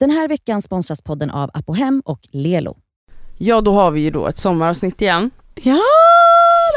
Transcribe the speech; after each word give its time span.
Den 0.00 0.10
här 0.10 0.28
veckan 0.28 0.62
sponsras 0.62 1.02
podden 1.02 1.30
av 1.30 1.50
Apohem 1.54 2.02
och 2.04 2.20
Lelo. 2.32 2.76
Ja 3.38 3.60
då 3.60 3.72
har 3.72 3.90
vi 3.90 4.00
ju 4.00 4.10
då 4.10 4.26
ett 4.26 4.38
sommaravsnitt 4.38 5.02
igen. 5.02 5.30
Ja! 5.54 5.78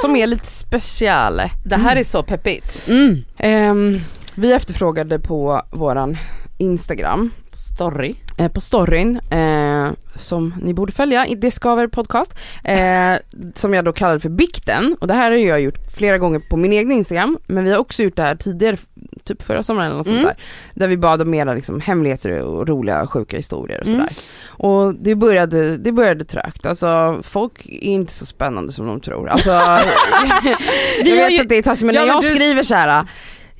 Som 0.01 0.15
är 0.15 0.27
lite 0.27 0.47
special. 0.47 1.41
Det 1.65 1.75
här 1.75 1.95
är 1.95 2.03
så 2.03 2.23
peppigt. 2.23 2.87
Mm. 2.87 3.17
Ehm, 3.37 3.99
vi 4.35 4.51
efterfrågade 4.53 5.19
på 5.19 5.61
våran 5.71 6.17
Instagram, 6.57 7.31
Story. 7.59 8.15
eh, 8.37 8.47
på 8.51 8.61
storyn, 8.61 9.19
eh, 9.31 9.89
som 10.15 10.53
ni 10.61 10.73
borde 10.73 10.91
följa, 10.91 11.27
i 11.27 11.35
Det 11.35 11.51
Skaver 11.51 11.87
podcast, 11.87 12.33
eh, 12.63 13.13
som 13.55 13.73
jag 13.73 13.85
då 13.85 13.93
kallade 13.93 14.19
för 14.19 14.29
Bikten. 14.29 14.95
Och 15.01 15.07
det 15.07 15.13
här 15.13 15.31
har 15.31 15.37
jag 15.37 15.61
gjort 15.61 15.77
flera 15.97 16.17
gånger 16.17 16.39
på 16.49 16.57
min 16.57 16.73
egen 16.73 16.91
Instagram, 16.91 17.37
men 17.47 17.63
vi 17.63 17.71
har 17.71 17.77
också 17.77 18.03
gjort 18.03 18.15
det 18.15 18.21
här 18.23 18.35
tidigare, 18.35 18.77
typ 19.23 19.43
förra 19.43 19.63
sommaren 19.63 19.87
eller 19.87 19.97
något 19.97 20.07
Mm. 20.07 20.19
sånt 20.23 20.27
där. 20.37 20.43
Där 20.73 20.87
vi 20.87 20.97
bad 20.97 21.21
om 21.21 21.29
mera 21.29 21.53
liksom 21.53 21.81
hemligheter 21.81 22.41
och 22.41 22.67
roliga 22.67 23.07
sjuka 23.07 23.37
historier 23.37 23.81
och 23.81 23.87
Mm. 23.87 23.99
sådär. 23.99 24.15
Och 24.47 24.95
det 24.95 25.15
började, 25.15 25.77
det 25.77 25.91
började 25.91 26.25
trögt, 26.25 26.65
alltså 26.65 27.19
folk 27.23 27.65
är 27.65 27.83
inte 27.83 28.13
så 28.13 28.25
spännande 28.25 28.71
som 28.71 28.87
de 28.87 28.99
tror. 28.99 29.29
Alltså, 29.29 29.49
jag 31.03 31.15
vet 31.15 31.31
ju- 31.31 31.39
att 31.41 31.49
det 31.49 31.55
är 31.57 31.61
taskigt 31.61 31.85
men 31.85 31.95
Ja, 31.95 32.01
när 32.01 32.07
men 32.07 32.15
jag 32.15 32.23
du- 32.23 32.27
skriver 32.27 32.63
så 32.63 32.75
här. 32.75 33.05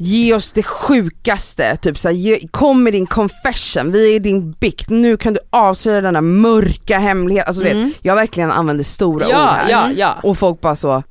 Ge 0.02 0.34
oss 0.34 0.52
det 0.52 0.64
sjukaste, 0.64 1.76
typ 1.76 1.98
såhär, 1.98 2.16
ge, 2.16 2.48
kom 2.52 2.84
med 2.84 2.94
din 2.94 3.08
confession, 3.08 3.92
vi 3.92 4.16
är 4.16 4.20
din 4.20 4.52
bikt, 4.52 4.90
nu 4.90 5.18
kan 5.18 5.34
du 5.34 5.40
avslöja 5.50 6.02
denna 6.02 6.22
mörka 6.22 7.00
hemlighet. 7.00 7.48
Alltså 7.48 7.64
du 7.64 7.70
Mm. 7.70 7.84
vet, 7.90 7.94
jag 8.02 8.16
verkligen 8.16 8.52
använder 8.52 8.84
stora 8.84 9.26
ord 9.28 9.32
Ja, 9.34 9.46
här. 9.52 9.70
ja, 9.72 9.92
ja. 9.92 10.18
Och 10.24 10.38
folk 10.38 10.62
bara 10.62 10.76
så, 10.76 11.04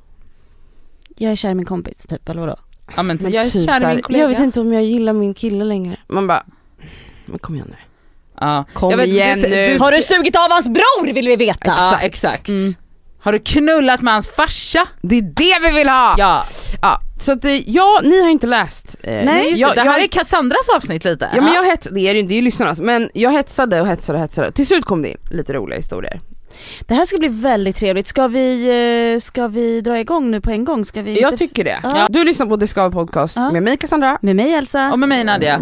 Jag 1.17 1.31
är 1.31 1.35
kär 1.35 1.49
i 1.49 1.53
min 1.53 1.65
kompis, 1.65 2.05
typ, 2.09 2.29
eller 2.29 2.41
vadå? 2.41 2.55
ja 2.95 3.03
men, 3.03 3.17
men 3.21 3.31
jag 3.31 3.45
är 3.45 3.49
typ 3.49 3.65
kär 3.69 3.83
i 3.83 3.93
min 3.95 4.01
kollega. 4.03 4.23
jag 4.23 4.29
vet 4.29 4.39
inte 4.39 4.61
om 4.61 4.73
jag 4.73 4.83
gillar 4.83 5.13
min 5.13 5.33
kille 5.33 5.63
längre. 5.63 5.97
Man 6.07 6.27
bara, 6.27 6.43
men 7.25 7.39
kom 7.39 7.55
igen 7.55 7.67
nu. 7.69 7.75
Ja. 8.39 8.65
Kom 8.73 8.97
vet, 8.97 9.07
igen 9.07 9.41
du, 9.41 9.49
nu. 9.49 9.65
Du, 9.73 9.79
Har 9.79 9.91
du 9.91 10.01
sugit 10.01 10.35
av 10.35 10.51
hans 10.51 10.67
bror 10.67 11.13
vill 11.13 11.27
vi 11.27 11.35
veta! 11.35 11.59
Ja 11.77 11.99
exakt. 12.01 12.47
Mm. 12.47 12.75
Har 13.21 13.31
du 13.31 13.39
knullat 13.39 14.01
med 14.01 14.13
hans 14.13 14.27
farsa? 14.27 14.87
Det 15.01 15.17
är 15.17 15.21
det 15.21 15.67
vi 15.69 15.75
vill 15.77 15.89
ha! 15.89 16.15
Ja, 16.17 16.43
Ja. 16.81 17.01
Så 17.21 17.31
att 17.31 17.45
eh, 17.45 17.69
ja, 17.69 17.99
ni 18.03 18.21
har 18.21 18.29
inte 18.29 18.47
läst. 18.47 18.97
eh, 19.03 19.25
Nej, 19.25 19.53
jag, 19.53 19.75
det 19.75 19.81
här 19.81 19.87
jag, 19.87 20.03
är 20.03 20.07
Cassandras 20.07 20.69
avsnitt 20.75 21.05
lite. 21.05 21.29
Ja 21.35 21.41
men 21.41 21.53
jag 21.53 21.63
hetsade, 21.65 21.95
det 21.95 22.01
är 22.09 22.15
ju 22.15 22.21
det 22.23 22.33
är 22.33 22.35
ju 22.35 22.41
lyssnarnas, 22.41 22.79
men 22.81 23.09
jag 23.13 23.31
hetsade 23.31 23.81
och 23.81 23.87
hetsade 23.87 24.17
och 24.17 24.21
hetsade. 24.23 24.51
Till 24.51 24.67
slut 24.67 24.85
kom 24.85 25.01
det 25.01 25.09
in 25.09 25.17
lite 25.31 25.53
roliga 25.53 25.77
historier. 25.77 26.17
Det 26.87 26.93
här 26.93 27.05
ska 27.05 27.17
bli 27.17 27.27
väldigt 27.27 27.75
trevligt. 27.75 28.07
Ska 28.07 28.27
vi, 28.27 29.13
eh, 29.15 29.19
ska 29.19 29.47
vi 29.47 29.81
dra 29.81 29.99
igång 29.99 30.31
nu 30.31 30.41
på 30.41 30.51
en 30.51 30.65
gång? 30.65 30.85
Ska 30.85 31.01
vi 31.01 31.21
Jag 31.21 31.33
inte... 31.33 31.37
tycker 31.47 31.63
det. 31.63 31.79
Ja. 31.83 32.07
Du 32.09 32.23
lyssnar 32.23 32.45
på 32.45 32.55
Det 32.55 32.67
Ska 32.67 32.81
Vara 32.81 32.91
podcast 32.91 33.35
Ja. 33.35 33.51
med 33.51 33.63
mig 33.63 33.77
Cassandra. 33.77 34.17
Med 34.21 34.35
mig 34.35 34.53
Elsa. 34.53 34.91
Och 34.91 34.99
med 34.99 35.09
mig 35.09 35.23
Nadia. 35.23 35.61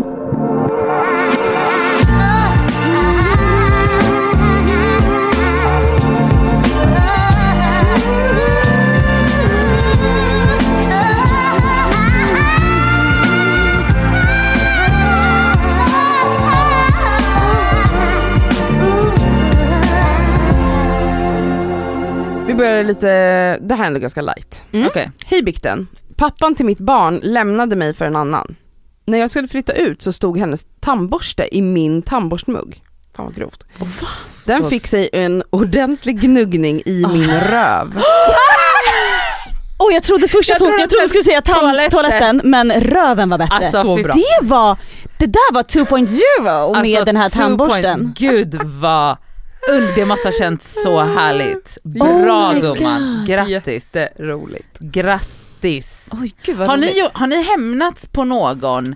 Vi 22.77 22.83
börjar 22.83 22.95
lite, 22.95 23.67
det 23.67 23.75
här 23.75 23.83
är 23.83 23.87
ändå 23.87 23.99
ganska 23.99 24.21
light. 24.21 24.63
Mm. 24.71 24.87
Okej. 24.87 25.11
Hej 25.25 25.43
bikten. 25.43 25.87
Pappan 26.15 26.55
till 26.55 26.65
mitt 26.65 26.79
barn 26.79 27.19
lämnade 27.23 27.75
mig 27.75 27.93
för 27.93 28.05
en 28.05 28.15
annan. 28.15 28.55
När 29.05 29.17
jag 29.17 29.29
skulle 29.29 29.47
flytta 29.47 29.73
ut 29.73 30.01
så 30.01 30.11
stod 30.11 30.37
hennes 30.37 30.65
tandborste 30.79 31.55
i 31.55 31.61
min 31.61 32.01
tandborstmugg. 32.01 32.81
Fan 33.15 33.25
vad 33.25 33.35
grovt. 33.35 33.63
Den 34.45 34.63
Så- 34.63 34.69
fick 34.69 34.87
sig 34.87 35.09
en 35.13 35.43
ordentlig 35.49 36.19
gnuggning 36.21 36.81
i 36.85 37.05
min 37.13 37.31
röv. 37.39 38.01
Åh 39.79 39.93
jag 39.93 40.03
trodde 40.03 40.27
först 40.27 40.51
att 40.51 40.59
Jag 40.59 40.67
trodde 40.67 40.81
jag 40.81 40.89
trodde 40.89 41.03
jag 41.03 41.09
skulle 41.09 41.23
säga 41.23 41.41
toaletten. 41.41 41.91
toaletten 41.91 42.41
men 42.43 42.71
röven 42.71 43.29
var 43.29 43.37
bättre. 43.37 43.55
Alltså, 43.55 43.81
Så 43.81 43.97
fy- 43.97 44.03
bra. 44.03 44.13
det 44.13 44.47
var, 44.47 44.77
det 45.19 45.25
där 45.25 45.53
var 45.53 45.63
2.0 45.63 46.71
med 46.71 46.77
Alltså, 46.87 47.05
den 47.05 47.15
här 47.17 47.29
tandborsten. 47.29 48.13
Gud 48.17 48.55
vad, 48.63 49.17
det 49.95 50.05
måste 50.05 50.27
ha 50.27 50.33
känts 50.33 50.81
så 50.83 51.03
härligt. 51.03 51.77
Bra 51.83 52.51
Oh 52.51 52.59
gumman, 52.61 53.25
grattis. 53.27 53.95
Jätteroligt. 53.95 54.79
Grattis. 54.79 56.09
Oj 56.21 56.33
gud 56.43 56.57
vad 56.57 56.67
Har 56.67 56.77
ni, 56.77 56.87
roligt. 56.87 57.09
har 57.13 57.27
ni 57.27 57.43
hämnats 57.43 58.07
på 58.07 58.23
någon, 58.23 58.95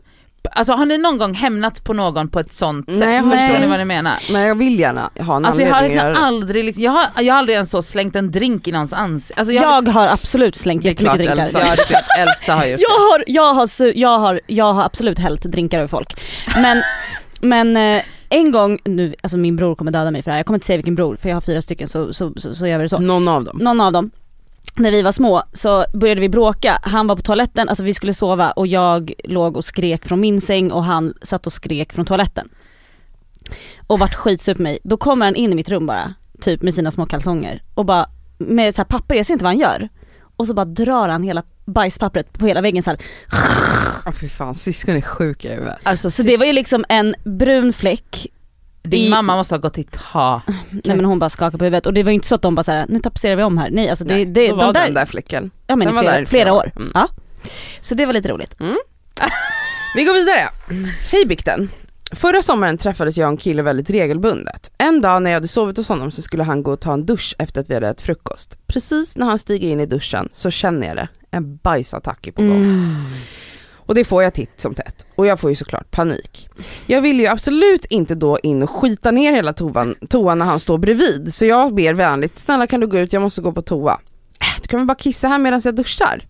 alltså 0.51 0.73
har 0.73 0.85
ni 0.85 0.97
någon 0.97 1.17
gång 1.17 1.33
hämnats 1.33 1.81
på 1.81 1.93
någon 1.93 2.29
på 2.29 2.39
ett 2.39 2.53
sånt 2.53 2.91
sätt? 2.91 2.99
Nej, 2.99 3.15
jag 3.15 3.23
Förstår 3.23 3.53
har- 3.53 3.59
ni 3.59 3.67
vad 3.67 3.79
jag 3.79 3.87
menar? 3.87 4.17
Men 4.31 4.41
jag 4.41 4.55
vill 4.55 4.79
gärna 4.79 5.09
ha 5.19 5.35
en 5.35 5.45
Alltså 5.45 5.61
jag 5.61 5.73
har, 5.73 5.81
det. 5.89 6.15
aldrig, 6.17 6.63
liksom, 6.65 6.83
jag, 6.83 6.91
har, 6.91 7.05
jag 7.17 7.33
har 7.33 7.39
aldrig 7.39 7.53
ens 7.55 7.69
så 7.69 7.81
slängt 7.81 8.15
en 8.15 8.31
drink 8.31 8.67
i 8.67 8.71
någons 8.71 8.93
ansikte. 8.93 9.39
Alltså 9.39 9.53
jag, 9.53 9.63
Jag 9.87 9.91
har 9.93 10.07
absolut 10.07 10.55
slängt 10.55 10.83
Det 10.83 10.89
är 10.89 10.91
jättemycket 10.91 11.17
drinkar. 11.17 11.43
Elsa. 11.45 11.59
ja, 11.59 11.75
det 11.75 11.81
är 11.81 11.85
klart, 11.85 12.03
Elsa 12.19 12.53
har 12.55 12.65
gjort 12.65 12.79
Jag 12.81 12.89
har, 12.89 13.23
jag, 13.27 13.53
har, 13.53 13.69
jag, 13.97 14.19
har, 14.19 14.41
jag 14.47 14.73
har 14.73 14.83
absolut 14.83 15.19
hällt 15.19 15.41
drinkar 15.43 15.77
över 15.77 15.87
folk. 15.87 16.21
Men, 16.55 16.81
men 17.41 17.77
eh, 17.77 18.03
en 18.31 18.51
gång, 18.51 18.79
nu, 18.85 19.15
alltså 19.21 19.37
min 19.37 19.55
bror 19.55 19.75
kommer 19.75 19.91
döda 19.91 20.11
mig 20.11 20.21
för 20.21 20.31
det 20.31 20.33
här, 20.33 20.39
jag 20.39 20.45
kommer 20.45 20.57
inte 20.57 20.67
säga 20.67 20.77
vilken 20.77 20.95
bror 20.95 21.15
för 21.15 21.29
jag 21.29 21.35
har 21.35 21.41
fyra 21.41 21.61
stycken 21.61 21.87
så, 21.87 22.13
så, 22.13 22.33
så, 22.37 22.55
så 22.55 22.67
gör 22.67 22.77
vi 22.77 22.83
det 22.83 22.89
så. 22.89 22.99
Någon 22.99 23.27
av 23.27 23.43
dem. 23.43 23.57
Någon 23.57 23.81
av 23.81 23.91
dem, 23.91 24.11
när 24.75 24.91
vi 24.91 25.01
var 25.01 25.11
små 25.11 25.43
så 25.53 25.85
började 25.93 26.21
vi 26.21 26.29
bråka, 26.29 26.79
han 26.81 27.07
var 27.07 27.15
på 27.15 27.21
toaletten, 27.21 27.69
alltså 27.69 27.83
vi 27.83 27.93
skulle 27.93 28.13
sova 28.13 28.51
och 28.51 28.67
jag 28.67 29.13
låg 29.23 29.57
och 29.57 29.65
skrek 29.65 30.05
från 30.05 30.19
min 30.19 30.41
säng 30.41 30.71
och 30.71 30.83
han 30.83 31.13
satt 31.21 31.47
och 31.47 31.53
skrek 31.53 31.93
från 31.93 32.05
toaletten. 32.05 32.49
Och 33.87 33.99
vart 33.99 34.15
skitsur 34.15 34.53
på 34.53 34.61
mig, 34.61 34.79
då 34.83 34.97
kommer 34.97 35.25
han 35.25 35.35
in 35.35 35.51
i 35.51 35.55
mitt 35.55 35.69
rum 35.69 35.85
bara, 35.85 36.13
typ 36.41 36.61
med 36.61 36.73
sina 36.73 36.91
små 36.91 37.05
kalsonger 37.05 37.63
och 37.73 37.85
bara 37.85 38.09
med 38.37 38.75
så 38.75 38.81
här 38.81 38.87
papper, 38.87 39.15
jag 39.15 39.25
ser 39.25 39.33
inte 39.33 39.45
vad 39.45 39.53
han 39.53 39.59
gör. 39.59 39.89
Och 40.41 40.47
så 40.47 40.53
bara 40.53 40.65
drar 40.65 41.09
han 41.09 41.23
hela 41.23 41.43
bajspappret 41.65 42.33
på 42.39 42.45
hela 42.45 42.61
väggen 42.61 42.83
så 42.83 42.89
här. 42.89 42.99
Åh 44.05 44.11
fy 44.21 44.29
fan, 44.29 44.55
syskon 44.55 44.95
är 44.95 45.01
sjuka 45.01 45.47
i 45.47 45.55
huvudet. 45.55 45.77
Alltså, 45.83 46.11
Så 46.11 46.23
det 46.23 46.37
var 46.37 46.45
ju 46.45 46.53
liksom 46.53 46.85
en 46.89 47.15
brun 47.23 47.73
fläck, 47.73 48.27
Din 48.83 49.05
i- 49.05 49.09
mamma 49.09 49.35
måste 49.35 49.55
ha 49.55 49.59
gått 49.59 49.77
i 49.77 49.83
tak. 49.83 50.43
nej 50.69 50.95
men 50.95 51.05
hon 51.05 51.19
bara 51.19 51.29
skakade 51.29 51.57
på 51.57 51.63
huvudet 51.65 51.85
och 51.85 51.93
det 51.93 52.03
var 52.03 52.11
ju 52.11 52.15
inte 52.15 52.27
så 52.27 52.35
att 52.35 52.41
de 52.41 52.55
bara 52.55 52.63
såhär, 52.63 52.85
nu 52.89 52.99
tapetserar 52.99 53.35
vi 53.35 53.43
om 53.43 53.57
här. 53.57 53.69
Nej 53.71 53.89
alltså 53.89 54.05
det, 54.05 54.13
Nej, 54.13 54.25
det 54.25 54.47
då 54.49 54.55
de 54.55 54.65
var 54.65 54.73
där, 54.73 54.83
den 54.85 54.93
där 54.93 55.05
fläcken. 55.05 55.51
ja 55.67 55.75
men 55.75 55.87
den 55.87 55.93
i 55.93 55.95
var 55.95 56.01
flera, 56.01 56.13
där 56.15 56.21
i 56.21 56.25
flera 56.25 56.43
flera 56.43 56.53
år. 56.53 56.57
år. 56.65 56.71
Mm. 56.75 56.91
Ja. 56.93 57.07
Så 57.81 57.95
det 57.95 58.05
var 58.05 58.13
lite 58.13 58.29
roligt. 58.29 58.55
Vi 59.95 60.03
går 60.03 60.13
vidare. 60.13 60.49
Hej 61.11 61.25
bikten. 61.25 61.69
Förra 62.11 62.41
sommaren 62.41 62.77
träffades 62.77 63.17
jag 63.17 63.25
och 63.27 63.31
en 63.31 63.37
kille 63.37 63.61
väldigt 63.61 63.89
regelbundet. 63.89 64.71
En 64.77 65.01
dag 65.01 65.21
när 65.21 65.31
jag 65.31 65.35
hade 65.35 65.47
sovit 65.47 65.77
hos 65.77 65.87
honom 65.89 66.11
så 66.11 66.21
skulle 66.21 66.43
han 66.43 66.63
gå 66.63 66.71
och 66.71 66.79
ta 66.79 66.93
en 66.93 67.05
dusch 67.05 67.35
efter 67.39 67.61
att 67.61 67.69
vi 67.69 67.73
hade 67.73 67.87
ätit 67.87 68.01
frukost. 68.05 68.57
Precis 68.67 69.15
när 69.15 69.25
han 69.25 69.39
stiger 69.39 69.69
in 69.69 69.79
i 69.79 69.85
duschen 69.85 70.29
så 70.33 70.49
känner 70.51 70.87
jag 70.87 70.95
det, 70.95 71.07
en 71.31 71.57
bajsattack 71.57 72.27
är 72.27 72.31
på 72.31 72.41
gång. 72.41 72.57
Mm. 72.57 72.95
Och 73.73 73.95
det 73.95 74.03
får 74.05 74.23
jag 74.23 74.33
titt 74.33 74.61
som 74.61 74.75
tätt. 74.75 75.05
Och 75.15 75.25
jag 75.27 75.39
får 75.39 75.49
ju 75.49 75.55
såklart 75.55 75.91
panik. 75.91 76.49
Jag 76.85 77.01
vill 77.01 77.19
ju 77.19 77.27
absolut 77.27 77.85
inte 77.85 78.15
då 78.15 78.39
in 78.43 78.63
och 78.63 78.69
skita 78.69 79.11
ner 79.11 79.31
hela 79.31 79.53
toan, 79.53 79.95
toan 80.09 80.39
när 80.39 80.45
han 80.45 80.59
står 80.59 80.77
bredvid. 80.77 81.33
Så 81.33 81.45
jag 81.45 81.73
ber 81.75 81.93
vänligt, 81.93 82.39
snälla 82.39 82.67
kan 82.67 82.79
du 82.79 82.87
gå 82.87 82.97
ut, 82.99 83.13
jag 83.13 83.21
måste 83.21 83.41
gå 83.41 83.51
på 83.51 83.61
toa. 83.61 83.93
Äh, 84.39 84.61
Du 84.61 84.67
kan 84.67 84.79
väl 84.79 84.87
bara 84.87 84.95
kissa 84.95 85.27
här 85.27 85.39
medan 85.39 85.61
jag 85.63 85.75
duschar? 85.75 86.27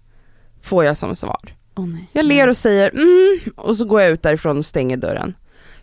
Får 0.63 0.85
jag 0.85 0.97
som 0.97 1.15
svar. 1.15 1.55
Nej. 1.77 2.09
Jag 2.13 2.25
ler 2.25 2.47
och 2.47 2.57
säger 2.57 2.89
mm 2.93 3.39
och 3.55 3.77
så 3.77 3.85
går 3.85 4.01
jag 4.01 4.11
ut 4.11 4.21
därifrån 4.23 4.57
och 4.57 4.65
stänger 4.65 4.97
dörren. 4.97 5.33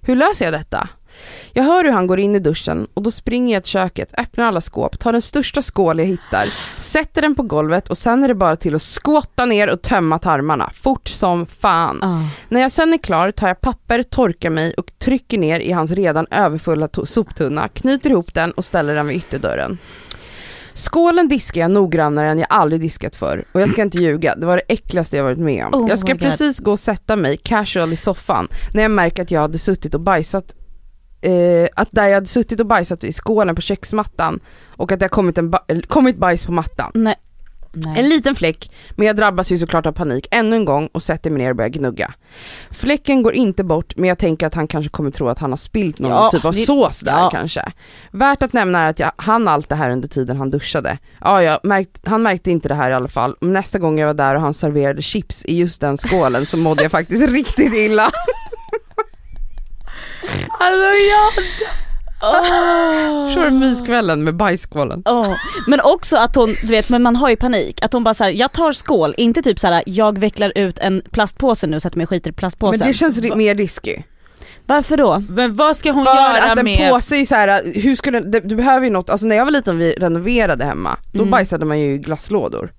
Hur 0.00 0.16
löser 0.16 0.44
jag 0.44 0.54
detta? 0.54 0.88
Jag 1.52 1.64
hör 1.64 1.84
hur 1.84 1.92
han 1.92 2.06
går 2.06 2.20
in 2.20 2.36
i 2.36 2.38
duschen 2.38 2.86
och 2.94 3.02
då 3.02 3.10
springer 3.10 3.54
jag 3.54 3.62
till 3.62 3.72
köket, 3.72 4.14
öppnar 4.18 4.44
alla 4.44 4.60
skåp, 4.60 4.98
tar 4.98 5.12
den 5.12 5.22
största 5.22 5.62
skål 5.62 5.98
jag 5.98 6.06
hittar, 6.06 6.48
sätter 6.76 7.22
den 7.22 7.34
på 7.34 7.42
golvet 7.42 7.88
och 7.88 7.98
sen 7.98 8.24
är 8.24 8.28
det 8.28 8.34
bara 8.34 8.56
till 8.56 8.74
att 8.74 8.82
skåtta 8.82 9.44
ner 9.44 9.70
och 9.70 9.82
tömma 9.82 10.18
tarmarna, 10.18 10.70
fort 10.74 11.08
som 11.08 11.46
fan. 11.46 12.02
Ah. 12.02 12.22
När 12.48 12.60
jag 12.60 12.72
sen 12.72 12.92
är 12.92 12.98
klar 12.98 13.30
tar 13.30 13.48
jag 13.48 13.60
papper, 13.60 14.02
torkar 14.02 14.50
mig 14.50 14.74
och 14.74 14.98
trycker 14.98 15.38
ner 15.38 15.60
i 15.60 15.72
hans 15.72 15.90
redan 15.90 16.26
överfulla 16.30 16.88
soptunna, 17.04 17.68
knyter 17.68 18.10
ihop 18.10 18.34
den 18.34 18.50
och 18.50 18.64
ställer 18.64 18.94
den 18.94 19.06
vid 19.06 19.16
ytterdörren. 19.16 19.78
Skålen 20.78 21.28
diskar 21.28 21.60
jag 21.60 21.70
noggrannare 21.70 22.30
än 22.30 22.38
jag 22.38 22.46
aldrig 22.50 22.80
diskat 22.80 23.16
för 23.16 23.44
och 23.52 23.60
jag 23.60 23.68
ska 23.68 23.82
inte 23.82 23.98
ljuga, 23.98 24.34
det 24.36 24.46
var 24.46 24.56
det 24.56 24.62
äckligaste 24.68 25.16
jag 25.16 25.24
varit 25.24 25.38
med 25.38 25.66
om. 25.66 25.74
Oh 25.82 25.88
jag 25.88 25.98
ska 25.98 26.14
precis 26.14 26.58
gå 26.58 26.70
och 26.70 26.78
sätta 26.80 27.16
mig 27.16 27.36
casual 27.36 27.92
i 27.92 27.96
soffan 27.96 28.48
när 28.74 28.82
jag 28.82 28.90
märker 28.90 29.22
att 29.22 29.30
jag 29.30 29.40
hade 29.40 29.58
suttit 29.58 29.94
och 29.94 30.00
bajsat 30.00 30.54
eh, 31.20 31.68
att 31.76 31.88
där 31.90 32.06
jag 32.08 32.14
hade 32.14 32.26
suttit 32.26 32.60
och 32.60 32.66
bajsat 32.66 33.04
i 33.04 33.12
skålen 33.12 33.54
på 33.54 33.60
köksmattan 33.62 34.40
och 34.76 34.92
att 34.92 34.98
det 35.00 35.04
har 35.04 35.08
kommit, 35.08 35.38
en 35.38 35.50
ba- 35.50 35.64
kommit 35.88 36.16
bajs 36.18 36.44
på 36.46 36.52
mattan. 36.52 36.90
Nej. 36.94 37.16
Nej. 37.72 37.98
En 38.00 38.08
liten 38.08 38.34
fläck, 38.34 38.70
men 38.96 39.06
jag 39.06 39.16
drabbas 39.16 39.52
ju 39.52 39.58
såklart 39.58 39.86
av 39.86 39.92
panik 39.92 40.26
ännu 40.30 40.56
en 40.56 40.64
gång 40.64 40.86
och 40.92 41.02
sätter 41.02 41.30
mig 41.30 41.42
ner 41.42 41.50
och 41.50 41.56
börjar 41.56 41.68
gnugga. 41.68 42.14
Fläcken 42.70 43.22
går 43.22 43.34
inte 43.34 43.64
bort, 43.64 43.96
men 43.96 44.08
jag 44.08 44.18
tänker 44.18 44.46
att 44.46 44.54
han 44.54 44.66
kanske 44.66 44.90
kommer 44.90 45.10
tro 45.10 45.28
att 45.28 45.38
han 45.38 45.52
har 45.52 45.56
spilt 45.56 45.98
någon 45.98 46.10
Ja, 46.10 46.30
typ 46.30 46.44
av 46.44 46.52
det- 46.52 46.58
sås 46.58 47.00
där 47.00 47.12
ja. 47.18 47.30
kanske. 47.30 47.72
Värt 48.10 48.42
att 48.42 48.52
nämna 48.52 48.78
är 48.80 48.90
att 48.90 48.98
jag 48.98 49.12
hann 49.16 49.48
allt 49.48 49.68
det 49.68 49.74
här 49.74 49.90
under 49.90 50.08
tiden 50.08 50.36
han 50.36 50.50
duschade. 50.50 50.98
Ja, 51.20 51.42
jag 51.42 51.60
märkt, 51.62 52.06
han 52.06 52.22
märkte 52.22 52.50
inte 52.50 52.68
det 52.68 52.74
här 52.74 52.90
i 52.90 52.94
alla 52.94 53.08
fall. 53.08 53.36
Nästa 53.40 53.78
gång 53.78 53.98
jag 53.98 54.06
var 54.06 54.14
där 54.14 54.34
och 54.34 54.40
han 54.40 54.54
serverade 54.54 55.02
chips 55.02 55.44
i 55.44 55.56
just 55.56 55.80
den 55.80 55.96
skålen 55.98 56.46
så 56.46 56.56
mådde 56.56 56.82
jag 56.82 56.90
faktiskt 56.98 57.28
riktigt 57.30 57.74
illa. 57.74 58.10
Alltså 60.48 60.86
jag... 60.86 61.32
Åh. 62.22 63.34
Kör 63.34 63.50
myskvällen 63.50 64.24
med 64.24 64.34
bajsskålen. 64.36 65.02
Åh. 65.06 65.34
Men 65.66 65.80
också 65.80 66.16
att 66.16 66.36
hon, 66.36 66.54
du 66.62 66.66
vet 66.68 66.88
men 66.88 67.02
man 67.02 67.16
har 67.16 67.28
ju 67.30 67.36
panik, 67.36 67.82
att 67.82 67.92
hon 67.92 68.04
bara 68.04 68.14
såhär, 68.14 68.30
jag 68.30 68.52
tar 68.52 68.72
skål, 68.72 69.14
inte 69.16 69.42
typ 69.42 69.58
såhär 69.58 69.82
jag 69.86 70.18
vecklar 70.18 70.52
ut 70.54 70.78
en 70.78 71.02
plastpåse 71.10 71.66
nu 71.66 71.76
och 71.76 71.82
sätter 71.82 71.96
mig 71.96 72.04
och 72.04 72.10
skiter 72.10 72.30
i 72.30 72.32
plastpåsen. 72.32 72.78
Men 72.78 72.88
det 72.88 72.94
känns 72.94 73.18
ri- 73.18 73.36
mer 73.36 73.54
risky. 73.54 73.96
Varför 74.66 74.96
då? 74.96 75.22
Men 75.28 75.54
vad 75.54 75.76
ska 75.76 75.92
hon 75.92 76.04
För 76.04 76.14
göra 76.14 76.52
att 76.52 76.58
en 76.58 76.64
med... 76.64 76.90
påse 76.90 77.16
är 77.16 77.24
så 77.24 77.34
här, 77.34 77.62
hur 77.80 77.94
skulle, 77.96 78.20
du 78.20 78.56
behöver 78.56 78.84
ju 78.86 78.92
något, 78.92 79.10
alltså 79.10 79.26
när 79.26 79.36
jag 79.36 79.44
var 79.44 79.52
liten 79.52 79.74
och 79.74 79.80
vi 79.80 79.92
renoverade 79.92 80.64
hemma, 80.64 80.96
då 81.12 81.18
Mm. 81.18 81.30
bajsade 81.30 81.64
man 81.64 81.80
ju 81.80 81.94
i 81.94 81.98
glasslådor. 81.98 82.72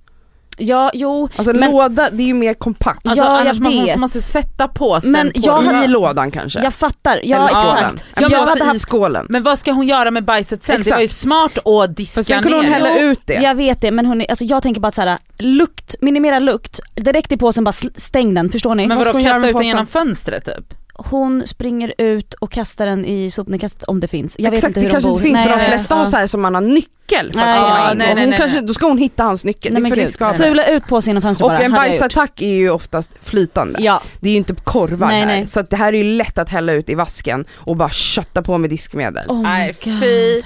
Ja, 0.59 0.91
jo, 0.93 1.29
Alltså 1.35 1.53
Men- 1.53 1.71
låda, 1.71 2.09
det 2.11 2.23
är 2.23 2.27
ju 2.27 2.33
mer 2.33 2.53
kompakt. 2.53 3.07
Alltså 3.07 3.25
Ja, 3.25 3.31
jag 3.31 3.41
annars 3.41 3.59
man 3.59 3.71
vet. 3.85 3.95
måste, 3.99 4.21
sätta 4.21 4.67
påsen 4.67 5.11
Men 5.11 5.27
på 5.31 5.39
jag 5.39 5.63
den. 5.63 5.83
I 5.83 5.87
lådan 5.87 6.31
kanske. 6.31 6.63
jag 6.63 6.73
fattar, 6.73 7.19
ja 7.23 7.37
Eller 7.37 7.47
skålen. 7.47 7.77
exakt. 7.95 8.03
En 8.17 8.29
jag 8.31 8.39
hade 8.45 8.63
i 8.63 8.67
haft, 8.67 8.81
skålen. 8.81 9.25
Men 9.29 9.43
vad 9.43 9.59
ska 9.59 9.71
hon 9.71 9.87
göra 9.87 10.11
med 10.11 10.25
bajset 10.25 10.63
sen? 10.63 10.75
Det 10.75 10.79
Exakt. 10.79 10.95
var 10.95 11.01
ju 11.01 11.07
smart 11.07 11.67
att 11.67 11.95
diska 11.95 12.19
Fast 12.19 12.27
sen 12.27 12.41
kunde 12.43 12.57
hon 12.57 12.65
ner. 12.65 12.71
hälla 12.73 12.99
ut 12.99 13.19
det. 13.25 13.33
jag 13.33 13.55
vet 13.55 13.81
det 13.81 13.91
men 13.91 14.05
hon, 14.05 14.25
alltså 14.29 14.45
jag 14.45 14.63
tänker 14.63 14.81
bara 14.81 14.91
så 14.91 15.01
här, 15.01 15.17
lukt, 15.37 15.95
minimera 16.01 16.39
lukt, 16.39 16.79
direkt 16.95 17.31
i 17.31 17.37
påsen 17.37 17.63
bara 17.63 17.71
stäng 17.95 18.33
den, 18.33 18.49
förstår 18.49 18.75
ni? 18.75 18.87
Men 18.87 18.97
vadå 18.97 19.11
kasta 19.13 19.47
ut 19.49 19.57
den 19.57 19.65
genom 19.65 19.87
fönstret 19.87 20.45
typ? 20.45 20.73
Hon 21.05 21.47
springer 21.47 21.93
ut 21.97 22.33
och 22.33 22.51
kastar 22.51 22.85
den 22.85 23.05
i 23.05 23.31
sopnedkastet 23.31 23.83
om 23.83 23.99
det 23.99 24.07
finns. 24.07 24.35
Jag 24.39 24.51
vet 24.51 24.57
Exakt, 24.57 24.69
inte 24.69 24.79
det 24.79 24.83
hur 24.83 24.91
kanske 24.91 25.07
de 25.09 25.13
bor. 25.13 25.17
inte 25.19 25.27
finns 25.27 25.43
för 25.43 25.49
de 25.49 25.55
Nej, 25.57 25.67
flesta 25.69 25.95
ja. 25.95 25.99
har 25.99 26.05
så 26.05 26.17
här 26.17 26.27
som 26.27 26.41
man 26.41 26.53
har 26.55 26.61
nyckel 26.61 27.33
för 27.33 27.39
Nej, 27.39 27.53
att 27.57 27.61
komma 27.61 27.79
ja, 27.79 27.91
in. 27.91 27.97
nej, 27.97 28.09
och 28.09 28.15
nej, 28.15 28.23
hon 28.23 28.29
nej, 28.29 28.39
kanske, 28.39 28.57
nej. 28.57 28.67
då 28.67 28.73
ska 28.73 28.87
hon 28.87 28.97
hitta 28.97 29.23
hans 29.23 29.45
nyckel, 29.45 29.73
Nej 29.73 29.81
det 29.81 29.87
är 29.87 29.95
men 29.97 30.11
för 30.11 30.25
gud, 30.25 30.35
sula 30.35 30.65
ut 30.67 30.87
påsen 30.87 31.09
genom 31.11 31.21
fönstret 31.21 31.45
Och 31.45 31.49
bara, 31.57 31.63
en 31.65 31.71
bajsattack 31.71 32.41
är 32.41 32.53
ju 32.55 32.69
oftast 32.69 33.11
flytande. 33.21 33.79
Ja, 33.83 34.01
Det 34.19 34.27
är 34.27 34.31
ju 34.31 34.37
inte 34.37 34.55
korvar 34.63 35.07
Nej, 35.07 35.19
här. 35.19 35.25
nej. 35.27 35.47
Så 35.47 35.59
att 35.59 35.69
det 35.69 35.75
här 35.77 35.93
är 35.93 35.97
ju 35.97 36.03
lätt 36.03 36.37
att 36.37 36.49
hälla 36.49 36.73
ut 36.73 36.89
i 36.89 36.95
vasken 36.95 37.45
och 37.51 37.75
bara 37.77 37.89
kötta 37.89 38.41
på 38.41 38.57
med 38.57 38.69
diskmedel. 38.69 39.25
oh 39.29 39.37
my 39.37 39.43
Nej 39.43 39.75
god. 39.83 39.99
fy 39.99 40.41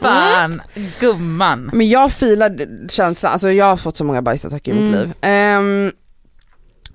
fan 0.00 0.62
gumman. 1.00 1.70
Men 1.72 1.88
jag 1.88 2.12
filar 2.12 2.66
känslan, 2.90 3.32
alltså 3.32 3.50
jag 3.52 3.64
har 3.64 3.76
fått 3.76 3.96
så 3.96 4.04
många 4.04 4.22
bajsattacker 4.22 4.72
i 4.72 4.74
mitt 4.74 4.88
Mm. 4.88 5.00
liv. 5.00 5.12
Ehm, 5.20 5.92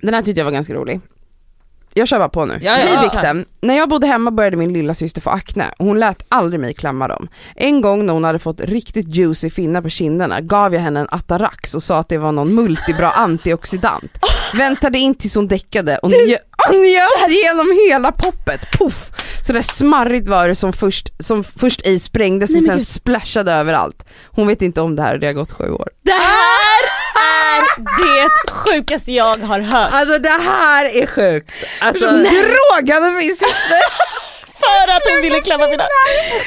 den 0.02 0.14
här 0.14 0.22
tyckte 0.22 0.40
jag 0.40 0.46
var 0.46 0.52
ganska 0.52 0.74
rolig. 0.74 1.02
Jag 1.96 2.08
kör 2.08 2.18
bara 2.20 2.30
på 2.30 2.46
nu. 2.46 2.54
Ja, 2.62 2.72
ja, 2.72 2.76
Hej 2.78 2.92
ja. 2.94 3.02
Bikten! 3.02 3.46
När 3.62 3.74
jag 3.78 3.90
bodde 3.90 4.08
hemma 4.08 4.32
började 4.32 4.58
min 4.58 4.74
lilla 4.74 4.94
syster 4.96 5.22
få 5.22 5.30
akne 5.30 5.66
och 5.78 5.86
hon 5.86 6.00
lät 6.00 6.26
aldrig 6.30 6.60
mig 6.60 6.74
klämma 6.74 7.08
dem. 7.08 7.28
En 7.56 7.82
gång 7.82 8.06
när 8.06 8.14
hon 8.14 8.24
hade 8.24 8.40
fått 8.40 8.62
riktigt 8.62 9.16
juicy 9.16 9.50
finnar 9.50 9.82
på 9.82 9.90
kinderna 9.90 10.42
gav 10.42 10.74
jag 10.74 10.82
henne 10.82 11.00
en 11.00 11.08
Atarax 11.12 11.76
och 11.76 11.84
sa 11.84 11.98
att 12.00 12.10
det 12.10 12.18
var 12.18 12.32
någon 12.32 12.56
multibra 12.56 13.10
antioxidant. 13.16 14.20
Väntade 14.54 14.98
in 14.98 15.16
tills 15.16 15.36
hon 15.36 15.48
däckade 15.48 15.98
och 15.98 16.10
njö- 16.12 16.38
njöt 16.72 17.32
genom 17.46 17.78
hela 17.90 18.12
poppet, 18.12 18.62
puff! 18.80 19.10
Så 19.48 19.54
där 19.54 19.62
smarrigt 19.62 20.28
var 20.28 20.48
det 20.48 20.56
som 20.56 20.74
först, 20.74 21.10
som 21.24 21.44
först 21.44 21.82
ej 21.86 22.00
sprängdes 22.00 22.50
Nej, 22.50 22.62
men 22.62 22.68
sen 22.70 22.78
gud. 22.78 22.88
splashade 22.88 23.52
överallt. 23.54 24.06
Hon 24.26 24.48
vet 24.48 24.62
inte 24.62 24.82
om 24.82 24.96
det 24.96 25.02
här 25.02 25.14
och 25.14 25.20
det 25.20 25.28
har 25.28 25.34
gått 25.34 25.52
sju 25.52 25.72
år. 25.72 25.90
Det 26.02 26.12
här 26.12 26.20
är 26.20 26.84
det 26.86 27.23
sjukaste 28.74 29.12
jag 29.12 29.36
har 29.38 29.60
hört. 29.60 29.90
Alltså 29.94 30.20
det 30.20 30.30
här 30.30 30.86
är 30.86 31.06
sjukt. 31.08 31.52
Alltså, 31.82 32.06
Drogade 32.12 33.12
sin 33.12 33.30
syster! 33.30 33.84
För 34.64 34.92
att 34.92 35.02
hon 35.14 35.22
ville 35.22 35.42
klämma 35.42 35.68
mina... 35.68 35.84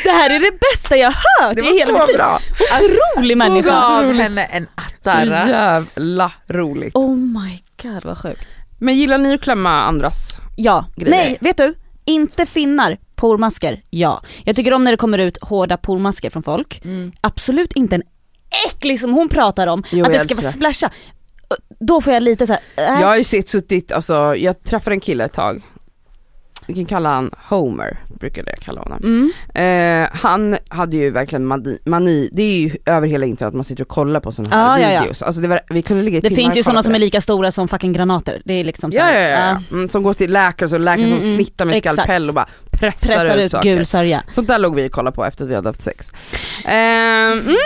Det 0.05 0.11
här 0.11 0.31
är 0.31 0.41
det 0.41 0.53
bästa 0.73 0.97
jag 0.97 1.11
har 1.13 1.47
hört 1.47 1.57
Det 1.57 1.63
i 1.63 1.79
hela 1.79 1.93
mitt 1.93 2.03
så 2.03 2.07
liv. 2.07 2.17
bra! 2.17 2.39
Otrolig 2.81 3.35
hon 3.35 3.39
människa. 3.39 3.71
gav 3.71 4.13
henne 4.13 4.45
en 4.45 4.65
Så 5.05 5.11
attarax. 5.11 5.49
jävla 5.97 6.33
roligt. 6.49 6.95
Oh 6.95 7.17
my 7.17 7.59
god 7.83 8.05
vad 8.05 8.19
sjukt. 8.19 8.49
Men 8.79 8.95
gillar 8.95 9.19
ni 9.19 9.35
att 9.35 9.41
klämma 9.41 9.71
andras? 9.83 10.37
Ja, 10.57 10.85
Grejer. 10.97 11.17
nej 11.17 11.39
vet 11.41 11.57
du? 11.57 11.75
Inte 12.05 12.47
finnar, 12.47 12.97
pormasker, 13.15 13.83
ja. 13.91 14.23
Jag 14.45 14.57
tycker 14.57 14.75
om 14.75 14.85
när 14.85 14.91
det 14.91 14.97
kommer 14.97 15.19
ut 15.19 15.39
hårda 15.43 15.77
pormasker 15.77 16.31
från 16.31 16.43
folk. 16.43 16.85
Mm. 16.85 17.13
Absolut 17.21 17.73
inte 17.73 17.95
en 17.97 18.03
äcklig 18.69 19.01
som 19.01 19.13
hon 19.15 19.29
pratar 19.29 19.67
om, 19.67 19.83
Jo, 19.91 20.05
att 20.07 20.13
det 20.13 20.19
ska 20.21 20.35
vara 20.35 20.51
splasha. 20.53 20.91
Då 21.81 22.01
får 22.01 22.13
jag 22.13 22.23
lite 22.23 22.47
såhär, 22.47 22.61
äh. 22.77 22.85
Jag 22.85 23.07
har 23.07 23.17
ju 23.17 23.25
sett, 23.25 23.49
suttit, 23.49 23.93
alltså 23.93 24.35
jag 24.37 24.63
träffade 24.65 24.95
en 24.97 25.01
kille 25.01 25.25
ett 25.25 25.33
tag. 25.33 25.63
Vi 26.69 26.75
kan 26.75 26.85
kalla 26.85 27.09
han 27.09 27.31
Homer, 27.49 27.99
brukade 28.21 28.51
jag 28.51 28.59
kalla 28.59 28.81
honom. 28.81 29.31
Mm. 29.55 30.03
Eh, 30.05 30.09
han 30.13 30.57
hade 30.69 30.97
ju 30.97 31.11
verkligen 31.11 31.47
mani, 31.47 31.79
mani, 31.85 32.29
det 32.33 32.43
är 32.43 32.59
ju 32.59 32.77
över 32.87 33.09
hela 33.09 33.27
internet 33.27 33.49
att 33.49 33.55
man 33.55 33.65
sitter 33.65 33.83
och 33.83 33.89
kollar 33.89 34.21
på 34.21 34.33
sådana 34.33 34.57
här 34.57 34.79
Ja, 34.79 34.87
ja, 34.89 34.93
ja. 34.95 35.01
videos. 35.01 35.23
Alltså 35.23 35.41
det 35.43 35.49
var, 35.49 35.61
vi 35.71 35.83
kunde 35.83 36.03
ligga 36.03 36.21
Det 36.21 36.31
finns 36.31 36.57
ju 36.57 36.63
sådana 36.63 36.83
som 36.83 36.95
är 36.95 36.99
lika 36.99 37.21
stora 37.21 37.51
som 37.51 37.69
fucking 37.69 37.93
granater. 37.93 38.43
Det 38.45 38.55
är 38.55 38.65
liksom 38.65 38.93
så 38.93 38.99
Ja, 38.99 39.05
här, 39.05 39.21
ja, 39.31 39.39
ja, 39.39 39.61
ja. 39.71 39.77
Mm, 39.77 39.89
som 39.89 40.03
går 40.03 40.15
till 40.15 40.33
läkare, 40.33 40.69
så 40.69 40.79
läkare 40.79 41.07
Mm, 41.07 41.21
som 41.21 41.29
mm, 41.29 41.37
snittar 41.45 41.65
med 41.65 41.77
exakt. 41.77 41.95
skalpell 41.95 42.29
och 42.29 42.35
bara 42.35 42.49
pressar, 42.71 43.09
Pressar 43.09 43.37
ut, 43.37 43.45
ut 43.45 43.51
saker. 43.51 43.75
gul 43.77 43.87
sörja. 43.87 44.23
Sånt 44.29 44.49
där 44.49 44.59
låg 44.59 44.75
vi 44.75 44.89
och 44.89 44.93
kollade 44.93 45.15
på 45.15 45.25
efter 45.25 45.45
att 45.45 45.51
vi 45.51 45.55
hade 45.55 45.69
haft 45.69 45.83
sex. 45.83 46.11
Ehm, 46.65 47.57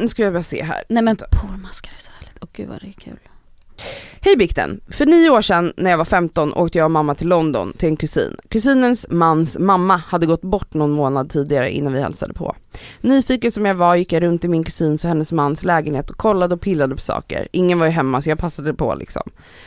nu 0.00 0.08
ska 0.08 0.22
jag 0.22 0.32
bara 0.32 0.42
se 0.42 0.62
här. 0.64 0.82
Nej 0.88 1.02
men 1.02 1.16
pormaskar 1.16 1.92
är 1.96 2.00
så 2.02 2.10
åh 2.21 2.21
gud 2.52 2.68
vad 2.68 2.80
det 2.80 2.88
är 2.88 2.92
kul. 2.92 3.18
Hej 4.24 4.36
Bikten! 4.36 4.80
För 4.88 5.06
nio 5.06 5.30
år 5.30 5.42
sedan 5.42 5.72
när 5.76 5.90
jag 5.90 5.98
var 5.98 6.04
15 6.04 6.52
åkte 6.54 6.78
jag 6.78 6.84
och 6.84 6.90
mamma 6.90 7.14
till 7.14 7.28
London 7.28 7.72
till 7.78 7.88
en 7.88 7.96
kusin. 7.96 8.36
Kusinens 8.48 9.06
mans 9.10 9.58
mamma 9.58 9.96
hade 9.96 10.26
gått 10.26 10.42
bort 10.42 10.74
någon 10.74 10.90
månad 10.90 11.30
tidigare 11.30 11.70
innan 11.70 11.92
vi 11.92 12.00
hälsade 12.00 12.34
på. 12.34 12.56
Nyfiken 13.00 13.52
som 13.52 13.66
jag 13.66 13.74
var 13.74 13.96
gick 13.96 14.12
jag 14.12 14.22
runt 14.22 14.44
i 14.44 14.48
min 14.48 14.64
kusins 14.64 15.04
och 15.04 15.08
hennes 15.08 15.32
mans 15.32 15.64
lägenhet 15.64 16.10
och 16.10 16.16
kollade 16.16 16.54
och 16.54 16.60
pillade 16.60 16.94
på 16.94 17.00
saker. 17.00 17.48
Ingen 17.52 17.78
var 17.78 17.86
ju 17.86 17.92
hemma 17.92 18.22
så 18.22 18.28
jag 18.30 18.38
passade 18.38 18.74
på 18.74 18.94
liksom. 18.94 19.22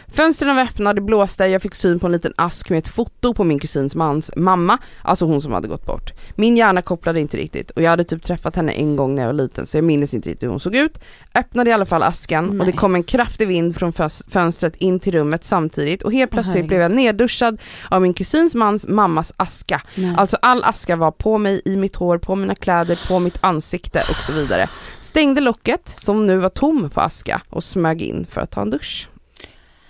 Fönstren 0.07 0.55
var 0.55 0.63
öppna, 0.63 0.93
det 0.93 1.01
blåste, 1.01 1.45
jag 1.45 1.61
fick 1.61 1.75
syn 1.75 1.99
på 1.99 2.05
en 2.05 2.11
liten 2.11 2.33
ask 2.35 2.69
med 2.69 2.79
ett 2.79 2.87
foto 2.87 3.33
på 3.33 3.43
min 3.43 3.59
kusins 3.59 3.95
mans 3.95 4.31
mamma, 4.35 4.77
alltså 5.01 5.25
hon 5.25 5.41
som 5.41 5.53
hade 5.53 5.67
gått 5.67 5.85
bort. 5.85 6.11
Min 6.35 6.57
hjärna 6.57 6.81
kopplade 6.81 7.19
inte 7.19 7.37
riktigt 7.37 7.71
och 7.71 7.81
jag 7.81 7.89
hade 7.89 8.03
typ 8.03 8.23
träffat 8.23 8.55
henne 8.55 8.71
en 8.71 8.95
gång 8.95 9.15
när 9.15 9.21
jag 9.21 9.29
var 9.29 9.33
liten 9.33 9.65
så 9.65 9.77
jag 9.77 9.83
minns 9.83 10.13
inte 10.13 10.29
riktigt 10.29 10.43
hur 10.43 10.51
hon 10.51 10.59
såg 10.59 10.75
ut. 10.75 10.99
Öppnade 11.35 11.69
i 11.69 11.73
alla 11.73 11.85
fall 11.85 12.03
asken 12.03 12.49
och 12.49 12.65
det 12.65 12.71
Nej. 12.71 12.73
kom 12.73 12.95
en 12.95 13.03
kraftig 13.03 13.47
vind 13.47 13.75
från 13.75 13.91
fös- 13.93 14.23
fönstret 14.45 14.75
in 14.75 14.99
till 14.99 15.11
rummet 15.13 15.43
samtidigt 15.43 16.03
och 16.03 16.13
helt 16.13 16.31
plötsligt 16.31 16.53
herregud. 16.53 16.67
blev 16.67 16.81
jag 16.81 16.91
nedduschad 16.91 17.61
av 17.89 18.01
min 18.01 18.13
kusins 18.13 18.55
mans 18.55 18.87
mammas 18.87 19.33
aska. 19.37 19.81
Nej. 19.95 20.13
Alltså 20.17 20.37
all 20.41 20.63
aska 20.63 20.95
var 20.95 21.11
på 21.11 21.37
mig, 21.37 21.61
i 21.65 21.75
mitt 21.77 21.95
hår, 21.95 22.17
på 22.17 22.35
mina 22.35 22.55
kläder, 22.55 22.99
på 23.07 23.19
mitt 23.19 23.37
ansikte 23.41 23.99
och 24.09 24.15
så 24.15 24.33
vidare. 24.33 24.67
Stängde 25.01 25.41
locket, 25.41 25.87
som 25.87 26.27
nu 26.27 26.37
var 26.37 26.49
tom 26.49 26.89
på 26.89 27.01
aska 27.01 27.41
och 27.49 27.63
smög 27.63 28.01
in 28.01 28.25
för 28.29 28.41
att 28.41 28.51
ta 28.51 28.61
en 28.61 28.69
dusch. 28.69 29.09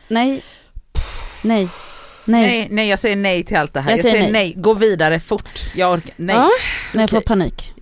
Nej. 0.07 0.44
Nej. 1.44 1.69
Nej. 2.25 2.48
Nej, 2.48 2.68
nej 2.72 2.90
jag 2.90 3.00
säger 3.00 3.16
nej 3.16 3.44
till 3.44 3.58
allt 3.58 3.74
det 3.74 3.81
här. 3.81 3.90
Jag 3.90 3.98
Jag, 3.98 4.04
säger 4.04 4.22
nej. 4.22 4.31
nej. 4.31 4.54
gå 4.58 4.74
vidare 4.74 5.19
fort. 5.19 5.60
Jag 5.75 5.94
orkar, 5.94 6.13
nej. 6.18 6.36
Ja. 6.36 6.50
Nej 6.94 7.01
jag 7.04 7.10
får 7.10 7.22
panik. 7.22 7.74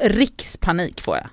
Rikspanik 0.00 1.00
får 1.00 1.16
jag. 1.16 1.28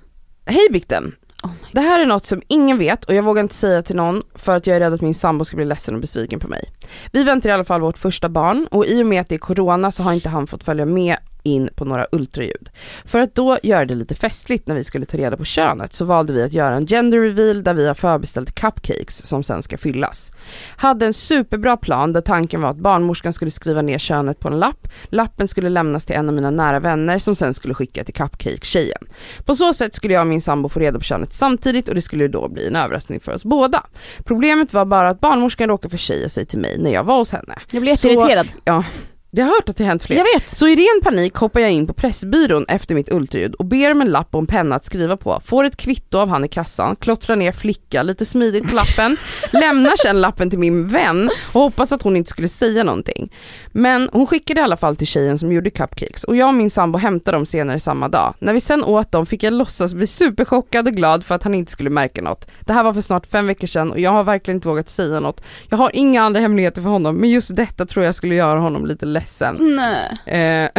Hej 0.53 0.67
Bikten! 0.71 1.15
Oh 1.43 1.51
Det 1.71 1.81
här 1.81 1.99
är 1.99 2.05
något 2.05 2.25
som 2.25 2.41
ingen 2.47 2.77
vet 2.77 3.05
och 3.05 3.13
jag 3.13 3.23
vågar 3.23 3.43
inte 3.43 3.55
säga 3.55 3.81
till 3.81 3.95
någon 3.95 4.23
för 4.35 4.55
att 4.55 4.67
jag 4.67 4.75
är 4.75 4.79
rädd 4.79 4.93
att 4.93 5.01
min 5.01 5.15
sambo 5.15 5.45
ska 5.45 5.55
bli 5.55 5.65
ledsen 5.65 5.95
och 5.95 6.01
besviken 6.01 6.39
på 6.39 6.47
mig. 6.47 6.73
Vi 7.11 7.23
väntar 7.23 7.49
i 7.49 7.53
alla 7.53 7.63
fall 7.63 7.81
vårt 7.81 7.97
första 7.97 8.29
barn 8.29 8.67
och 8.71 8.85
i 8.85 9.03
och 9.03 9.07
med 9.07 9.21
att 9.21 9.29
det 9.29 9.35
är 9.35 9.39
corona 9.39 9.91
så 9.91 10.03
har 10.03 10.13
inte 10.13 10.29
han 10.29 10.47
fått 10.47 10.63
följa 10.63 10.85
med 10.85 11.17
in 11.43 11.69
på 11.75 11.85
några 11.85 12.05
ultraljud. 12.11 12.69
För 13.05 13.19
att 13.19 13.35
då 13.35 13.57
göra 13.63 13.85
det 13.85 13.95
lite 13.95 14.15
festligt 14.15 14.67
när 14.67 14.75
vi 14.75 14.83
skulle 14.83 15.05
ta 15.05 15.17
reda 15.17 15.37
på 15.37 15.43
könet 15.45 15.93
så 15.93 16.05
valde 16.05 16.33
vi 16.33 16.43
att 16.43 16.53
göra 16.53 16.75
en 16.75 16.87
gender 16.87 17.19
reveal 17.19 17.63
där 17.63 17.73
vi 17.73 17.87
har 17.87 17.93
förbeställt 17.93 18.55
cupcakes 18.55 19.25
som 19.25 19.43
sen 19.43 19.63
ska 19.63 19.77
fyllas. 19.77 20.31
Hade 20.77 21.05
en 21.05 21.13
superbra 21.13 21.77
plan 21.77 22.13
där 22.13 22.21
tanken 22.21 22.61
var 22.61 22.69
att 22.69 22.77
barnmorskan 22.77 23.33
skulle 23.33 23.51
skriva 23.51 23.81
ner 23.81 23.97
könet 23.97 24.39
på 24.39 24.47
en 24.47 24.59
lapp, 24.59 24.87
lappen 25.09 25.47
skulle 25.47 25.69
lämnas 25.69 26.05
till 26.05 26.15
en 26.15 26.27
av 26.29 26.35
mina 26.35 26.51
nära 26.51 26.79
vänner 26.79 27.19
som 27.19 27.35
sen 27.35 27.53
skulle 27.53 27.73
skicka 27.73 28.03
till 28.03 28.13
cupcake-tjejen. 28.13 29.03
På 29.45 29.55
så 29.55 29.73
sätt 29.73 29.95
skulle 29.95 30.13
jag 30.13 30.21
och 30.21 30.27
min 30.27 30.41
sambo 30.41 30.69
få 30.69 30.79
reda 30.79 30.97
på 30.97 31.03
könet 31.03 31.33
samtidigt 31.33 31.89
och 31.89 31.95
det 31.95 32.01
skulle 32.01 32.27
då 32.27 32.47
bli 32.49 32.67
en 32.67 32.75
överraskning 32.75 33.19
för 33.19 33.33
oss 33.33 33.43
båda. 33.45 33.83
Problemet 34.23 34.73
var 34.73 34.85
bara 34.85 35.09
att 35.09 35.19
barnmorskan 35.19 35.69
råkade 35.69 35.91
försäga 35.91 36.29
sig 36.29 36.45
till 36.45 36.59
mig 36.59 36.77
när 36.77 36.91
jag 36.91 37.03
var 37.03 37.17
hos 37.17 37.31
henne. 37.31 37.55
Jag 37.71 37.81
blir 37.81 37.95
Så- 37.95 38.07
jätteirriterad. 38.09 38.47
Jag 39.31 39.45
har 39.45 39.51
hört 39.51 39.69
att 39.69 39.77
det 39.77 39.83
hänt 39.83 40.03
fler. 40.03 40.17
Jag 40.17 40.23
vet. 40.23 40.49
Så 40.49 40.67
i 40.67 40.75
ren 40.75 41.01
panik 41.03 41.35
hoppar 41.35 41.59
jag 41.59 41.71
in 41.71 41.87
på 41.87 41.93
Pressbyrån 41.93 42.65
efter 42.67 42.95
mitt 42.95 43.11
ultraljud 43.11 43.55
och 43.55 43.65
ber 43.65 43.91
om 43.91 44.01
en 44.01 44.09
lapp 44.09 44.35
och 44.35 44.41
en 44.41 44.47
penna 44.47 44.75
att 44.75 44.85
skriva 44.85 45.17
på. 45.17 45.41
Får 45.45 45.63
ett 45.63 45.77
kvitto 45.77 46.17
av 46.17 46.29
han 46.29 46.45
i 46.45 46.47
kassan, 46.47 46.95
klottrar 46.95 47.35
ner 47.35 47.51
flicka 47.51 48.03
lite 48.03 48.25
smidigt 48.25 48.69
på 48.69 48.75
lappen, 48.75 49.17
lämnar 49.51 49.91
sen 50.03 50.21
lappen 50.21 50.49
till 50.49 50.59
min 50.59 50.87
vän 50.87 51.29
och 51.53 51.61
hoppas 51.61 51.91
att 51.91 52.01
hon 52.01 52.15
inte 52.15 52.29
skulle 52.29 52.49
säga 52.49 52.83
någonting. 52.83 53.33
Men 53.71 54.09
hon 54.13 54.27
skickade 54.27 54.59
i 54.59 54.63
alla 54.63 54.77
fall 54.77 54.95
till 54.95 55.07
tjejen 55.07 55.39
som 55.39 55.51
gjorde 55.51 55.69
cupcakes 55.69 56.23
och 56.23 56.35
jag 56.35 56.47
och 56.47 56.53
min 56.53 56.69
sambo 56.69 56.99
hämtade 56.99 57.37
dem 57.37 57.45
senare 57.45 57.79
samma 57.79 58.07
dag. 58.07 58.33
När 58.39 58.53
vi 58.53 58.59
sen 58.59 58.83
åt 58.83 59.11
dem 59.11 59.25
fick 59.25 59.43
jag 59.43 59.53
låtsas 59.53 59.93
bli 59.93 60.07
superchockad 60.07 60.87
och 60.87 60.93
glad 60.93 61.25
för 61.25 61.35
att 61.35 61.43
han 61.43 61.55
inte 61.55 61.71
skulle 61.71 61.89
märka 61.89 62.21
något. 62.21 62.49
Det 62.59 62.73
här 62.73 62.83
var 62.83 62.93
för 62.93 63.01
snart 63.01 63.25
fem 63.25 63.47
veckor 63.47 63.67
sedan 63.67 63.91
och 63.91 63.99
jag 63.99 64.11
har 64.11 64.23
verkligen 64.23 64.57
inte 64.57 64.67
vågat 64.67 64.89
säga 64.89 65.19
något. 65.19 65.41
Jag 65.69 65.77
har 65.77 65.91
inga 65.93 66.21
andra 66.21 66.39
hemligheter 66.39 66.81
för 66.81 66.89
honom 66.89 67.15
men 67.15 67.29
just 67.29 67.55
detta 67.55 67.85
tror 67.85 68.05
jag 68.05 68.15
skulle 68.15 68.35
göra 68.35 68.59
honom 68.59 68.85
lite 68.85 69.05
ledsen. 69.19 69.75
Nej. 69.75 70.05
Eh, 70.25 70.69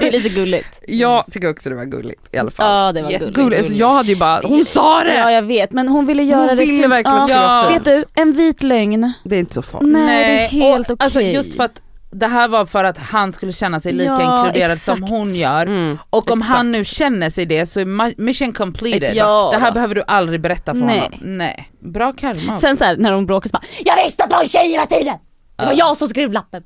Det 0.00 0.08
är 0.08 0.12
lite 0.12 0.28
gulligt. 0.28 0.80
jag 0.88 1.24
tycker 1.32 1.50
också 1.50 1.68
det 1.70 1.74
var 1.76 1.84
gulligt 1.84 2.28
i 2.32 2.38
alla 2.38 2.50
fall. 2.50 2.86
Ja 2.86 2.92
det 2.92 3.02
var 3.02 3.10
gulligt. 3.10 3.36
Gulligt, 3.36 3.58
alltså 3.58 3.74
jag 3.74 3.90
hade 3.90 4.08
ju 4.08 4.16
bara, 4.16 4.40
hon 4.44 4.64
sa 4.64 5.04
det! 5.04 5.14
Ja 5.14 5.30
jag 5.30 5.42
vet 5.42 5.72
men 5.72 5.88
hon 5.88 6.06
ville 6.06 6.22
göra 6.22 6.38
hon 6.40 6.48
det 6.48 6.54
ville 6.54 6.82
fint. 6.82 6.92
verkligen 6.92 7.16
att 7.18 7.28
det 7.28 7.34
skulle 7.34 7.40
Ja. 7.46 7.48
vara 7.62 7.62
Vet 7.68 7.72
fint. 7.72 7.84
du, 8.14 8.20
en 8.22 8.32
vit 8.32 8.62
lögn. 8.62 9.12
Det 9.24 9.36
är 9.36 9.40
inte 9.40 9.54
så 9.54 9.62
farligt. 9.62 9.92
Nej, 9.92 10.36
det 10.36 10.44
är 10.44 10.48
helt 10.48 10.90
Alltså 10.98 11.18
okej. 11.18 11.34
just 11.34 11.56
för 11.56 11.64
att 11.64 11.80
det 12.12 12.26
här 12.26 12.48
var 12.48 12.66
för 12.66 12.84
att 12.84 12.98
han 12.98 13.32
skulle 13.32 13.52
känna 13.52 13.80
sig 13.80 13.92
lika 13.92 14.10
Ja, 14.10 14.46
inkluderad 14.46 14.78
som 14.78 14.94
exakt. 14.94 15.10
hon 15.10 15.34
gör. 15.34 15.62
Mm. 15.66 15.98
Och 16.10 16.30
om 16.30 16.38
exakt. 16.38 16.56
han 16.56 16.72
nu 16.72 16.84
känner 16.84 17.30
sig 17.30 17.46
det 17.46 17.66
så 17.66 17.80
är 17.80 18.20
mission 18.22 18.52
completed. 18.52 19.02
Exakt. 19.02 19.16
Ja. 19.18 19.50
Det 19.52 19.58
här 19.58 19.72
behöver 19.72 19.94
du 19.94 20.02
aldrig 20.06 20.40
berätta 20.40 20.74
för 20.74 20.80
Nej. 20.80 21.00
honom. 21.00 21.18
Nej. 21.22 21.70
Bra 21.80 22.12
karma. 22.12 22.56
Sen 22.56 22.76
så 22.76 22.84
här, 22.84 22.96
när 22.96 23.12
de 23.12 23.26
bråkar 23.26 23.48
så 23.48 23.52
bara 23.52 23.62
Jag 23.84 24.04
visste 24.04 24.24
att 24.24 24.30
det 24.30 24.36
var 24.36 24.42
en 24.42 24.48
tjej 24.48 24.70
hela 24.70 24.86
tiden! 24.86 25.14
Det 25.56 25.64
var 25.64 25.72
Ja. 25.72 25.76
jag 25.78 25.96
som 25.96 26.08
skrev 26.08 26.32
lappen. 26.32 26.62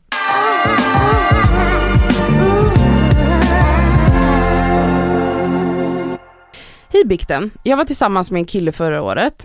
Hej 6.93 7.05
bikten, 7.05 7.51
jag 7.63 7.77
var 7.77 7.85
tillsammans 7.85 8.31
med 8.31 8.39
en 8.39 8.47
kille 8.47 8.73
förra 8.73 9.03
året. 9.03 9.45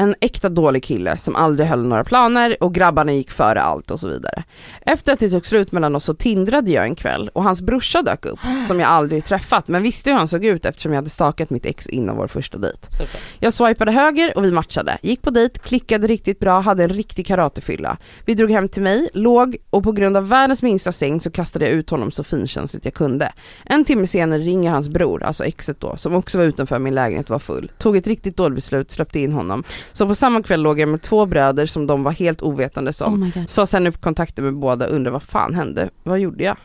En 0.00 0.14
äkta 0.20 0.48
dålig 0.48 0.84
kille 0.84 1.18
som 1.18 1.36
aldrig 1.36 1.68
höll 1.68 1.86
några 1.86 2.04
planer 2.04 2.56
och 2.60 2.74
grabbarna 2.74 3.12
gick 3.12 3.30
före 3.30 3.62
allt 3.62 3.90
och 3.90 4.00
så 4.00 4.08
vidare. 4.08 4.42
Efter 4.80 5.12
att 5.12 5.20
det 5.20 5.30
tog 5.30 5.46
slut 5.46 5.72
mellan 5.72 5.96
oss 5.96 6.04
så 6.04 6.14
tindrade 6.14 6.70
jag 6.70 6.84
en 6.84 6.94
kväll 6.94 7.30
och 7.32 7.44
hans 7.44 7.62
brorsa 7.62 8.02
dök 8.02 8.26
upp 8.26 8.38
som 8.64 8.80
jag 8.80 8.88
aldrig 8.88 9.24
träffat 9.24 9.68
men 9.68 9.82
visste 9.82 10.10
hur 10.10 10.16
han 10.16 10.28
såg 10.28 10.44
ut 10.44 10.64
eftersom 10.64 10.92
jag 10.92 10.98
hade 10.98 11.10
stakat 11.10 11.50
mitt 11.50 11.66
ex 11.66 11.86
innan 11.86 12.16
vår 12.16 12.26
första 12.26 12.58
dejt. 12.58 12.78
Super. 12.90 13.20
Jag 13.38 13.52
swipade 13.52 13.92
höger 13.92 14.36
och 14.36 14.44
vi 14.44 14.52
matchade, 14.52 14.98
gick 15.02 15.22
på 15.22 15.30
dejt, 15.30 15.58
klickade 15.58 16.06
riktigt 16.06 16.38
bra, 16.38 16.60
hade 16.60 16.84
en 16.84 16.88
riktig 16.88 17.26
karatefylla. 17.26 17.96
Vi 18.24 18.34
drog 18.34 18.50
hem 18.50 18.68
till 18.68 18.82
mig, 18.82 19.08
låg 19.14 19.56
och 19.70 19.82
på 19.82 19.92
grund 19.92 20.16
av 20.16 20.28
världens 20.28 20.62
minsta 20.62 20.92
säng 20.92 21.20
så 21.20 21.30
kastade 21.30 21.64
jag 21.64 21.74
ut 21.74 21.90
honom 21.90 22.10
så 22.10 22.24
finkänsligt 22.24 22.84
jag 22.84 22.94
kunde. 22.94 23.32
En 23.64 23.84
timme 23.84 24.06
senare 24.06 24.38
ringer 24.38 24.70
hans 24.70 24.88
bror, 24.88 25.22
alltså 25.22 25.44
exet 25.44 25.80
då, 25.80 25.96
som 25.96 26.14
också 26.14 26.38
var 26.38 26.44
utanför 26.44 26.78
min 26.78 26.94
lägenhet 26.94 27.26
och 27.26 27.30
var 27.30 27.38
full. 27.38 27.72
Tog 27.78 27.96
ett 27.96 28.06
riktigt 28.06 28.36
dåligt 28.36 28.54
beslut, 28.54 28.90
släppte 28.90 29.20
in 29.20 29.32
honom. 29.32 29.64
Så 29.92 30.06
på 30.08 30.14
samma 30.14 30.42
kväll 30.42 30.62
låg 30.62 30.80
jag 30.80 30.88
med 30.88 31.02
två 31.02 31.26
bröder 31.26 31.66
som 31.66 31.86
de 31.86 32.02
var 32.02 32.12
helt 32.12 32.42
ovetande 32.42 32.92
som. 32.92 33.22
Oh. 33.22 33.44
Sa 33.46 33.66
sen 33.66 33.86
upp 33.86 34.00
kontakten 34.00 34.44
med 34.44 34.54
båda 34.54 34.86
och 34.86 34.94
undrade 34.94 35.12
vad 35.12 35.22
fan 35.22 35.54
hände? 35.54 35.90
Vad 36.02 36.18
gjorde 36.18 36.44
jag? 36.44 36.56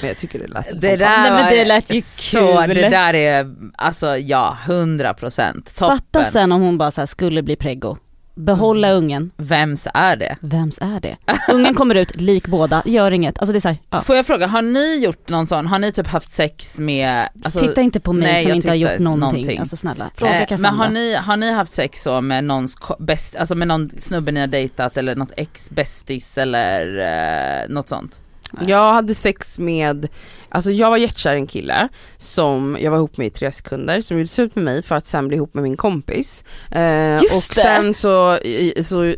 Men 0.00 0.08
jag 0.08 0.18
tycker 0.18 0.38
det 0.38 0.46
lät 0.46 0.64
Det 0.64 0.70
fantastiskt. 0.70 0.98
där 0.98 1.30
Nej, 1.30 1.42
var 1.44 1.50
det 1.50 1.64
lät 1.64 1.92
ju 1.94 2.02
så, 2.02 2.62
kul. 2.66 2.74
det 2.74 2.88
där 2.88 3.14
är, 3.14 3.54
alltså 3.76 4.16
ja, 4.18 4.56
100 4.66 5.14
procent. 5.14 5.74
Toppen. 5.76 5.96
Fatta 5.96 6.24
sen 6.24 6.52
om 6.52 6.62
hon 6.62 6.78
bara 6.78 6.90
så 6.90 7.00
här 7.00 7.06
skulle 7.06 7.42
bli 7.42 7.56
preggo. 7.56 7.96
Behålla 8.34 8.92
ungen. 8.92 9.30
Vems 9.36 9.88
är 9.94 10.16
det? 10.16 10.36
Vems 10.40 10.78
är 10.78 11.00
det? 11.00 11.16
Ungen 11.52 11.74
kommer 11.74 11.94
ut 11.94 12.16
lik 12.20 12.46
båda, 12.46 12.82
gör 12.86 13.10
inget. 13.10 13.38
Alltså 13.38 13.52
det 13.52 13.58
är 13.58 13.60
så 13.60 13.68
här, 13.68 13.78
ja. 13.90 14.00
Får 14.00 14.16
jag 14.16 14.26
fråga, 14.26 14.46
har 14.46 14.62
ni 14.62 14.98
gjort 15.04 15.28
någon 15.28 15.46
sån, 15.46 15.66
har 15.66 15.78
ni 15.78 15.92
typ 15.92 16.06
haft 16.06 16.32
sex 16.32 16.78
med, 16.78 17.28
alltså, 17.44 17.58
Titta 17.58 17.80
inte 17.80 18.00
på 18.00 18.12
mig 18.12 18.32
nej, 18.32 18.42
som 18.42 18.52
inte 18.52 18.68
har 18.68 18.74
gjort 18.74 18.98
någonting. 18.98 19.20
någonting. 19.20 19.58
Alltså 19.58 19.76
snälla, 19.76 20.10
fråga 20.14 20.46
eh, 20.50 20.60
men 20.60 20.74
har 20.74 20.88
ni, 20.88 21.14
har 21.14 21.36
ni 21.36 21.52
haft 21.52 21.72
sex 21.72 22.02
så 22.02 22.20
med 22.20 22.44
någons 22.44 22.76
bäst, 22.98 23.36
alltså 23.36 23.54
med 23.54 23.68
någon 23.68 23.90
snubbe 23.98 24.32
ni 24.32 24.40
har 24.40 24.46
dejtat 24.46 24.96
eller 24.96 25.16
något 25.16 25.32
ex 25.36 25.70
bästis 25.70 26.38
eller 26.38 26.98
eh, 26.98 27.68
något 27.68 27.88
sånt? 27.88 28.20
Jag 28.66 28.92
hade 28.92 29.14
sex 29.14 29.58
med, 29.58 30.08
alltså 30.48 30.70
jag 30.70 30.90
var 30.90 30.96
jättekär 30.96 31.34
i 31.34 31.38
en 31.38 31.46
kille 31.46 31.88
som 32.16 32.76
jag 32.80 32.90
var 32.90 32.98
ihop 32.98 33.16
med 33.18 33.26
i 33.26 33.30
tre 33.30 33.52
sekunder 33.52 34.00
som 34.00 34.16
gjorde 34.16 34.28
slut 34.28 34.54
med 34.54 34.64
mig 34.64 34.82
för 34.82 34.94
att 34.94 35.06
sen 35.06 35.28
bli 35.28 35.36
ihop 35.36 35.54
med 35.54 35.62
min 35.62 35.76
kompis. 35.76 36.44
Eh, 36.70 37.22
Just 37.22 37.50
och 37.50 37.54
det. 37.54 37.60
sen 37.60 37.94
så, 37.94 38.38
så 38.82 39.14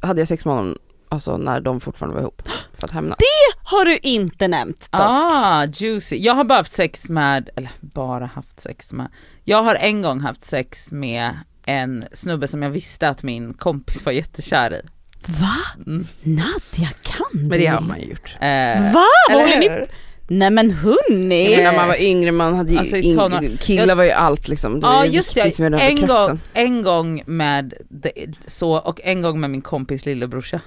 hade 0.00 0.20
jag 0.20 0.28
sex 0.28 0.44
med 0.44 0.54
honom 0.54 0.78
alltså 1.08 1.36
när 1.36 1.60
de 1.60 1.80
fortfarande 1.80 2.14
var 2.14 2.22
ihop 2.22 2.42
för 2.74 2.86
att 2.86 2.90
hämnas. 2.90 3.18
Har 3.64 3.84
du 3.84 3.98
inte 3.98 4.48
nämnt 4.48 4.80
dock. 4.80 5.00
Ah, 5.00 5.66
juicy. 5.66 6.16
Jag 6.16 6.34
har 6.34 6.44
bara 6.44 6.58
haft 6.58 6.72
sex 6.72 7.08
med, 7.08 7.50
eller 7.56 7.70
bara 7.80 8.26
haft 8.26 8.60
sex 8.60 8.92
med, 8.92 9.08
jag 9.44 9.62
har 9.62 9.74
en 9.74 10.02
gång 10.02 10.20
haft 10.20 10.44
sex 10.44 10.92
med 10.92 11.38
en 11.64 12.04
snubbe 12.12 12.48
som 12.48 12.62
jag 12.62 12.70
visste 12.70 13.08
att 13.08 13.22
min 13.22 13.54
kompis 13.54 14.04
var 14.04 14.12
jättekär 14.12 14.74
i. 14.74 14.80
Va? 15.26 15.56
Mm. 15.86 16.06
Nadja 16.22 16.88
kan 17.02 17.26
Men 17.32 17.48
du? 17.48 17.58
det 17.58 17.66
har 17.66 17.80
man 17.80 18.00
ju 18.00 18.06
gjort. 18.06 18.36
Eh, 18.40 18.92
Va? 18.92 19.04
Vad 19.30 19.40
håller 19.40 19.58
ni? 19.58 19.86
Nej 20.28 20.50
men 20.50 20.70
hörni! 20.70 21.44
Ja, 21.44 21.50
men 21.56 21.64
när 21.64 21.76
man 21.76 21.88
var 21.88 22.02
yngre, 22.02 22.32
man 22.32 22.54
hade 22.54 22.72
ju, 22.72 22.78
Alltså 22.78 22.96
in, 22.96 23.56
killar 23.60 23.86
Jag- 23.88 23.96
var 23.96 24.04
ju 24.04 24.10
allt 24.10 24.48
liksom. 24.48 24.80
Det 24.80 24.86
Ja 24.86 25.04
ju 25.06 25.10
just 25.12 25.34
det, 25.34 25.58
en 25.58 26.06
gång, 26.06 26.38
en 26.52 26.82
gång 26.82 27.22
med 27.26 27.74
det, 27.88 28.12
så 28.46 28.72
och 28.72 29.00
en 29.04 29.22
gång 29.22 29.40
med 29.40 29.50
min 29.50 29.62
kompis 29.62 30.06
lillebrorsa. 30.06 30.60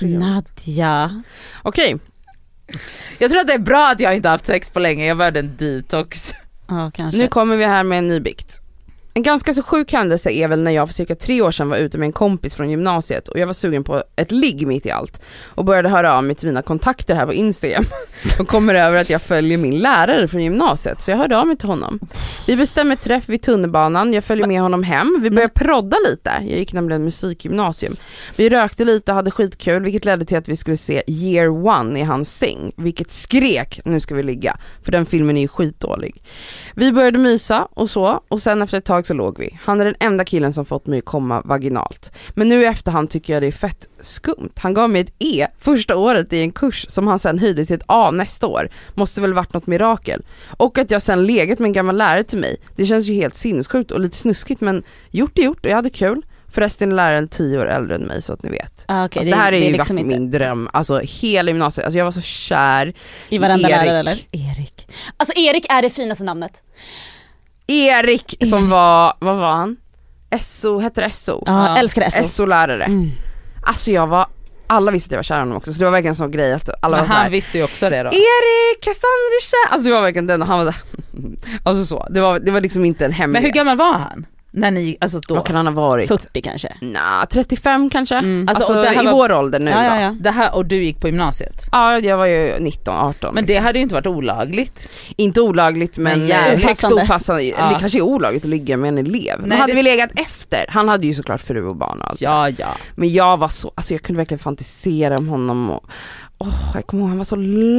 Nadja. 0.00 1.22
Okej, 1.62 1.96
Jag 3.18 3.30
tror 3.30 3.40
att 3.40 3.46
det 3.46 3.52
är 3.52 3.58
bra 3.58 3.88
att 3.90 4.00
jag 4.00 4.16
inte 4.16 4.28
har 4.28 4.34
haft 4.34 4.46
sex 4.46 4.70
på 4.70 4.80
länge, 4.80 5.06
jag 5.06 5.16
behövde 5.18 5.40
en 5.40 5.56
detox. 5.56 6.34
Ja 6.68 6.90
kanske. 6.94 7.18
nu 7.18 7.28
kommer 7.28 7.56
vi 7.56 7.64
här 7.64 7.84
med 7.84 7.98
en 7.98 8.08
ny 8.08 8.20
bikt. 8.20 8.60
En 9.14 9.22
ganska 9.22 9.54
så 9.54 9.62
sjuk 9.62 9.92
händelse 9.92 10.30
är 10.30 10.48
väl 10.48 10.62
när 10.62 10.70
jag 10.70 10.88
för 10.88 10.94
cirka 10.94 11.14
tre 11.14 11.42
år 11.42 11.52
sedan 11.52 11.68
var 11.68 11.76
ute 11.76 11.98
med 11.98 12.06
en 12.06 12.12
kompis 12.12 12.54
från 12.54 12.70
gymnasiet 12.70 13.28
och 13.28 13.38
jag 13.38 13.46
var 13.46 13.54
sugen 13.54 13.84
på 13.84 14.02
ett 14.16 14.32
ligg 14.32 14.66
mitt 14.66 14.86
i 14.86 14.90
allt 14.90 15.22
och 15.48 15.64
började 15.64 15.88
höra 15.88 16.14
av 16.14 16.24
mig 16.24 16.36
till 16.36 16.48
mina 16.48 16.62
kontakter 16.62 17.14
här 17.14 17.26
på 17.26 17.32
Instagram 17.32 17.84
och 18.38 18.48
kommer 18.48 18.74
över 18.74 18.96
att 18.96 19.10
jag 19.10 19.22
följer 19.22 19.58
min 19.58 19.78
lärare 19.78 20.28
från 20.28 20.42
gymnasiet 20.42 21.00
så 21.00 21.10
jag 21.10 21.18
hörde 21.18 21.38
av 21.38 21.46
mig 21.46 21.56
till 21.56 21.68
honom. 21.68 21.98
Vi 22.46 22.56
bestämmer 22.56 22.96
träff 22.96 23.28
vid 23.28 23.42
tunnelbanan, 23.42 24.12
jag 24.12 24.24
följer 24.24 24.46
med 24.46 24.60
honom 24.60 24.82
hem, 24.82 25.18
vi 25.22 25.30
börjar 25.30 25.48
prodda 25.48 25.96
lite, 26.10 26.30
jag 26.40 26.58
gick 26.58 26.72
nämligen 26.72 27.04
musikgymnasium. 27.04 27.96
Vi 28.36 28.48
rökte 28.48 28.84
lite 28.84 29.12
och 29.12 29.16
hade 29.16 29.30
skitkul 29.30 29.82
vilket 29.82 30.04
ledde 30.04 30.24
till 30.24 30.36
att 30.36 30.48
vi 30.48 30.56
skulle 30.56 30.76
se 30.76 31.02
year 31.06 31.48
one 31.66 32.00
i 32.00 32.02
hans 32.02 32.36
säng, 32.38 32.72
vilket 32.76 33.10
skrek 33.10 33.80
nu 33.84 34.00
ska 34.00 34.14
vi 34.14 34.22
ligga, 34.22 34.56
för 34.82 34.92
den 34.92 35.06
filmen 35.06 35.36
är 35.36 35.40
ju 35.40 35.48
skitdålig. 35.48 36.22
Vi 36.74 36.92
började 36.92 37.18
mysa 37.18 37.68
och 37.70 37.90
så 37.90 38.20
och 38.28 38.42
sen 38.42 38.62
efter 38.62 38.78
ett 38.78 38.84
tag 38.84 39.01
så 39.06 39.14
låg 39.14 39.38
vi. 39.38 39.58
Han 39.62 39.80
är 39.80 39.84
den 39.84 39.94
enda 40.00 40.24
killen 40.24 40.52
som 40.52 40.64
fått 40.64 40.86
mig 40.86 40.98
att 40.98 41.04
komma 41.04 41.42
vaginalt. 41.44 42.12
Men 42.30 42.48
nu 42.48 42.62
i 42.62 42.64
efterhand 42.64 43.10
tycker 43.10 43.32
jag 43.32 43.42
det 43.42 43.46
är 43.46 43.52
fett 43.52 43.88
skumt. 44.00 44.52
Han 44.56 44.74
gav 44.74 44.90
mig 44.90 45.00
ett 45.00 45.14
E 45.18 45.46
första 45.58 45.96
året 45.96 46.32
i 46.32 46.40
en 46.40 46.52
kurs 46.52 46.86
som 46.88 47.06
han 47.06 47.18
sen 47.18 47.38
höjde 47.38 47.66
till 47.66 47.76
ett 47.76 47.84
A 47.86 48.10
nästa 48.10 48.46
år. 48.46 48.68
Måste 48.94 49.20
väl 49.20 49.34
varit 49.34 49.52
något 49.52 49.66
mirakel. 49.66 50.22
Och 50.56 50.78
att 50.78 50.90
jag 50.90 51.02
sen 51.02 51.26
legat 51.26 51.58
med 51.58 51.66
en 51.66 51.72
gammal 51.72 51.96
lärare 51.96 52.24
till 52.24 52.38
mig. 52.38 52.56
Det 52.76 52.86
känns 52.86 53.06
ju 53.06 53.14
helt 53.14 53.36
sinnessjukt 53.36 53.90
och 53.90 54.00
lite 54.00 54.16
snuskigt 54.16 54.60
men 54.60 54.82
gjort 55.10 55.38
är 55.38 55.42
gjort 55.42 55.64
och 55.64 55.70
jag 55.70 55.76
hade 55.76 55.90
kul. 55.90 56.22
Förresten 56.48 56.92
är 56.92 56.96
läraren 56.96 57.28
tio 57.28 57.58
år 57.58 57.66
äldre 57.66 57.94
än 57.94 58.02
mig 58.02 58.22
så 58.22 58.32
att 58.32 58.42
ni 58.42 58.50
vet. 58.50 58.84
Ah, 58.88 59.04
okej, 59.04 59.20
alltså 59.20 59.30
det, 59.30 59.36
här 59.36 59.52
är 59.52 59.66
ju 59.66 59.72
liksom 59.72 59.96
varit 59.96 60.06
min 60.06 60.30
dröm, 60.30 60.68
alltså 60.72 60.98
hela 60.98 61.50
gymnasiet, 61.50 61.84
alltså 61.84 61.98
jag 61.98 62.04
var 62.04 62.12
så 62.12 62.20
kär 62.20 62.92
I 63.28 63.38
varenda 63.38 63.68
Erik. 63.68 63.76
lärare 63.78 63.98
eller? 63.98 64.18
Erik. 64.32 64.88
Alltså 65.16 65.38
Erik 65.38 65.66
är 65.68 65.82
det 65.82 65.90
finaste 65.90 66.24
namnet. 66.24 66.62
Erik 67.66 68.34
som 68.50 68.70
var, 68.70 69.14
vad 69.18 69.36
var 69.36 69.52
han? 69.52 69.76
SO, 70.40 70.78
hette 70.78 71.00
det 71.00 71.10
SO? 71.10 71.42
Ja, 71.46 71.68
Ja. 71.68 71.78
älskar 71.78 72.10
SO. 72.10 72.28
SO-lärare. 72.28 72.84
Mm. 72.84 73.10
Alltså 73.66 73.90
jag 73.90 74.06
var, 74.06 74.26
alla 74.66 74.90
visste 74.90 75.06
att 75.08 75.12
jag 75.12 75.18
var 75.18 75.22
kär 75.22 75.36
i 75.36 75.38
honom 75.38 75.56
också 75.56 75.72
så 75.72 75.78
det 75.78 75.84
var 75.84 75.92
verkligen 75.92 76.10
en 76.12 76.16
sån 76.16 76.30
grej 76.30 76.52
att 76.52 76.68
alla 76.82 76.96
Men 76.96 77.08
var 77.08 77.14
han 77.14 77.16
såhär 77.22 77.30
visste 77.30 77.58
ju 77.58 77.64
också 77.64 77.90
det 77.90 78.02
då. 78.02 78.08
Erik, 78.08 78.80
Cassandra! 78.82 79.70
Alltså 79.70 79.88
det 79.88 79.94
var 79.94 80.00
verkligen 80.02 80.26
den 80.26 80.42
och 80.42 80.48
han 80.48 80.58
var 80.58 80.72
såhär, 80.72 80.82
alltså 81.62 81.84
så, 81.84 82.06
det 82.10 82.20
var, 82.20 82.38
det 82.38 82.50
var 82.50 82.60
liksom 82.60 82.84
inte 82.84 83.04
en 83.04 83.10
Men 83.10 83.16
hemlighet. 83.18 83.46
hur 83.46 83.52
gammal 83.54 83.76
var 83.76 83.92
han? 83.92 84.26
När 84.54 84.70
ni, 84.70 84.96
alltså 85.00 85.20
då? 85.28 85.34
Vad 85.34 85.46
kan 85.46 85.56
han 85.56 85.66
ha 85.66 85.74
varit? 85.74 86.08
40 86.08 86.40
kanske. 86.42 86.68
Nja, 86.80 87.26
35 87.30 87.90
kanske? 87.90 88.14
Mm. 88.14 88.48
Alltså, 88.48 88.72
Alltså, 88.72 89.02
i 89.02 89.04
var- 89.06 89.12
vår 89.12 89.32
ålder 89.32 89.58
nu 89.60 89.70
Ja, 89.70 89.84
ja, 89.84 89.94
då. 89.96 90.00
ja. 90.02 90.16
Det 90.20 90.30
här, 90.30 90.54
och 90.54 90.66
du 90.66 90.84
gick 90.84 91.00
på 91.00 91.08
gymnasiet? 91.08 91.66
Ja, 91.72 91.98
jag 91.98 92.16
var 92.16 92.26
ju 92.26 92.58
19, 92.60 92.94
18. 92.96 93.34
Men 93.34 93.46
det 93.46 93.52
liksom. 93.52 93.64
hade 93.64 93.78
ju 93.78 93.82
inte 93.82 93.94
varit 93.94 94.06
olagligt. 94.06 94.88
Inte 95.16 95.40
olagligt 95.40 95.96
men, 95.96 96.04
Men 96.12 96.18
men 96.18 96.28
jävligt 96.28 96.66
högst 96.66 96.92
opassande. 96.92 97.42
Ja. 97.42 97.68
Det 97.72 97.76
kanske 97.80 97.98
är 97.98 98.02
olagligt 98.02 98.44
att 98.44 98.50
ligga 98.50 98.76
med 98.76 98.88
en 98.88 98.98
elev. 98.98 99.36
Men 99.40 99.48
Nej, 99.48 99.58
hade 99.58 99.72
det- 99.72 99.76
vi 99.76 99.82
legat 99.82 100.10
efter, 100.16 100.64
han 100.68 100.88
hade 100.88 101.06
ju 101.06 101.14
såklart 101.14 101.40
fru 101.40 101.66
och 101.66 101.76
barn 101.76 102.00
och 102.02 102.08
allt. 102.10 102.20
Ja 102.20 102.48
ja. 102.50 102.68
Men 102.94 103.08
jag 103.12 103.36
var 103.36 103.48
så, 103.48 103.72
alltså 103.74 103.94
jag 103.94 104.02
kunde 104.02 104.18
verkligen 104.18 104.38
fantisera 104.38 105.16
om 105.16 105.28
honom 105.28 105.70
och 105.70 105.84
åh, 106.48 106.70
jag 106.74 106.86
kommer 106.86 107.00
ihåg 107.02 107.08
han 107.08 107.18
var 107.18 107.24
så 107.24 107.36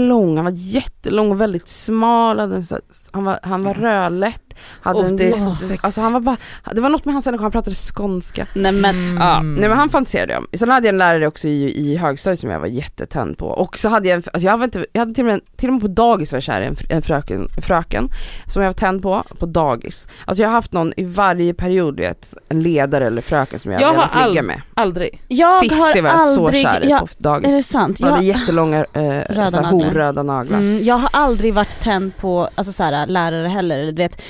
lång, 0.08 0.36
han 0.36 0.46
var 0.46 0.52
jättelång 0.56 1.32
och 1.32 1.42
väldigt 1.42 1.70
smal, 1.70 2.40
han 3.12 3.24
var, 3.24 3.40
han 3.44 3.64
var 3.64 3.74
rödlätt, 3.74 4.54
hade 4.82 5.00
Åh, 5.00 5.06
en 5.06 5.18
det 5.18 5.28
är 5.28 5.32
så 5.32 5.56
sexigt. 5.56 5.86
alltså 5.86 6.02
han 6.02 6.14
var 6.14 6.20
bara, 6.20 6.38
det 6.74 6.82
var 6.82 6.90
något 6.90 7.06
med 7.06 7.14
hans 7.14 7.28
energi, 7.28 7.42
han 7.42 7.52
pratade 7.52 7.76
skånska. 7.76 8.48
Nej 8.54 8.72
men 8.72 8.94
Mm. 9.04 9.18
Ja, 9.18 9.42
nej 9.42 9.70
men 9.70 9.78
han 9.78 9.90
fantiserade 9.90 10.34
jag 10.34 10.40
om. 10.40 10.48
Sen 10.54 10.70
hade 10.70 10.88
jag 10.88 10.94
en 10.94 10.98
lärare 10.98 11.28
också 11.28 11.48
i, 11.48 11.64
i 11.92 11.98
högstadiet 11.98 12.40
som 12.40 12.50
jag 12.50 12.60
var 12.60 12.68
jättetänd 12.68 13.38
på. 13.38 13.46
Och 13.46 13.78
så 13.78 13.90
hade 13.90 14.08
jag, 14.08 14.16
en, 14.16 14.24
alltså 14.34 14.46
jag, 14.48 14.58
var 14.58 14.66
inte, 14.66 14.86
jag 14.94 15.00
hade 15.02 15.14
till 15.14 15.24
och, 15.26 15.32
med, 15.32 15.42
till 15.58 15.70
och 15.70 15.74
med 15.74 15.82
på 15.82 15.88
dagis 15.88 16.32
var 16.32 16.38
jag 16.38 16.44
kär 16.44 16.62
i 16.62 16.66
en, 16.66 16.76
en 16.90 17.02
fröken, 17.02 17.48
fröken 17.62 18.10
som 18.48 18.62
jag 18.62 18.70
var 18.70 18.74
tänd 18.74 19.02
på, 19.02 19.24
på 19.40 19.46
dagis. 19.46 20.08
Alltså 20.26 20.42
jag 20.42 20.50
har 20.50 20.54
haft 20.54 20.72
någon 20.74 20.94
i 20.98 21.04
varje 21.04 21.54
period, 21.54 22.00
vet, 22.00 22.34
en 22.50 22.64
ledare 22.64 23.08
eller 23.08 23.22
fröken 23.22 23.60
som 23.60 23.72
jag, 23.72 23.82
Jag 23.82 23.88
har 23.88 23.96
har 23.96 24.10
velat 24.16 24.30
ligga 24.30 24.44
med. 24.44 24.62
Aldrig. 24.74 25.22
jag 25.28 25.64
Cissi 25.64 25.76
har 25.76 26.02
var 26.02 26.10
jag 26.10 26.20
så 26.36 26.46
aldrig, 26.46 26.64
kär 26.64 26.86
i 26.86 26.90
jag, 26.90 27.00
på 27.00 27.08
dagis. 27.18 27.48
är 27.48 27.52
det 27.56 27.64
sant? 27.64 28.00
Jag, 28.00 28.24
jättelånga 28.54 28.86
eh, 28.94 29.34
Röda 29.34 29.52
så 29.52 29.58
här 29.60 29.72
naglar. 29.72 29.88
horröda 29.90 30.24
naglar. 30.24 30.58
mm, 30.60 30.84
jag 30.84 30.96
har 30.96 31.10
aldrig 31.14 31.54
varit 31.54 31.80
tänd 31.80 32.18
på, 32.18 32.50
alltså 32.56 32.72
så 32.72 32.84
här, 32.84 33.08
lärare 33.08 33.48
heller, 33.48 33.80
eller 33.80 33.92
du 33.92 33.98
vet, 34.02 34.22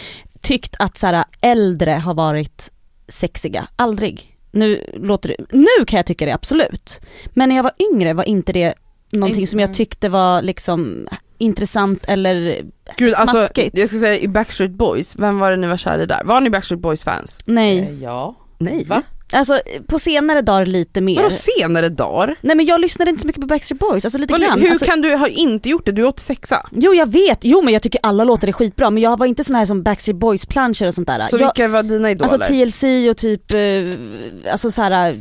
tyckt 0.42 0.76
att 0.80 0.98
så 0.98 1.08
här, 1.08 1.24
äldre 1.42 1.92
har 1.92 2.14
varit 2.14 2.72
sexiga, 3.08 3.68
aldrig. 3.76 4.30
Nu 4.52 4.84
låter 4.94 5.30
det, 5.30 5.36
nu 5.52 5.86
kan 5.88 5.98
jag 5.98 6.06
tycka 6.06 6.26
det 6.26 6.32
absolut. 6.34 7.02
Men 7.34 7.50
när 7.50 7.56
jag 7.56 7.64
var 7.64 7.72
yngre 7.94 8.14
var 8.14 8.24
inte 8.24 8.54
det 8.54 8.74
någonting 9.12 9.48
som 9.48 9.60
jag 9.60 9.74
tyckte 9.74 10.10
var 10.10 10.42
liksom 10.42 11.08
intressant 11.38 12.06
eller 12.08 12.62
Gud 12.98 13.14
alltså, 13.14 13.38
smaskigt. 13.38 13.78
jag 13.78 13.90
ska 13.90 14.00
säga 14.00 14.20
i 14.20 14.28
Backstreet 14.28 14.72
Boys, 14.72 15.16
vem 15.20 15.40
var 15.40 15.52
det 15.52 15.58
ni 15.58 15.68
var 15.68 15.78
kär 15.78 16.00
i 16.00 16.06
där? 16.06 16.24
Var 16.24 16.42
ni 16.42 16.50
Backstreet 16.50 16.82
Boys 16.82 17.04
fans? 17.04 17.42
Nej. 17.46 17.80
Eh, 17.80 17.94
Ja. 17.94 18.36
Nej. 18.58 18.84
Va? 18.88 19.02
Alltså 19.34 19.60
på 19.88 20.00
senare 20.00 20.42
dagar 20.42 20.66
lite 20.66 21.02
mer. 21.02 21.16
Vadå 21.16 21.30
senare 21.30 21.90
dagar? 21.90 22.36
Nej 22.42 22.56
men 22.56 22.66
jag 22.66 22.82
lyssnade 22.82 23.10
inte 23.12 23.22
så 23.22 23.28
mycket 23.28 23.42
på 23.42 23.48
Backstreet 23.48 23.80
Boys, 23.80 24.06
alltså 24.06 24.18
lite 24.20 24.34
Vad- 24.34 24.42
grann. 24.42 24.60
Hur 24.62 24.70
alltså, 24.70 24.86
kan 24.86 25.02
du 25.02 25.16
ha 25.16 25.28
inte 25.28 25.70
gjort 25.70 25.86
det? 25.86 25.92
Du 25.92 26.02
är 26.02 26.08
86 26.08 26.50
Jo 26.72 26.94
jag 26.94 27.12
vet, 27.12 27.40
jo 27.42 27.62
men 27.62 27.74
jag 27.74 27.82
tycker 27.82 28.00
alla 28.04 28.24
låtar 28.24 28.48
är 28.48 28.52
skitbra 28.52 28.90
men 28.90 29.04
jag 29.04 29.20
var 29.20 29.26
inte 29.26 29.44
sån 29.44 29.56
här 29.56 29.66
som 29.66 29.84
Backstreet 29.84 30.18
Boys 30.20 30.46
planscher 30.46 30.88
och 30.88 30.94
sånt 30.94 31.08
där. 31.08 31.24
Så 31.26 31.38
jag, 31.38 31.40
vilka 31.40 31.68
var 31.68 31.84
dina 31.84 32.12
idoler? 32.12 32.34
alltså 32.34 32.54
TLC 32.54 32.84
och 33.10 33.18
typ, 33.18 33.54
eh, 33.54 34.52
alltså 34.52 34.72
såhär 34.72 34.92
eh, 35.12 35.18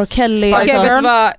R. 0.00 0.04
Kelly, 0.04 0.52
Spice 0.54 0.76
alltså, 0.78 0.94
du 0.94 1.00
vad, 1.00 1.32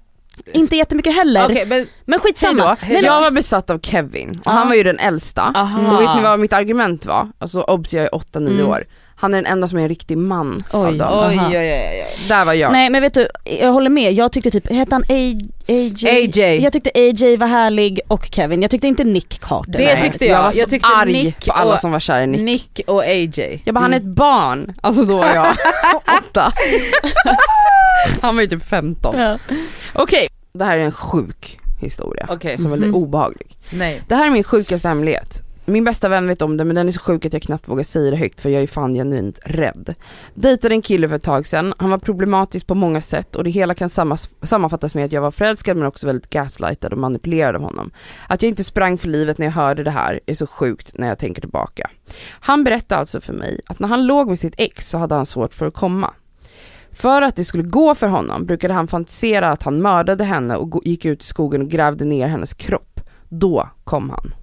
inte 0.54 0.76
jättemycket 0.76 1.16
heller. 1.16 1.46
okej 1.46 1.66
men 1.66 1.88
Men 2.06 2.20
skitsamma. 2.20 2.78
Hejdå. 2.80 2.94
Nej, 3.02 3.06
Jag 3.06 3.22
var 3.22 3.32
besatt 3.32 3.70
av 3.70 3.80
Kevin 3.80 4.42
och 4.46 4.52
han 4.52 4.68
var 4.68 4.76
ju 4.76 4.84
den 4.84 5.00
äldsta. 5.00 5.42
aha. 5.42 5.96
Och 5.96 6.02
vet 6.02 6.16
ni 6.16 6.22
vad 6.24 6.40
mitt 6.40 6.54
argument 6.54 7.06
var? 7.06 7.32
Alltså 7.40 7.62
obs 7.62 7.94
jag 7.94 8.04
är 8.04 8.10
8-9 8.16 8.48
Mm. 8.54 8.68
år. 8.68 8.86
Han 9.18 9.34
är 9.34 9.38
den 9.38 9.46
enda 9.46 9.68
som 9.68 9.78
är 9.78 9.82
en 9.82 9.90
riktig 9.90 10.18
man 10.18 10.64
av 10.72 10.86
Oj. 10.88 10.98
dem. 10.98 11.20
Oj 11.30 11.40
oj 11.50 11.58
oj 11.58 11.72
oj. 11.72 12.28
Där 12.28 12.46
var 12.46 12.54
jag. 12.54 12.72
Nej 12.72 12.90
men 12.90 13.02
vet 13.02 13.14
du, 13.14 13.28
jag 13.62 13.72
håller 13.74 13.90
med. 13.90 14.14
Jag 14.14 14.32
tyckte 14.32 14.52
typ, 14.52 14.72
hette 14.72 14.96
han 14.96 15.02
A- 15.02 15.06
AJ? 15.68 16.08
AJ. 16.10 16.64
Jag 16.64 16.74
tyckte 16.74 16.92
AJ 16.96 17.38
var 17.38 17.48
härlig 17.48 18.00
och 18.08 18.28
Kevin. 18.32 18.62
Jag 18.62 18.72
tyckte 18.72 18.88
inte 18.88 19.04
Nick 19.04 19.40
Carter. 19.42 19.72
Det 19.72 19.86
Nej, 19.94 20.02
tyckte 20.02 20.26
jag. 20.26 20.44
var 20.44 20.52
så 20.52 20.60
Jag 20.60 20.70
tyckte 20.70 20.88
arg 20.88 21.14
Nick 21.14 21.46
på 21.46 21.52
alla 21.54 21.74
och- 21.74 21.80
som 21.80 21.92
var 21.92 22.00
kära 22.00 22.24
i 22.24 22.28
Nick. 22.28 22.42
Nick 22.42 22.82
och 22.88 23.04
AJ. 23.04 23.62
Jag 23.66 23.76
bara 23.76 23.80
han 23.82 23.94
är 23.94 23.98
ett 23.98 24.04
barn, 24.04 24.74
alltså 24.82 25.04
då 25.06 25.18
var 25.18 25.36
jag 25.36 25.48
åtta. 26.20 26.52
han 28.22 28.36
var 28.36 28.42
ju 28.42 28.48
typ 28.48 28.66
15. 28.70 29.20
Ja. 29.20 29.38
Okej, 29.94 30.28
det 30.54 30.66
här 30.66 30.78
är 30.78 30.82
en 30.84 30.92
sjuk 30.92 31.60
historia. 31.82 32.26
Okej, 32.30 32.58
Som 32.58 32.66
är 32.66 32.70
väldigt 32.70 32.90
Mhm. 32.90 32.96
obehaglig. 33.04 33.58
nej. 33.70 34.02
Det 34.08 34.16
här 34.16 34.26
är 34.26 34.30
min 34.30 34.44
sjukaste 34.44 34.88
hemlighet. 34.88 35.42
Min 35.68 35.84
bästa 35.84 36.10
vän 36.10 36.28
vet 36.28 36.42
om 36.42 36.58
det 36.58 36.66
men 36.66 36.76
den 36.76 36.88
är 36.88 36.92
så 36.92 37.00
sjuk 37.00 37.26
att 37.26 37.34
jag 37.34 37.42
knappt 37.42 37.68
vågar 37.68 37.84
säga 37.84 38.12
det 38.12 38.18
högt 38.18 38.42
för 38.42 38.50
jag 38.50 38.64
är 38.64 38.68
fan 38.68 38.94
genuint 38.94 39.40
rädd. 39.44 39.96
Dejtade 40.34 40.76
en 40.76 40.82
kille 40.82 41.10
för 41.10 41.16
ett 41.16 41.24
tag 41.24 41.48
sedan, 41.48 41.74
han 41.78 41.90
var 41.90 41.98
problematisk 41.98 42.68
på 42.68 42.76
många 42.76 43.02
sätt 43.02 43.36
och 43.36 43.44
det 43.44 43.50
hela 43.50 43.74
kan 43.74 43.90
sammanfattas 43.90 44.96
med 44.96 45.06
att 45.06 45.12
jag 45.12 45.22
var 45.22 45.32
förälskad 45.32 45.78
men 45.78 45.88
också 45.88 46.08
väldigt 46.08 46.30
gaslightad 46.30 46.94
och 46.94 47.00
manipulerad 47.00 47.56
av 47.56 47.62
honom. 47.62 47.92
Att 48.28 48.42
jag 48.42 48.50
inte 48.50 48.64
sprang 48.64 48.98
för 48.98 49.08
livet 49.08 49.38
när 49.38 49.46
jag 49.46 49.54
hörde 49.54 49.84
det 49.84 49.92
här 49.92 50.20
är 50.26 50.34
så 50.34 50.48
sjukt 50.48 50.98
när 50.98 51.08
jag 51.08 51.20
tänker 51.20 51.42
tillbaka. 51.42 51.90
Han 52.30 52.64
berättade 52.64 53.00
alltså 53.00 53.22
för 53.22 53.34
mig 53.34 53.62
att 53.66 53.80
när 53.80 53.88
han 53.88 54.08
låg 54.08 54.30
med 54.30 54.40
sitt 54.40 54.56
ex 54.58 54.90
så 54.90 54.98
hade 54.98 55.16
han 55.16 55.26
svårt 55.26 55.54
för 55.54 55.68
att 55.68 55.74
komma. 55.74 56.14
För 56.92 57.22
att 57.22 57.36
det 57.36 57.46
skulle 57.46 57.64
gå 57.64 57.96
för 57.96 58.08
honom 58.08 58.46
brukade 58.46 58.74
han 58.74 58.88
fantisera 58.88 59.52
att 59.52 59.64
han 59.64 59.82
mördade 59.82 60.24
henne 60.24 60.56
och 60.56 60.82
gick 60.86 61.06
ut 61.06 61.22
i 61.22 61.26
skogen 61.26 61.62
och 61.62 61.68
grävde 61.68 62.06
ner 62.06 62.28
hennes 62.28 62.54
kropp. 62.54 63.00
Då 63.30 63.70
kom 63.84 64.10
han. 64.10 64.34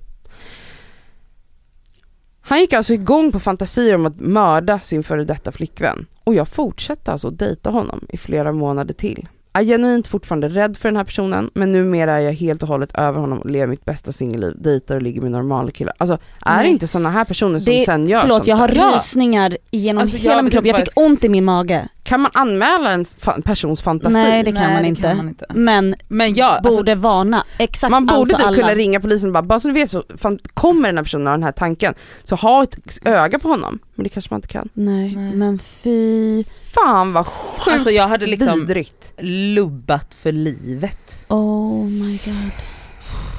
Han 2.52 2.60
gick 2.60 2.72
alltså 2.72 2.94
igång 2.94 3.32
på 3.32 3.40
fantasier 3.40 3.94
om 3.94 4.06
att 4.06 4.20
mörda 4.20 4.80
sin 4.80 5.02
före 5.02 5.24
detta 5.24 5.52
flickvän. 5.52 6.06
Och 6.24 6.34
jag 6.34 6.48
fortsatte 6.48 7.12
alltså 7.12 7.30
dejta 7.30 7.70
honom 7.70 8.04
i 8.08 8.16
flera 8.16 8.52
månader 8.52 8.94
till. 8.94 9.28
Jag 9.52 9.62
är 9.62 9.66
genuint 9.66 10.06
fortfarande 10.06 10.48
rädd 10.48 10.76
för 10.76 10.88
den 10.88 10.96
här 10.96 11.04
personen 11.04 11.50
men 11.54 11.72
numera 11.72 12.12
är 12.12 12.20
jag 12.20 12.32
helt 12.32 12.62
och 12.62 12.68
hållet 12.68 12.94
över 12.94 13.20
honom 13.20 13.38
och 13.38 13.50
lever 13.50 13.66
mitt 13.66 13.84
bästa 13.84 14.12
singelliv, 14.12 14.54
dejtar 14.56 14.96
och 14.96 15.02
ligger 15.02 15.22
med 15.22 15.30
normala 15.30 15.70
killar. 15.70 15.94
Alltså 15.98 16.18
är 16.46 16.62
det 16.62 16.68
inte 16.68 16.86
sådana 16.88 17.10
här 17.10 17.24
personer 17.24 17.58
som 17.58 17.74
Det- 17.74 17.84
sen 17.84 18.08
gör 18.08 18.20
Förlåt 18.20 18.36
sånt 18.36 18.46
jag 18.46 18.56
har 18.56 18.68
där? 18.68 18.94
Rysningar 18.94 19.56
genom 19.70 20.00
Alltså, 20.02 20.16
hela 20.16 20.42
min 20.42 20.50
kropp. 20.50 20.66
Jag 20.66 20.76
fick 20.76 20.88
ont 20.96 21.24
i 21.24 21.28
min 21.28 21.44
mage. 21.44 21.88
Kan 22.04 22.20
man 22.20 22.30
anmäla 22.34 22.90
en 22.90 23.04
fa- 23.04 23.42
persons 23.42 23.82
fantasi? 23.82 24.12
Nej 24.12 24.42
det 24.42 24.52
kan, 24.52 24.62
Nej, 24.62 24.72
man, 24.72 24.82
det 24.82 24.88
inte. 24.88 25.02
kan 25.02 25.16
man 25.16 25.28
inte. 25.28 25.46
Men 25.54 25.94
Men 26.08 26.34
jag, 26.34 26.50
alltså, 26.50 26.76
borde 26.76 26.94
varna 26.94 27.44
exakt 27.58 27.90
Man 27.90 28.06
borde 28.06 28.34
typ 28.38 28.54
kunna 28.54 28.74
ringa 28.74 29.00
polisen 29.00 29.28
och 29.28 29.32
bara, 29.32 29.42
bara 29.42 29.60
så 29.60 29.68
du 29.68 29.74
vet 29.74 29.90
så 29.90 30.02
fan, 30.16 30.38
kommer 30.54 30.88
den 30.88 30.96
här 30.96 31.04
personen 31.04 31.26
ha 31.26 31.32
den 31.32 31.42
här 31.42 31.52
tanken, 31.52 31.94
så 32.24 32.34
ha 32.36 32.62
ett 32.62 32.98
öga 33.04 33.38
på 33.38 33.48
honom. 33.48 33.78
Men 33.94 34.02
det 34.04 34.08
kanske 34.08 34.28
man 34.34 34.38
inte 34.38 34.48
kan. 34.48 34.68
Nej, 34.72 35.16
Nej. 35.16 35.32
men 35.34 35.58
fy. 35.58 36.44
Fan 36.74 37.12
vad 37.12 37.26
sjukt 37.26 37.68
alltså 37.68 37.90
jag 37.90 38.08
hade 38.08 38.26
liksom 38.26 38.60
vidrigt. 38.60 39.12
lubbat 39.18 40.14
för 40.14 40.32
livet. 40.32 41.24
Oh 41.28 41.84
my 41.86 42.18
god. 42.24 42.50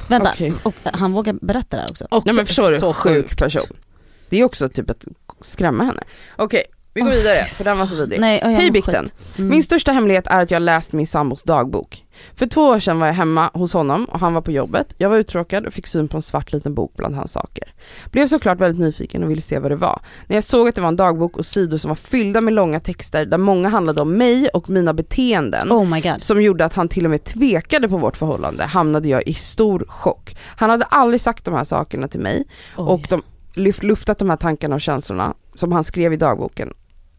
Vänta, 0.08 0.30
Okej. 0.30 0.52
och 0.62 0.74
han 0.84 1.12
vågar 1.12 1.32
berätta 1.40 1.76
det 1.76 1.82
här 1.82 1.90
också? 1.90 2.06
Och 2.10 2.26
Nej 2.26 2.34
men 2.34 2.46
förstår 2.46 2.70
du, 2.70 2.78
så 2.80 2.92
sjuk 2.92 3.14
sjukt. 3.14 3.38
person. 3.38 3.76
Det 4.28 4.40
är 4.40 4.44
också 4.44 4.68
typ 4.68 4.90
att 4.90 5.04
skrämma 5.40 5.84
henne. 5.84 6.02
Okej, 6.36 6.62
vi 6.94 7.00
går 7.00 7.08
Åh, 7.08 7.14
vidare 7.14 7.44
för 7.44 7.64
den 7.64 7.78
var 7.78 7.86
så 7.86 7.96
vidrig. 7.96 8.20
Nej, 8.20 8.40
Hej 8.44 8.70
Bikten! 8.70 9.08
Mm. 9.38 9.50
Min 9.50 9.62
största 9.62 9.92
hemlighet 9.92 10.26
är 10.26 10.42
att 10.42 10.50
jag 10.50 10.62
läst 10.62 10.92
min 10.92 11.06
sambos 11.06 11.42
dagbok. 11.42 12.04
För 12.34 12.46
två 12.46 12.62
år 12.62 12.78
sedan 12.78 12.98
var 12.98 13.06
jag 13.06 13.14
hemma 13.14 13.50
hos 13.54 13.72
honom 13.72 14.04
och 14.04 14.20
han 14.20 14.34
var 14.34 14.40
på 14.40 14.52
jobbet. 14.52 14.94
Jag 14.98 15.08
var 15.08 15.16
uttråkad 15.16 15.66
och 15.66 15.72
fick 15.72 15.86
syn 15.86 16.08
på 16.08 16.16
en 16.16 16.22
svart 16.22 16.52
liten 16.52 16.74
bok 16.74 16.92
bland 16.96 17.14
hans 17.14 17.32
saker. 17.32 17.72
Blev 18.10 18.26
såklart 18.26 18.60
väldigt 18.60 18.80
nyfiken 18.80 19.24
och 19.24 19.30
ville 19.30 19.42
se 19.42 19.58
vad 19.58 19.70
det 19.70 19.76
var. 19.76 20.00
När 20.26 20.36
jag 20.36 20.44
såg 20.44 20.68
att 20.68 20.74
det 20.74 20.80
var 20.80 20.88
en 20.88 20.96
dagbok 20.96 21.36
och 21.36 21.46
sidor 21.46 21.78
som 21.78 21.88
var 21.88 21.96
fyllda 21.96 22.40
med 22.40 22.54
långa 22.54 22.80
texter 22.80 23.26
där 23.26 23.38
många 23.38 23.68
handlade 23.68 24.02
om 24.02 24.16
mig 24.16 24.48
och 24.48 24.70
mina 24.70 24.94
beteenden 24.94 25.72
Oh 25.72 26.16
som 26.18 26.42
gjorde 26.42 26.64
att 26.64 26.74
han 26.74 26.88
till 26.88 27.04
och 27.04 27.10
med 27.10 27.24
tvekade 27.24 27.88
på 27.88 27.96
vårt 27.96 28.16
förhållande 28.16 28.64
hamnade 28.64 29.08
jag 29.08 29.28
i 29.28 29.34
stor 29.34 29.84
chock. 29.88 30.36
Han 30.56 30.70
hade 30.70 30.84
aldrig 30.84 31.20
sagt 31.20 31.44
de 31.44 31.54
här 31.54 31.64
sakerna 31.64 32.08
till 32.08 32.20
mig 32.20 32.44
Oj. 32.76 32.84
och 32.88 33.06
de 33.08 33.22
luftat 33.82 34.18
de 34.18 34.30
här 34.30 34.36
tankarna 34.36 34.74
och 34.74 34.80
känslorna 34.80 35.34
som 35.54 35.72
han 35.72 35.84
skrev 35.84 36.12
i 36.12 36.16
dagboken. 36.16 36.72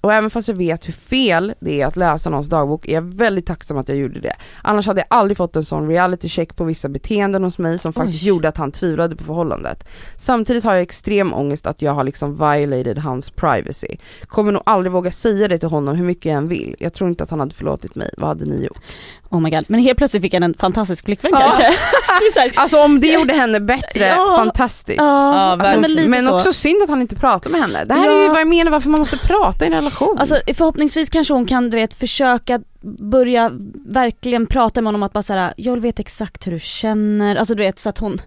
Och 0.06 0.14
även 0.14 0.30
fast 0.30 0.48
jag 0.48 0.56
vet 0.56 0.88
hur 0.88 0.94
fel 0.94 1.54
det 1.60 1.82
är 1.82 1.86
att 1.88 1.98
läsa 1.98 2.30
någons 2.30 2.48
dagbok 2.50 2.88
är 2.88 2.94
jag 2.94 3.02
väldigt 3.02 3.46
tacksam 3.46 3.78
att 3.78 3.88
jag 3.90 3.98
gjorde 3.98 4.20
det. 4.20 4.36
Annars 4.64 4.88
hade 4.88 5.00
jag 5.00 5.08
aldrig 5.10 5.38
fått 5.38 5.56
en 5.56 5.66
sån 5.66 5.88
reality 5.88 6.30
check 6.30 6.56
på 6.56 6.64
vissa 6.64 6.90
beteenden 6.90 7.44
hos 7.44 7.58
mig 7.58 7.80
som 7.80 7.94
faktiskt 7.94 8.24
Oj. 8.24 8.28
gjorde 8.30 8.48
att 8.48 8.58
han 8.58 8.72
tvivlade 8.72 9.16
på 9.16 9.24
förhållandet. 9.24 9.88
Samtidigt 10.18 10.64
har 10.64 10.74
jag 10.74 10.82
extrem 10.82 11.34
ångest 11.34 11.68
att 11.68 11.82
jag 11.82 11.92
har 11.92 12.04
liksom 12.04 12.34
violated 12.38 12.98
hans 12.98 13.30
privacy. 13.30 13.88
Kommer 14.28 14.52
nog 14.52 14.62
aldrig 14.66 14.92
våga 14.92 15.12
säga 15.12 15.48
det 15.48 15.58
till 15.60 15.70
honom 15.70 15.96
hur 15.96 16.06
mycket 16.06 16.26
jag 16.26 16.36
än 16.36 16.48
vill. 16.48 16.76
Jag 16.80 16.94
tror 16.94 17.10
inte 17.10 17.24
att 17.24 17.30
han 17.30 17.40
hade 17.40 17.56
förlåtit 17.56 17.96
mig. 17.96 18.10
Vad 18.18 18.28
hade 18.28 18.46
ni 18.46 18.66
gjort? 18.66 18.78
Oh 19.30 19.42
my 19.42 19.50
god. 19.50 19.64
Men 19.68 19.80
helt 19.80 19.98
plötsligt 19.98 20.22
fick 20.24 20.34
han 20.34 20.44
en 20.44 20.54
fantastisk 20.54 21.06
flickvän 21.06 21.32
Ja. 21.34 21.40
kanske. 21.40 21.64
här, 22.40 22.52
Alltså 22.56 22.78
om 22.78 23.00
det 23.00 23.08
gjorde 23.14 23.34
henne 23.34 23.60
bättre, 23.60 24.06
Ja. 24.08 24.34
fantastiskt. 24.38 24.98
ja, 24.98 25.34
alltså, 25.34 25.64
verkligen. 25.80 25.96
men 26.02 26.10
Men 26.12 26.26
så. 26.26 26.36
också 26.36 26.54
synd 26.54 26.84
att 26.84 26.90
han 26.90 27.02
inte 27.02 27.16
pratar 27.16 27.50
med 27.50 27.62
henne. 27.62 27.86
Det 27.86 27.94
här 27.94 28.10
är 28.10 28.22
ju 28.24 28.28
vad 28.28 28.40
jag 28.40 28.48
menar 28.48 28.72
varför 28.72 28.90
man 28.90 29.00
måste 29.00 29.18
prata 29.18 29.66
i 29.66 29.68
en 29.68 29.74
relation. 29.74 29.95
Alltså 30.18 30.42
förhoppningsvis 30.54 31.10
kanske 31.10 31.34
hon 31.34 31.46
kan 31.46 31.70
du 31.70 31.78
vet 31.78 31.94
försöka 31.94 32.60
börja 33.00 33.52
verkligen 33.86 34.48
prata 34.48 34.82
med 34.82 34.88
honom 34.88 35.04
att 35.04 35.14
bara 35.14 35.24
såhär, 35.24 35.54
jag 35.58 35.78
veta 35.82 36.02
exakt 36.02 36.48
hur 36.48 36.52
du 36.52 36.60
känner, 36.60 37.36
alltså 37.36 37.56
du 37.56 37.64
vet 37.64 37.80
så 37.80 37.90
att 37.90 37.98
hon 37.98 38.22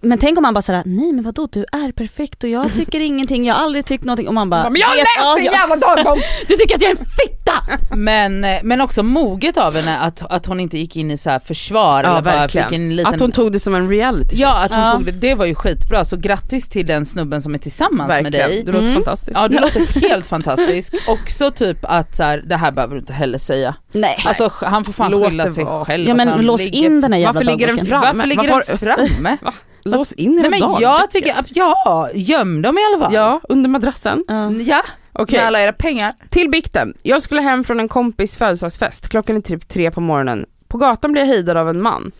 Men 0.00 0.18
tänk 0.18 0.38
om 0.38 0.44
han 0.44 0.54
bara 0.54 0.62
såhär, 0.62 0.82
nej 0.86 1.12
men 1.12 1.24
vadå 1.24 1.48
du 1.52 1.60
är 1.72 1.92
perfekt 1.92 2.44
och 2.44 2.50
jag 2.50 2.74
tycker 2.74 3.00
ingenting, 3.00 3.46
jag 3.46 3.54
har 3.54 3.62
aldrig 3.62 3.84
tyckt 3.86 4.04
någonting 4.04 4.28
och 4.28 4.34
man 4.34 4.50
bara 4.50 4.70
men 4.70 4.80
jag 4.80 4.88
har 4.88 4.94
vet- 4.96 5.04
läst 5.04 5.36
din 5.52 5.52
jävla 5.60 5.76
dagbok! 5.76 6.18
Du 6.48 6.56
tycker 6.56 6.74
att 6.76 6.82
jag 6.82 6.90
är 6.90 6.96
en 6.96 7.04
fitta! 7.06 7.52
Men, 7.96 8.40
men 8.62 8.80
också 8.80 9.02
moget 9.02 9.56
av 9.56 9.74
henne 9.76 9.98
att, 9.98 10.22
att 10.30 10.46
hon 10.46 10.60
inte 10.60 10.78
gick 10.78 10.96
in 10.96 11.10
i 11.10 11.16
så 11.16 11.30
här 11.30 11.38
försvar 11.38 12.02
Ja 12.04 12.10
eller 12.10 12.22
bara 12.22 12.34
verkligen. 12.36 12.68
fick 12.68 12.76
en 12.76 12.96
liten... 12.96 13.14
Att 13.14 13.20
hon 13.20 13.32
tog 13.32 13.52
det 13.52 13.60
som 13.60 13.74
en 13.74 13.88
reality 13.88 14.36
Ja 14.36 14.62
att 14.62 14.70
hon 14.74 14.80
Ja. 14.80 14.92
tog 14.92 15.04
det, 15.04 15.12
det 15.12 15.34
var 15.34 15.46
ju 15.46 15.54
skitbra 15.54 16.04
så 16.04 16.16
grattis 16.16 16.68
till 16.68 16.86
den 16.86 17.06
snubben 17.06 17.42
som 17.42 17.54
är 17.54 17.58
tillsammans 17.58 18.08
med 18.08 18.22
Verkligen, 18.22 18.48
dig. 18.50 18.62
du 18.66 18.72
låter 18.72 18.86
Mm. 18.86 18.94
fantastiskt. 18.94 19.30
Ja 19.34 19.48
du 19.48 19.58
låter 19.58 20.08
helt 20.08 20.26
fantastisk, 20.26 20.94
också 21.08 21.50
typ 21.50 21.78
att 21.82 22.16
så 22.16 22.22
här, 22.22 22.42
det 22.46 22.56
här 22.56 22.72
behöver 22.72 22.94
du 22.94 23.00
inte 23.00 23.12
heller 23.12 23.38
säga. 23.38 23.75
Nej. 23.92 24.16
Alltså 24.26 24.50
han 24.60 24.84
får 24.84 24.92
fan 24.92 25.10
Låt 25.10 25.28
skylla 25.28 25.48
sig 25.50 25.64
vara. 25.64 25.84
själv. 25.84 26.08
ja 26.08 26.14
men 26.14 26.28
lås 26.46 26.60
ligger- 26.64 26.78
in 26.86 27.00
den 27.00 27.12
här 27.12 27.20
jävla 27.20 27.32
Varför 27.40 27.44
ligger 27.52 27.66
den 27.66 27.86
framme? 27.86 28.06
Varför 28.12 28.28
ligger 28.28 28.50
Varför- 28.50 28.86
den 28.86 29.06
framme? 29.08 29.36
Lås 29.82 30.12
in 30.12 30.32
Nej 30.34 30.42
den 30.42 30.50
men 30.50 30.60
dagbok. 30.60 30.80
jag 30.80 31.10
tycker, 31.10 31.34
ja 31.48 32.10
göm 32.14 32.62
dem 32.62 32.78
i 32.78 32.80
alla 32.94 33.04
fall. 33.04 33.14
Ja, 33.14 33.40
under 33.48 33.70
madrassen. 33.70 34.24
Ja. 34.28 34.50
Ja, 34.50 34.82
Okej, 35.12 35.38
med 35.38 35.46
alla 35.46 35.60
era 35.62 35.72
pengar. 35.72 36.12
till 36.28 36.50
bikten. 36.50 36.94
Jag 37.02 37.22
skulle 37.22 37.40
hem 37.40 37.64
från 37.64 37.80
en 37.80 37.88
kompis 37.88 38.36
födelsedagsfest, 38.36 39.08
klockan 39.08 39.36
är 39.36 39.40
typ 39.40 39.68
tre 39.68 39.90
på 39.90 40.00
morgonen. 40.00 40.46
På 40.68 40.78
gatan 40.78 41.12
blev 41.12 41.24
jag 41.26 41.32
hejdad 41.34 41.56
av 41.56 41.68
en 41.68 41.82
man. 41.82 42.12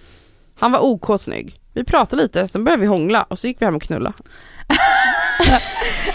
Han 0.59 0.73
var 0.73 0.85
OK 0.85 1.21
snygg. 1.21 1.61
Vi 1.75 1.85
pratade 1.85 2.23
lite, 2.23 2.49
sen 2.49 2.65
började 2.65 2.81
vi 2.81 2.87
hångla 2.87 3.23
och 3.23 3.39
så 3.39 3.47
gick 3.47 3.61
vi 3.63 3.65
hem 3.65 3.77
och 3.77 3.83
knulla. 3.83 4.13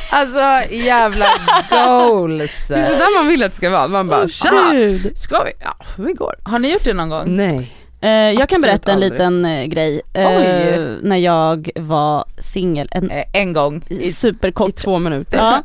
Alltså 0.10 0.74
jävla 0.76 1.26
goals. 1.70 2.68
Det 2.68 2.76
är 2.76 2.84
sådär 2.84 3.18
man 3.18 3.28
vill 3.28 3.44
att 3.44 3.52
det 3.52 3.56
ska 3.58 3.70
vara. 3.70 3.88
Man 3.88 4.08
bara 4.08 4.28
tja, 4.28 4.70
Gud. 4.72 5.18
ska 5.18 5.44
vi? 5.44 5.52
Ja, 5.60 5.76
vi 5.98 6.14
går. 6.14 6.36
Har 6.44 6.60
ni 6.60 6.72
gjort 6.74 6.84
det 6.84 6.94
någon 6.94 7.10
gång? 7.10 7.36
Nej. 7.36 7.72
Eh, 8.02 8.10
jag 8.10 8.50
kan 8.50 8.62
berätta 8.62 8.92
en 8.92 8.96
aldrig. 8.96 9.12
liten 9.12 9.46
eh, 9.46 9.66
grej. 9.66 10.02
Eh, 10.14 10.82
när 11.02 11.18
jag 11.18 11.70
var 11.76 12.26
singel, 12.38 12.88
en 12.92 13.12
Eh, 13.12 13.24
en 13.34 13.54
gång. 13.54 13.86
I, 13.90 14.12
superkort 14.12 14.70
I 14.70 14.72
två 14.72 15.00
minuter. 15.00 15.38
Ja, 15.38 15.64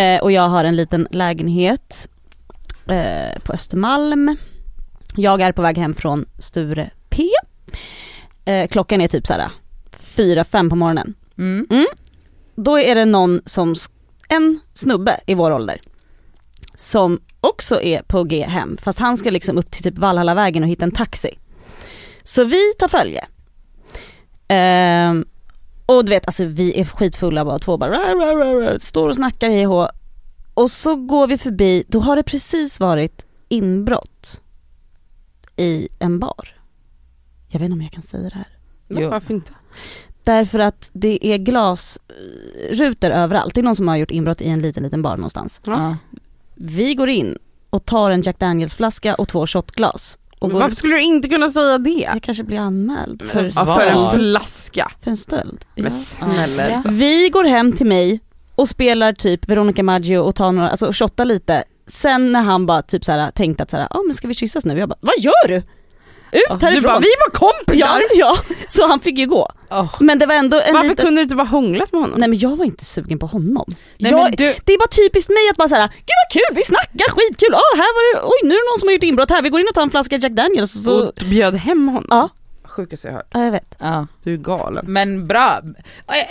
eh, 0.00 0.20
och 0.22 0.32
jag 0.32 0.48
har 0.48 0.64
en 0.64 0.76
liten 0.76 1.08
lägenhet 1.10 2.08
eh, 2.88 3.40
på 3.42 3.52
Östermalm. 3.52 4.36
Jag 5.16 5.40
är 5.40 5.52
på 5.52 5.62
väg 5.62 5.78
hem 5.78 5.94
från 5.94 6.26
Sture 6.38 6.90
P. 7.10 7.22
Eh, 8.44 8.66
klockan 8.68 9.00
är 9.00 9.08
typ 9.08 9.26
såhär 9.26 9.50
4-5 10.16 10.70
på 10.70 10.76
morgonen. 10.76 11.14
mm. 11.38 11.86
Då 12.64 12.78
är 12.78 12.94
det 12.94 13.04
någon 13.04 13.40
som, 13.44 13.74
en 14.28 14.60
snubbe 14.74 15.20
i 15.26 15.34
vår 15.34 15.50
ålder, 15.50 15.80
som 16.74 17.20
också 17.40 17.80
är 17.82 18.02
på 18.02 18.24
G 18.24 18.42
hem, 18.42 18.76
fast 18.82 18.98
han 18.98 19.16
ska 19.16 19.30
liksom 19.30 19.58
upp 19.58 19.70
till 19.70 19.82
typ 19.82 19.98
Valhallavägen 19.98 20.62
och 20.62 20.68
hitta 20.68 20.84
en 20.84 20.92
taxi. 20.92 21.38
Så 22.22 22.44
vi 22.44 22.74
tar 22.78 22.88
följe. 22.88 23.26
Ehm, 24.48 25.24
och 25.86 26.04
du 26.04 26.10
vet, 26.10 26.26
alltså 26.26 26.44
vi 26.44 26.80
är 26.80 26.84
skitfulla 26.84 27.44
bara 27.44 27.58
två 27.58 27.76
bara, 27.76 27.90
rah, 27.90 28.36
rah, 28.36 28.60
rah, 28.60 28.78
står 28.78 29.08
och 29.08 29.14
snackar 29.14 29.50
hej 29.50 29.66
och. 29.66 29.88
Och 30.54 30.70
så 30.70 30.96
går 30.96 31.26
vi 31.26 31.38
förbi, 31.38 31.84
då 31.88 32.00
har 32.00 32.16
det 32.16 32.22
precis 32.22 32.80
varit 32.80 33.26
inbrott 33.48 34.40
i 35.56 35.88
en 35.98 36.18
bar. 36.18 36.60
Jag 37.48 37.60
vet 37.60 37.66
inte 37.66 37.74
om 37.74 37.82
jag 37.82 37.92
kan 37.92 38.02
säga 38.02 38.28
det 38.28 38.34
här. 38.34 38.58
Jo. 38.88 39.10
Varför 39.10 39.34
inte? 39.34 39.52
Därför 40.30 40.58
att 40.58 40.90
det 40.92 41.26
är 41.26 41.38
glasrutor 41.38 43.10
överallt. 43.10 43.54
Det 43.54 43.60
är 43.60 43.62
någon 43.62 43.76
som 43.76 43.88
har 43.88 43.96
gjort 43.96 44.10
inbrott 44.10 44.40
i 44.40 44.48
en 44.48 44.60
liten, 44.60 44.82
liten 44.82 45.02
bar 45.02 45.16
någonstans. 45.16 45.60
Ja. 45.66 45.96
Vi 46.54 46.94
går 46.94 47.08
in 47.08 47.38
och 47.70 47.84
tar 47.84 48.10
en 48.10 48.22
Jack 48.22 48.38
Daniels 48.38 48.74
flaska 48.74 49.14
och 49.14 49.28
två 49.28 49.46
shotglas. 49.46 50.18
Och 50.38 50.50
går, 50.50 50.60
varför 50.60 50.76
skulle 50.76 50.94
du 50.94 51.02
inte 51.02 51.28
kunna 51.28 51.48
säga 51.48 51.78
det? 51.78 51.90
jag 51.90 52.22
kanske 52.22 52.44
blir 52.44 52.58
anmäld 52.58 53.22
för, 53.22 53.52
Ja, 53.56 53.64
för 53.64 53.86
en 53.86 54.10
flaska. 54.20 54.92
för 55.02 55.10
en 55.10 55.16
stöld. 55.16 55.64
Men 55.74 55.84
Ja. 55.84 55.90
snälla. 55.90 56.70
Ja. 56.70 56.82
Vi 56.88 57.28
går 57.28 57.44
hem 57.44 57.72
till 57.72 57.86
mig 57.86 58.20
och 58.54 58.68
spelar 58.68 59.12
typ 59.12 59.48
Veronica 59.48 59.82
Maggio 59.82 60.18
och 60.18 60.34
tar 60.34 60.52
några, 60.52 60.70
alltså 60.70 60.92
shottar 60.92 61.24
lite. 61.24 61.64
Sen 61.86 62.32
när 62.32 62.42
han 62.42 62.66
bara 62.66 62.82
typ 62.82 63.04
såhär 63.04 63.30
tänkte 63.30 63.62
att 63.62 63.70
såhär, 63.70 63.86
ja 63.90 64.02
men 64.06 64.14
ska 64.14 64.28
vi 64.28 64.34
kyssas 64.34 64.64
nu? 64.64 64.78
Jag 64.78 64.88
bara, 64.88 64.98
vad 65.00 65.14
gör 65.18 65.48
du? 65.48 65.62
Ut 66.32 66.42
Ja, 66.48 66.56
Du 66.60 66.66
härifrån! 66.66 66.82
bara, 66.82 66.98
vi 66.98 67.06
var 67.26 67.30
kompisar! 67.48 67.86
ja, 68.00 68.00
ja, 68.14 68.54
så 68.68 68.86
han 68.86 69.00
fick 69.00 69.18
ju 69.18 69.26
gå. 69.26 69.48
Åh. 69.70 69.94
Men 70.00 70.18
det 70.18 70.26
var 70.26 70.34
ändå 70.34 70.60
en 70.60 70.74
Varför 70.74 70.88
liten... 70.88 71.04
kunde 71.06 71.18
du 71.20 71.22
inte 71.22 71.34
bara 71.36 71.46
hånglat 71.46 71.92
med 71.92 72.00
honom? 72.00 72.18
Nej 72.20 72.28
men 72.28 72.38
jag 72.38 72.56
var 72.56 72.64
inte 72.64 72.84
sugen 72.84 73.18
på 73.18 73.26
honom. 73.26 73.64
Nej, 73.98 74.10
jag, 74.12 74.30
du, 74.36 74.54
Det 74.64 74.72
är 74.72 74.78
bara 74.78 74.88
typiskt 74.88 75.30
mig 75.30 75.48
att 75.50 75.56
bara 75.56 75.68
såhär, 75.68 75.88
gud 75.88 76.16
vad 76.24 76.32
kul, 76.32 76.56
vi 76.56 76.64
snackar, 76.64 77.10
skitkul, 77.10 77.54
ah, 77.54 77.76
här 77.76 77.90
var 77.96 78.14
det, 78.14 78.20
oj 78.26 78.48
nu 78.48 78.54
är 78.54 78.58
det 78.64 78.70
någon 78.72 78.78
som 78.78 78.88
har 78.88 78.92
gjort 78.92 79.02
inbrott 79.02 79.30
här, 79.30 79.42
vi 79.42 79.48
går 79.48 79.60
in 79.60 79.66
och 79.68 79.74
tar 79.74 79.82
en 79.82 79.90
flaska 79.90 80.16
Jack 80.16 80.32
Daniels 80.32 80.76
och 80.76 80.82
så, 80.82 80.92
Och 81.08 81.12
bjöd 81.30 81.54
hem 81.54 81.88
honom? 81.88 82.06
Ja. 82.10 82.28
Sjukaste 82.70 83.08
jag 83.08 83.14
hört. 83.14 83.26
ja 83.32 83.44
jag 83.44 83.50
vet. 83.50 83.76
ja. 83.78 84.06
Du 84.22 84.32
är 84.32 84.36
galen. 84.36 84.84
Men 84.88 85.26
bra, 85.26 85.60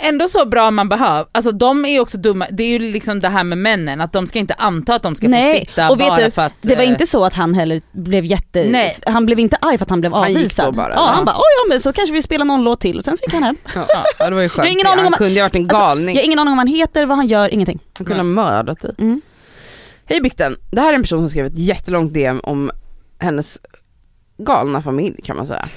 ändå 0.00 0.28
så 0.28 0.46
bra 0.46 0.70
man 0.70 0.88
behöver, 0.88 1.26
alltså 1.32 1.52
de 1.52 1.84
är 1.84 1.88
ju 1.88 2.00
också 2.00 2.18
dumma, 2.18 2.46
det 2.50 2.62
är 2.62 2.68
ju 2.68 2.78
liksom 2.92 3.20
det 3.20 3.28
här 3.28 3.44
med 3.44 3.58
männen, 3.58 4.00
att 4.00 4.12
de 4.12 4.26
ska 4.26 4.38
inte 4.38 4.54
anta 4.54 4.94
att 4.94 5.02
de 5.02 5.16
ska 5.16 5.28
Nej, 5.28 5.60
få 5.60 5.66
fitta 5.66 5.90
och 5.90 6.00
vet 6.00 6.08
bara 6.08 6.16
du, 6.24 6.30
för 6.30 6.42
att... 6.42 6.52
Det 6.60 6.74
var 6.74 6.82
eh, 6.82 6.88
inte 6.88 7.06
så 7.06 7.24
att 7.24 7.34
han 7.34 7.54
heller 7.54 7.82
blev 7.92 8.24
jätte, 8.24 8.64
Nej. 8.64 8.96
han 9.06 9.26
blev 9.26 9.38
inte 9.38 9.56
arg 9.60 9.78
för 9.78 9.84
att 9.84 9.90
han 9.90 10.00
blev 10.00 10.12
Han 10.12 10.28
gick 10.28 10.38
avvisad. 10.38 10.66
då 10.66 10.72
bara, 10.72 10.94
ja, 10.94 11.10
han 11.14 11.24
bara, 11.24 11.36
ja 11.36 11.68
men 11.68 11.80
så 11.80 11.92
kanske 11.92 12.12
vi 12.14 12.22
spelar 12.22 12.44
någon 12.44 12.62
låt 12.64 12.80
till 12.80 12.98
och 12.98 13.04
sen 13.04 13.16
så 13.16 13.24
gick 13.24 13.34
han 13.34 13.42
hem. 13.42 13.56
Ja, 13.74 13.84
ja, 14.18 14.28
det 14.28 14.34
var 14.34 14.42
ju 14.42 14.48
skönt. 14.48 14.66
Jag 14.66 14.72
ingen 14.72 14.86
aning 14.86 14.98
om 15.06 15.12
han 15.12 15.18
kunde 15.18 15.32
ju 15.32 15.40
ha 15.40 15.44
varit 15.44 15.54
en 15.56 15.62
Alltså, 15.62 15.78
galning. 15.78 16.14
Jag 16.14 16.22
har 16.22 16.26
ingen 16.26 16.38
aning 16.38 16.52
om 16.52 16.56
vad 16.56 16.68
han 16.68 16.74
heter, 16.76 17.06
vad 17.06 17.16
han 17.16 17.26
gör, 17.26 17.48
ingenting. 17.54 17.78
Han 17.98 18.04
kunde 18.04 18.18
ha 18.18 18.24
mördat 18.24 18.80
dig. 18.80 18.94
Mm. 18.98 19.20
Hej 20.04 20.20
Bikten, 20.20 20.56
det 20.70 20.80
här 20.80 20.90
är 20.90 20.94
en 20.94 21.02
person 21.02 21.20
som 21.22 21.28
skrev 21.30 21.46
ett 21.46 21.58
jättelångt 21.58 22.14
DM 22.14 22.40
om 22.42 22.70
hennes 23.18 23.58
galna 24.38 24.82
familj 24.82 25.20
kan 25.24 25.36
man 25.36 25.46
säga. 25.46 25.68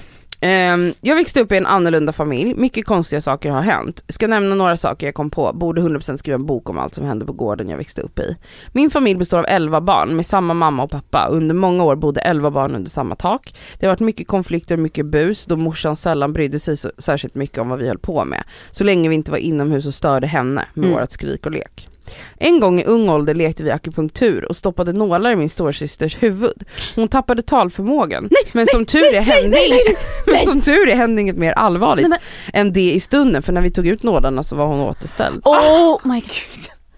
Ehm, 0.45 0.93
jag 1.01 1.15
växte 1.15 1.41
upp 1.41 1.51
i 1.51 1.57
en 1.57 1.65
annorlunda 1.65 2.11
familj, 2.13 2.53
mycket 2.55 2.85
konstiga 2.85 3.21
saker 3.21 3.51
har 3.51 3.61
hänt. 3.61 4.03
Ska 4.09 4.27
nämna 4.27 4.55
några 4.55 4.77
saker 4.77 5.07
jag 5.07 5.13
kom 5.15 5.29
på, 5.29 5.53
borde 5.53 5.81
100% 5.81 6.17
skriva 6.17 6.35
en 6.35 6.45
bok 6.45 6.69
om 6.69 6.77
allt 6.77 6.95
som 6.95 7.05
hände 7.05 7.25
på 7.25 7.33
gården 7.33 7.69
jag 7.69 7.77
växte 7.77 8.01
upp 8.01 8.19
i. 8.19 8.37
Min 8.71 8.89
familj 8.89 9.19
består 9.19 9.39
av 9.39 9.45
11 9.47 9.81
barn 9.81 10.15
med 10.15 10.25
samma 10.25 10.53
mamma 10.53 10.83
och 10.83 10.91
pappa. 10.91 11.27
Under 11.31 11.55
många 11.55 11.83
år 11.83 11.95
bodde 11.95 12.21
11 12.21 12.51
barn 12.51 12.75
under 12.75 12.89
samma 12.89 13.15
tak. 13.15 13.55
Det 13.79 13.85
har 13.85 13.91
varit 13.91 13.99
mycket 13.99 14.27
konflikter 14.27 14.75
och 14.75 14.79
mycket 14.79 15.05
bus 15.05 15.45
då 15.45 15.55
morsan 15.57 15.95
sällan 15.95 16.33
brydde 16.33 16.59
sig 16.59 16.77
så, 16.77 16.91
särskilt 16.97 17.35
mycket 17.35 17.57
om 17.57 17.69
vad 17.69 17.79
vi 17.79 17.87
höll 17.87 17.99
på 17.99 18.25
med. 18.25 18.43
Så 18.71 18.83
länge 18.83 19.09
vi 19.09 19.15
inte 19.15 19.31
var 19.31 19.37
inomhus 19.37 19.85
och 19.87 19.93
störde 19.93 20.27
henne 20.27 20.65
med 20.73 20.83
Mm. 20.83 20.95
vårat 20.95 21.11
skrik 21.11 21.45
och 21.45 21.51
lek. 21.51 21.89
En 22.37 22.59
gång 22.59 22.79
i 22.79 22.83
ung 22.85 23.09
ålder 23.09 23.33
lekte 23.33 23.63
vi 23.63 23.71
akupunktur 23.71 24.45
och 24.45 24.55
stoppade 24.55 24.93
nålar 24.93 25.31
i 25.31 25.35
min 25.35 25.49
storsysters 25.49 26.23
huvud. 26.23 26.63
Hon 26.95 27.07
tappade 27.07 27.41
talförmågan. 27.41 28.29
men 28.51 28.67
som 28.67 28.85
tur 28.85 29.15
är 29.15 29.21
hände 29.21 29.57
inget, 29.67 29.99
men 30.25 30.45
som 30.45 30.61
tur 30.61 30.89
är 30.89 30.95
hände 30.95 31.21
inget 31.21 31.37
mer 31.37 31.51
allvarligt 31.51 32.07
Nej, 32.07 32.19
än 32.53 32.73
det 32.73 32.91
i 32.91 32.99
stunden 32.99 33.41
för 33.43 33.53
när 33.53 33.61
vi 33.61 33.71
tog 33.71 33.87
ut 33.87 34.03
nålarna 34.03 34.43
så 34.43 34.55
var 34.55 34.65
hon 34.65 34.79
återställd. 34.79 35.41
Oh 35.45 35.97
my 36.03 36.19
god. 36.19 36.29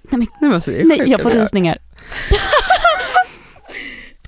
Nej, 0.02 0.10
men, 0.10 0.20
Nej, 0.20 0.30
men 0.40 0.54
alltså, 0.54 0.72
nej 0.72 1.04
jag 1.06 1.22
får 1.22 1.30
rysningar. 1.30 1.78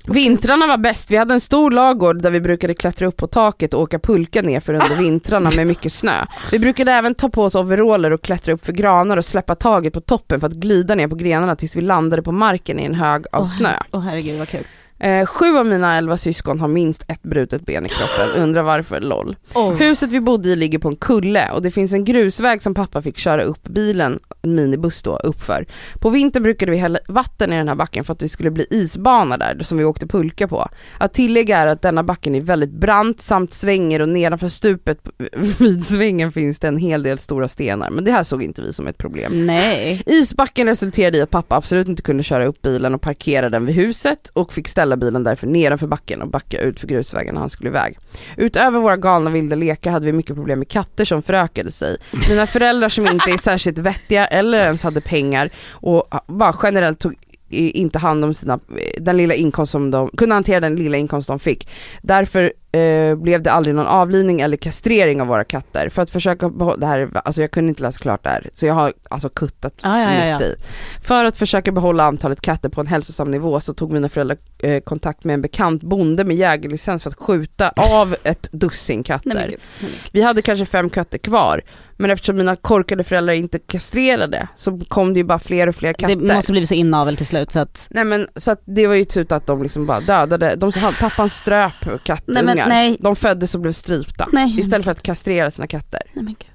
Vintrarna 0.09 0.67
var 0.67 0.77
bäst, 0.77 1.11
vi 1.11 1.17
hade 1.17 1.33
en 1.33 1.39
stor 1.39 1.71
lagård 1.71 2.21
där 2.21 2.31
vi 2.31 2.41
brukade 2.41 2.73
klättra 2.73 3.07
upp 3.07 3.17
på 3.17 3.27
taket 3.27 3.73
och 3.73 3.81
åka 3.81 3.99
pulka 3.99 4.41
ner 4.41 4.59
för 4.59 4.73
under 4.73 4.95
vintrarna 4.95 5.51
med 5.55 5.67
mycket 5.67 5.93
snö. 5.93 6.25
Vi 6.51 6.59
brukade 6.59 6.91
även 6.91 7.15
ta 7.15 7.29
på 7.29 7.43
oss 7.43 7.55
overaller 7.55 8.11
och 8.11 8.21
klättra 8.21 8.53
upp 8.53 8.65
för 8.65 8.73
granar 8.73 9.17
och 9.17 9.25
släppa 9.25 9.55
taget 9.55 9.93
på 9.93 10.01
toppen 10.01 10.39
för 10.39 10.47
att 10.47 10.53
glida 10.53 10.95
ner 10.95 11.07
på 11.07 11.15
grenarna 11.15 11.55
tills 11.55 11.75
vi 11.75 11.81
landade 11.81 12.21
på 12.21 12.31
marken 12.31 12.79
i 12.79 12.85
en 12.85 12.95
hög 12.95 13.25
av 13.31 13.43
snö. 13.43 13.73
Åh 13.91 14.01
herregud 14.01 14.39
vad 14.39 14.47
kul. 14.47 14.63
Eh, 14.99 15.25
sju 15.25 15.57
av 15.57 15.65
mina 15.65 15.97
elva 15.97 16.17
syskon 16.17 16.59
har 16.59 16.67
minst 16.67 17.05
ett 17.07 17.23
brutet 17.23 17.65
ben 17.65 17.85
i 17.85 17.89
kroppen, 17.89 18.41
undrar 18.43 18.63
varför, 18.63 19.01
LOL. 19.01 19.35
Huset 19.79 20.11
vi 20.11 20.19
bodde 20.19 20.49
i 20.49 20.55
ligger 20.55 20.79
på 20.79 20.87
en 20.87 20.95
kulle 20.95 21.51
och 21.51 21.61
det 21.61 21.71
finns 21.71 21.93
en 21.93 22.05
grusväg 22.05 22.61
som 22.61 22.73
pappa 22.73 23.01
fick 23.01 23.17
köra 23.17 23.43
upp 23.43 23.63
bilen, 23.63 24.19
en 24.41 24.55
minibuss 24.55 25.03
då, 25.03 25.15
uppför. 25.15 25.65
På 25.99 26.09
vintern 26.09 26.43
brukade 26.43 26.71
vi 26.71 26.77
hälla 26.77 26.99
vatten 27.07 27.53
i 27.53 27.57
den 27.57 27.67
här 27.67 27.75
backen 27.75 28.03
för 28.03 28.13
att 28.13 28.19
det 28.19 28.29
skulle 28.29 28.51
bli 28.51 28.67
isbana 28.69 29.37
där 29.37 29.59
som 29.61 29.77
vi 29.77 29.83
åkte 29.83 30.07
pulka 30.07 30.47
på. 30.47 30.69
Att 30.97 31.13
tillägga 31.13 31.57
är 31.57 31.67
att 31.67 31.81
denna 31.81 32.03
backen 32.03 32.35
är 32.35 32.41
väldigt 32.41 32.71
brant 32.71 33.21
samt 33.21 33.53
svänger 33.53 34.01
och 34.01 34.09
nedanför 34.09 34.47
stupet 34.47 34.99
vid 35.59 35.85
svängen 35.85 36.31
finns 36.31 36.59
det 36.59 36.67
en 36.67 36.77
hel 36.77 37.03
del 37.03 37.17
stora 37.19 37.47
stenar 37.47 37.89
men 37.89 38.03
det 38.03 38.11
här 38.11 38.23
såg 38.23 38.43
inte 38.43 38.61
vi 38.61 38.73
som 38.73 38.87
ett 38.87 38.97
problem. 38.97 39.45
Nej. 39.45 40.03
Isbacken 40.05 40.67
resulterade 40.67 41.17
i 41.17 41.21
att 41.21 41.29
pappa 41.29 41.55
absolut 41.55 41.87
inte 41.87 42.01
kunde 42.01 42.23
köra 42.23 42.45
upp 42.45 42.61
bilen 42.61 42.95
och 42.95 43.01
parkera 43.01 43.49
den 43.49 43.65
vid 43.65 43.75
huset 43.75 44.31
och 44.33 44.53
fick 44.53 44.67
ställa 44.67 44.86
bilen 44.95 45.23
därför 45.23 45.47
nedanför 45.47 45.87
backen 45.87 46.21
och 46.21 46.27
backa 46.27 46.59
ut 46.59 46.79
för 46.79 46.87
grusvägen 46.87 47.33
när 47.33 47.41
han 47.41 47.49
skulle 47.49 47.69
iväg. 47.69 47.97
Utöver 48.37 48.79
våra 48.79 48.97
galna 48.97 49.29
vilda 49.29 49.55
lekar 49.55 49.91
hade 49.91 50.05
vi 50.05 50.13
mycket 50.13 50.35
problem 50.35 50.59
med 50.59 50.67
katter 50.67 51.05
som 51.05 51.21
förökade 51.21 51.71
sig. 51.71 51.97
Mina 52.29 52.47
föräldrar 52.47 52.89
som 52.89 53.07
inte 53.07 53.31
är 53.31 53.37
särskilt 53.37 53.77
vettiga 53.77 54.27
eller 54.27 54.57
ens 54.57 54.83
hade 54.83 55.01
pengar 55.01 55.49
och 55.71 56.07
ah, 56.09 56.19
bara 56.27 56.55
generellt 56.63 56.99
tog 56.99 57.15
inte 57.49 57.99
hand 57.99 58.25
om 58.25 58.33
sina, 58.33 58.53
eh, 58.53 59.01
den 59.01 59.17
lilla 59.17 59.33
inkomst 59.33 59.71
som 59.71 59.91
de, 59.91 60.09
kunde 60.17 60.35
hantera 60.35 60.59
den 60.59 60.75
lilla 60.75 60.97
inkomst 60.97 61.27
de 61.27 61.39
fick. 61.39 61.69
Därför 62.01 62.53
eh, 62.77 63.15
blev 63.15 63.41
det 63.41 63.51
aldrig 63.51 63.75
någon 63.75 63.87
avlivning 63.87 64.41
eller 64.41 64.57
kastrering 64.57 65.21
av 65.21 65.27
våra 65.27 65.43
katter. 65.43 65.89
För 65.89 66.01
att 66.01 66.09
försöka 66.09 66.49
behålla, 66.49 66.77
det 66.77 66.85
här, 66.85 66.99
är- 66.99 67.09
alltså 67.25 67.41
jag 67.41 67.51
kunde 67.51 67.69
inte 67.69 67.83
läsa 67.83 67.99
klart 67.99 68.23
det 68.23 68.29
här, 68.29 68.49
så 68.53 68.65
jag 68.65 68.73
har 68.73 68.93
alltså 69.09 69.29
kuttat 69.29 69.73
Ja, 69.83 70.01
ja, 70.01 70.25
ja, 70.25 70.33
mitt 70.39 70.47
i. 70.47 70.55
För 71.03 71.25
att 71.25 71.37
försöka 71.37 71.71
behålla 71.71 72.03
antalet 72.03 72.41
katter 72.41 72.69
på 72.69 72.81
en 72.81 72.87
hälsosam 72.87 73.31
nivå 73.31 73.59
så 73.59 73.73
tog 73.73 73.91
mina 73.91 74.09
föräldrar 74.09 74.37
eh, 74.59 74.79
kontakt 74.79 75.23
med 75.23 75.33
en 75.33 75.41
bekant 75.41 75.83
bonde 75.83 76.23
med 76.23 76.35
jägarlicens 76.37 77.03
för 77.03 77.09
att 77.09 77.15
skjuta 77.17 77.69
av 77.75 78.15
ett 78.23 78.49
dussin 78.51 79.03
katter. 79.03 79.29
Nej 79.29 79.35
men 79.37 79.49
gud. 79.49 79.59
Nej, 79.81 79.89
men. 79.91 80.09
Vi 80.11 80.21
hade 80.21 80.41
kanske 80.41 80.65
fem 80.65 80.89
katter 80.89 81.17
kvar, 81.17 81.61
men 81.97 82.11
eftersom 82.11 82.35
mina 82.37 82.55
korkade 82.55 83.03
föräldrar 83.03 83.33
inte 83.33 83.59
kastrerade 83.59 84.47
så 84.55 84.79
kom 84.87 85.13
det 85.13 85.17
ju 85.19 85.23
bara 85.23 85.39
fler 85.39 85.67
och 85.67 85.75
fler 85.75 85.93
katter. 85.93 86.15
Det 86.15 86.33
måste 86.35 86.51
blivit 86.51 86.69
så 86.69 86.75
inavel 86.75 87.17
till 87.17 87.25
slut 87.25 87.51
så 87.51 87.59
att, 87.59 87.87
Nej 87.89 88.03
men 88.03 88.27
så 88.35 88.51
att 88.51 88.61
det 88.65 88.87
var 88.87 88.95
ju 88.95 89.05
tur 89.05 89.33
att 89.33 89.47
de 89.47 89.63
liksom 89.63 89.85
bara 89.85 89.99
dödade, 89.99 90.55
de 90.55 90.71
pappan 90.99 91.29
ströp 91.29 91.71
Nej, 91.85 91.99
kattungar. 92.03 92.66
Nej. 92.69 92.97
De 92.99 93.15
föddes 93.15 93.55
och 93.55 93.61
blev 93.61 93.71
strypta. 93.71 94.27
nej. 94.31 94.59
Istället 94.59 94.85
för 94.85 94.91
att 94.91 95.03
kastrera 95.03 95.51
sina 95.51 95.67
katter. 95.67 96.01
Nej 96.13 96.23
men 96.25 96.35
gud. 96.39 96.47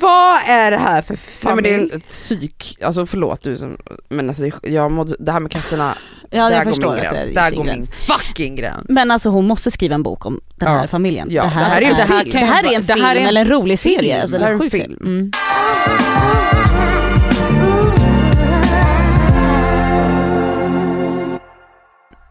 Vad 0.00 0.38
är 0.48 0.70
det 0.70 0.76
här 0.76 1.02
för 1.02 1.14
Nej 1.14 1.20
familj? 1.40 1.54
men 1.54 1.62
det 1.88 1.92
är 1.92 1.94
en 1.94 2.00
ett 2.02 2.08
psyk, 2.08 2.78
alltså 2.82 3.06
förlåt 3.06 3.42
du 3.42 3.56
som, 3.56 3.78
men 4.08 4.28
alltså 4.28 4.50
jag 4.62 4.92
mådde, 4.92 5.16
det 5.18 5.32
här 5.32 5.40
med 5.40 5.50
katterna, 5.50 5.98
Ja 6.30 6.48
där 6.50 6.56
jag 6.56 6.64
går 6.64 6.72
min 6.72 7.00
gräns. 7.00 7.26
det 7.26 7.32
Där 7.34 7.46
är 7.46 7.50
din 7.50 7.58
går 7.58 7.64
min 7.64 7.74
gräns. 7.74 7.90
fucking 7.90 8.56
gräns. 8.56 8.86
Men 8.88 9.10
alltså 9.10 9.28
hon 9.28 9.46
måste 9.46 9.70
skriva 9.70 9.94
en 9.94 10.02
bok 10.02 10.26
om 10.26 10.40
den 10.56 10.72
Ja. 10.72 10.78
här 10.78 10.86
familjen. 10.86 11.28
Ja, 11.30 11.42
det, 11.42 11.48
här 11.48 11.60
det 11.64 11.70
här 11.70 11.82
är 11.82 11.86
en 11.90 11.94
det 11.96 12.02
här, 12.14 12.20
film. 12.22 12.30
det 12.32 12.38
här 12.46 12.64
är 12.64 12.74
en 12.74 12.80
Det 12.80 12.86
film 12.86 13.04
här 13.04 13.16
är 13.16 13.20
en 13.20 13.26
eller 13.26 13.40
en 13.40 13.48
rolig 13.48 13.78
serie. 13.78 13.98
film. 14.02 14.20
Alltså, 14.20 14.38
Det 14.38 14.44
här 14.44 14.52
är 14.52 14.64
en 14.64 14.70
film. 14.70 14.96
Mm. 15.00 15.30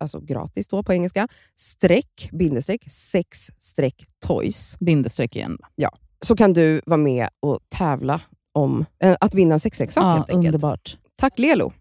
alltså 0.00 0.20
gratis 0.20 0.68
då 0.68 0.82
på 0.82 0.92
engelska, 0.92 1.28
streck, 1.56 2.28
bindestreck, 2.32 2.90
sex 2.90 3.50
streck 3.58 4.04
toys. 4.26 4.76
Bindestreck 4.80 5.36
igen. 5.36 5.58
Så 6.22 6.36
kan 6.36 6.52
du 6.52 6.80
vara 6.86 6.96
med 6.96 7.28
och 7.40 7.58
tävla 7.68 8.20
om 8.54 8.84
eh, 9.02 9.16
att 9.20 9.34
vinna 9.34 9.54
en 9.54 9.60
sexleksak 9.60 10.04
Ja, 10.04 10.08
helt 10.08 10.30
enkelt. 10.30 10.54
underbart. 10.54 10.96
Tack 11.16 11.38
Lelo! 11.38 11.72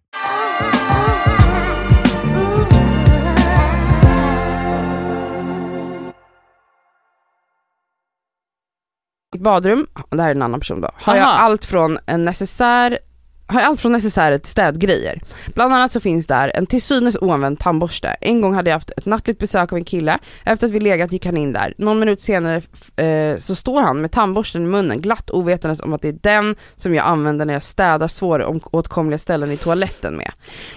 Mitt 9.33 9.41
badrum, 9.41 9.87
det 10.09 10.21
här 10.21 10.29
är 10.29 10.35
en 10.35 10.41
annan 10.41 10.59
person 10.59 10.81
då, 10.81 10.89
har 10.93 11.15
jag 11.15 11.23
Aha. 11.27 11.37
allt 11.37 11.65
från 11.65 11.97
en 12.05 12.23
necessär 12.23 12.99
har 13.47 13.59
jag 13.59 13.67
allt 13.67 13.79
från 13.79 13.91
necessärer 13.91 14.37
till 14.37 14.51
städgrejer. 14.51 15.21
Bland 15.53 15.73
annat 15.73 15.91
så 15.91 15.99
finns 15.99 16.27
där 16.27 16.51
en 16.55 16.65
till 16.65 16.81
synes 16.81 17.17
oanvänd 17.21 17.59
tandborste. 17.59 18.07
En 18.21 18.41
gång 18.41 18.53
hade 18.53 18.69
jag 18.69 18.75
haft 18.75 18.91
ett 18.97 19.05
nattligt 19.05 19.39
besök 19.39 19.71
av 19.71 19.77
en 19.77 19.85
kille. 19.85 20.17
Efter 20.43 20.67
att 20.67 20.73
vi 20.73 20.79
legat 20.79 21.11
gick 21.11 21.25
han 21.25 21.37
in 21.37 21.53
där. 21.53 21.73
Någon 21.77 21.99
minut 21.99 22.21
senare 22.21 22.61
eh, 22.95 23.37
så 23.37 23.55
står 23.55 23.81
han 23.81 24.01
med 24.01 24.11
tandborsten 24.11 24.63
i 24.63 24.65
munnen 24.65 25.01
glatt 25.01 25.29
ovetandes 25.29 25.81
om 25.81 25.93
att 25.93 26.01
det 26.01 26.07
är 26.07 26.17
den 26.21 26.55
som 26.75 26.95
jag 26.95 27.05
använder 27.05 27.45
när 27.45 27.53
jag 27.53 27.63
städar 27.63 28.07
svåråtkomliga 28.07 29.17
ställen 29.17 29.51
i 29.51 29.57
toaletten 29.57 30.17
med. 30.17 30.31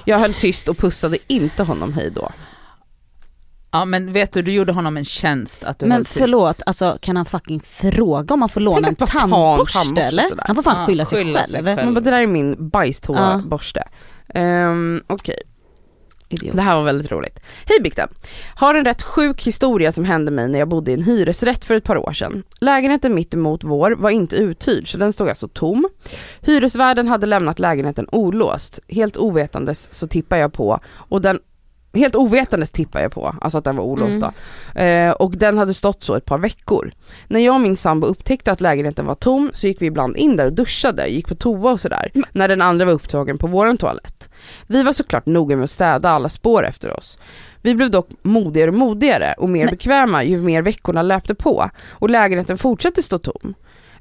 Jag 0.05 0.19
höll 0.19 0.35
tyst 0.35 0.69
och 0.69 0.79
pussade 0.79 1.19
inte 1.27 1.63
honom 1.63 1.93
hej 1.93 2.11
då. 2.15 2.33
Ja 3.73 3.85
men 3.85 4.13
vet 4.13 4.33
du, 4.33 4.43
du 4.43 4.53
gjorde 4.53 4.73
honom 4.73 4.97
en 4.97 5.05
tjänst 5.05 5.65
att 5.65 5.79
du 5.79 5.87
Men 5.87 5.97
höll 5.97 6.05
tyst. 6.05 6.19
förlåt, 6.19 6.61
alltså 6.67 6.99
kan 7.01 7.17
han 7.17 7.25
fucking 7.25 7.61
fråga 7.61 8.35
om 8.35 8.41
man 8.41 8.49
får 8.49 8.61
låna 8.61 8.89
en 8.89 8.95
tandborste, 8.97 9.19
tandborste 9.19 10.03
eller? 10.03 10.23
sådär. 10.23 10.45
Han 10.47 10.57
får 10.57 10.63
fan 10.63 10.81
Ja, 10.81 10.87
skylla 10.87 11.05
sig 11.05 11.19
skylla 11.25 11.39
själv. 11.41 11.51
sig 11.51 11.65
själv. 11.65 11.85
Man 11.85 11.95
bara, 11.95 12.01
det 12.01 12.11
där 12.11 12.21
är 12.23 12.27
min 12.27 12.69
bajstoaborste. 12.69 13.83
Um, 14.35 15.03
Okej. 15.07 15.43
Idiot. 16.33 16.57
Det 16.57 16.63
här 16.63 16.77
var 16.77 16.85
väldigt 16.85 17.11
roligt. 17.13 17.41
Hej 17.67 17.79
Bikten! 17.83 18.09
Har 18.55 18.75
en 18.75 18.85
rätt 18.85 19.03
sjuk 19.03 19.43
historia 19.47 19.93
som 19.93 20.05
hände 20.05 20.31
mig 20.31 20.49
när 20.49 20.59
jag 20.59 20.69
bodde 20.69 20.91
i 20.91 20.95
en 20.95 21.03
hyresrätt 21.03 21.65
för 21.65 21.75
ett 21.75 21.85
par 21.85 21.97
år 21.97 22.13
sedan. 22.13 22.43
Lägenheten 22.61 23.15
mitt 23.15 23.35
emot 23.35 23.65
vår 23.65 23.91
var 23.91 24.11
inte 24.11 24.37
uthyrd 24.37 24.93
så 24.93 24.99
den 24.99 25.13
stod 25.13 25.29
alltså 25.29 25.49
tom. 25.49 25.89
Hyresvärden 26.41 27.09
hade 27.09 27.27
lämnat 27.27 27.59
lägenheten 27.59 28.07
olåst. 28.13 28.81
Helt 28.89 29.17
ovetandes 29.17 29.95
så 29.95 30.09
tippar 30.09 30.37
jag 30.37 30.53
på 30.53 30.79
och 30.93 31.23
den 31.23 31.39
Helt 31.93 32.17
ovetandes 32.17 32.71
tippar 32.71 33.01
jag 33.01 33.13
på, 33.13 33.35
alltså 33.41 33.59
att 33.59 33.65
den 33.65 33.77
var 33.77 33.85
olåst 33.85 34.21
Mm. 34.75 35.09
Eh, 35.09 35.15
och 35.15 35.33
den 35.37 35.59
hade 35.59 35.75
stått 35.75 36.03
så 36.03 36.15
ett 36.15 36.25
par 36.25 36.39
veckor. 36.39 36.93
När 37.29 37.41
jag 37.41 37.55
och 37.55 37.61
min 37.61 37.77
sambo 37.77 38.07
upptäckte 38.07 38.53
att 38.53 38.61
lägenheten 38.61 39.07
var 39.07 39.15
tom 39.15 39.51
så 39.53 39.67
gick 39.67 39.83
vi 39.83 39.87
ibland 39.87 40.17
in 40.17 40.37
där 40.37 40.47
och 40.47 40.53
duschade, 40.53 41.07
gick 41.07 41.29
på 41.29 41.35
toa 41.35 41.73
och 41.73 41.81
sådär. 41.81 42.11
När 42.33 42.49
den 42.49 42.63
andra 42.63 42.85
var 42.85 42.93
upptagen 42.93 43.39
på 43.39 43.47
våran 43.47 43.77
toalett. 43.77 44.29
Vi 44.67 44.83
var 44.83 44.93
såklart 44.93 45.27
noga 45.27 45.57
med 45.57 45.65
att 45.65 45.71
städa 45.71 46.11
alla 46.11 46.29
spår 46.29 46.67
efter 46.67 46.97
oss. 46.97 47.19
Vi 47.63 47.75
blev 47.75 47.91
dock 47.91 48.09
modigare 48.23 48.71
och 48.71 48.77
modigare 48.77 49.35
och 49.39 49.49
mer 49.49 49.65
Nej. 49.65 49.71
bekväma 49.71 50.25
ju 50.25 50.43
mer 50.43 50.63
veckorna 50.63 51.03
löpte 51.03 51.35
på 51.35 51.71
och 51.89 52.11
lägenheten 52.11 52.59
fortsatte 52.59 53.03
stå 53.03 53.19
tom. 53.19 53.55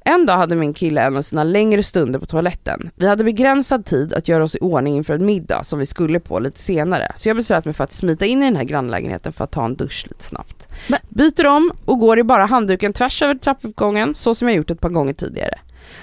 En 0.10 0.26
dag 0.26 0.38
hade 0.38 0.56
min 0.56 0.74
kille 0.74 1.02
en 1.02 1.18
av 1.18 1.22
sina 1.22 1.44
längre 1.44 1.84
stunder 1.84 2.20
på 2.20 2.26
toaletten. 2.26 2.90
Vi 2.96 3.08
hade 3.08 3.24
begränsad 3.24 3.86
tid 3.86 4.14
att 4.14 4.28
göra 4.28 4.44
oss 4.44 4.56
i 4.56 4.60
ordning 4.62 4.98
inför 4.98 5.14
en 5.14 5.26
middag 5.26 5.64
som 5.64 5.80
vi 5.80 5.86
skulle 5.86 6.20
på 6.20 6.40
lite 6.40 6.60
senare. 6.60 7.12
Så 7.16 7.30
jag 7.30 7.36
beslöt 7.36 7.66
mig 7.66 7.74
för 7.74 7.84
att 7.84 7.92
smita 7.94 8.26
in 8.26 8.42
i 8.44 8.46
den 8.46 8.56
här 8.56 8.64
grannlägenheten 8.64 9.34
för 9.34 9.44
att 9.44 9.52
ta 9.52 9.66
en 9.66 9.76
dusch 9.76 10.06
lite 10.10 10.24
snabbt. 10.24 10.68
Men- 10.88 11.00
Byter 11.10 11.46
om 11.46 11.72
och 11.86 12.00
går 12.00 12.20
i 12.20 12.24
bara 12.24 12.46
handduken 12.46 12.94
tvärs 12.94 13.22
över 13.22 13.36
trappuppgången 13.36 14.16
så 14.16 14.36
som 14.36 14.48
jag 14.48 14.58
gjort 14.58 14.70
ett 14.72 14.82
par 14.82 14.90
gånger 14.90 15.14
tidigare. 15.14 15.60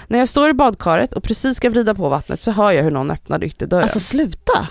När 0.07 0.19
jag 0.19 0.29
står 0.29 0.49
i 0.49 0.53
badkaret 0.53 1.13
och 1.13 1.23
precis 1.23 1.57
ska 1.57 1.69
vrida 1.69 1.95
på 1.95 2.09
vattnet 2.09 2.41
så 2.41 2.51
hör 2.51 2.71
jag 2.71 2.83
hur 2.83 2.91
någon 2.91 3.11
öppnar 3.11 3.43
ytterdörren. 3.43 3.83
Alltså 3.83 3.99
sluta. 3.99 4.67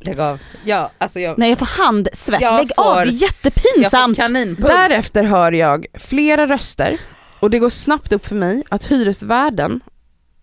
Lägg 0.00 0.20
av. 0.20 0.40
Ja, 0.64 0.90
alltså 0.98 1.20
jag, 1.20 1.38
Nej 1.38 1.48
jag 1.48 1.58
får 1.58 1.82
handsvett, 1.84 2.40
jag 2.40 2.56
lägg 2.56 2.70
av, 2.76 2.94
det 2.96 3.02
är 3.02 3.06
Jag 3.06 3.12
jättepinsamt. 3.14 4.16
får. 4.16 4.68
Därefter 4.68 5.24
hör 5.24 5.52
jag 5.52 5.86
flera 5.94 6.46
röster 6.46 6.96
och 7.40 7.50
det 7.50 7.58
går 7.58 7.68
snabbt 7.68 8.12
upp 8.12 8.26
för 8.26 8.36
mig 8.36 8.62
att 8.68 8.84
hyresvärden 8.84 9.80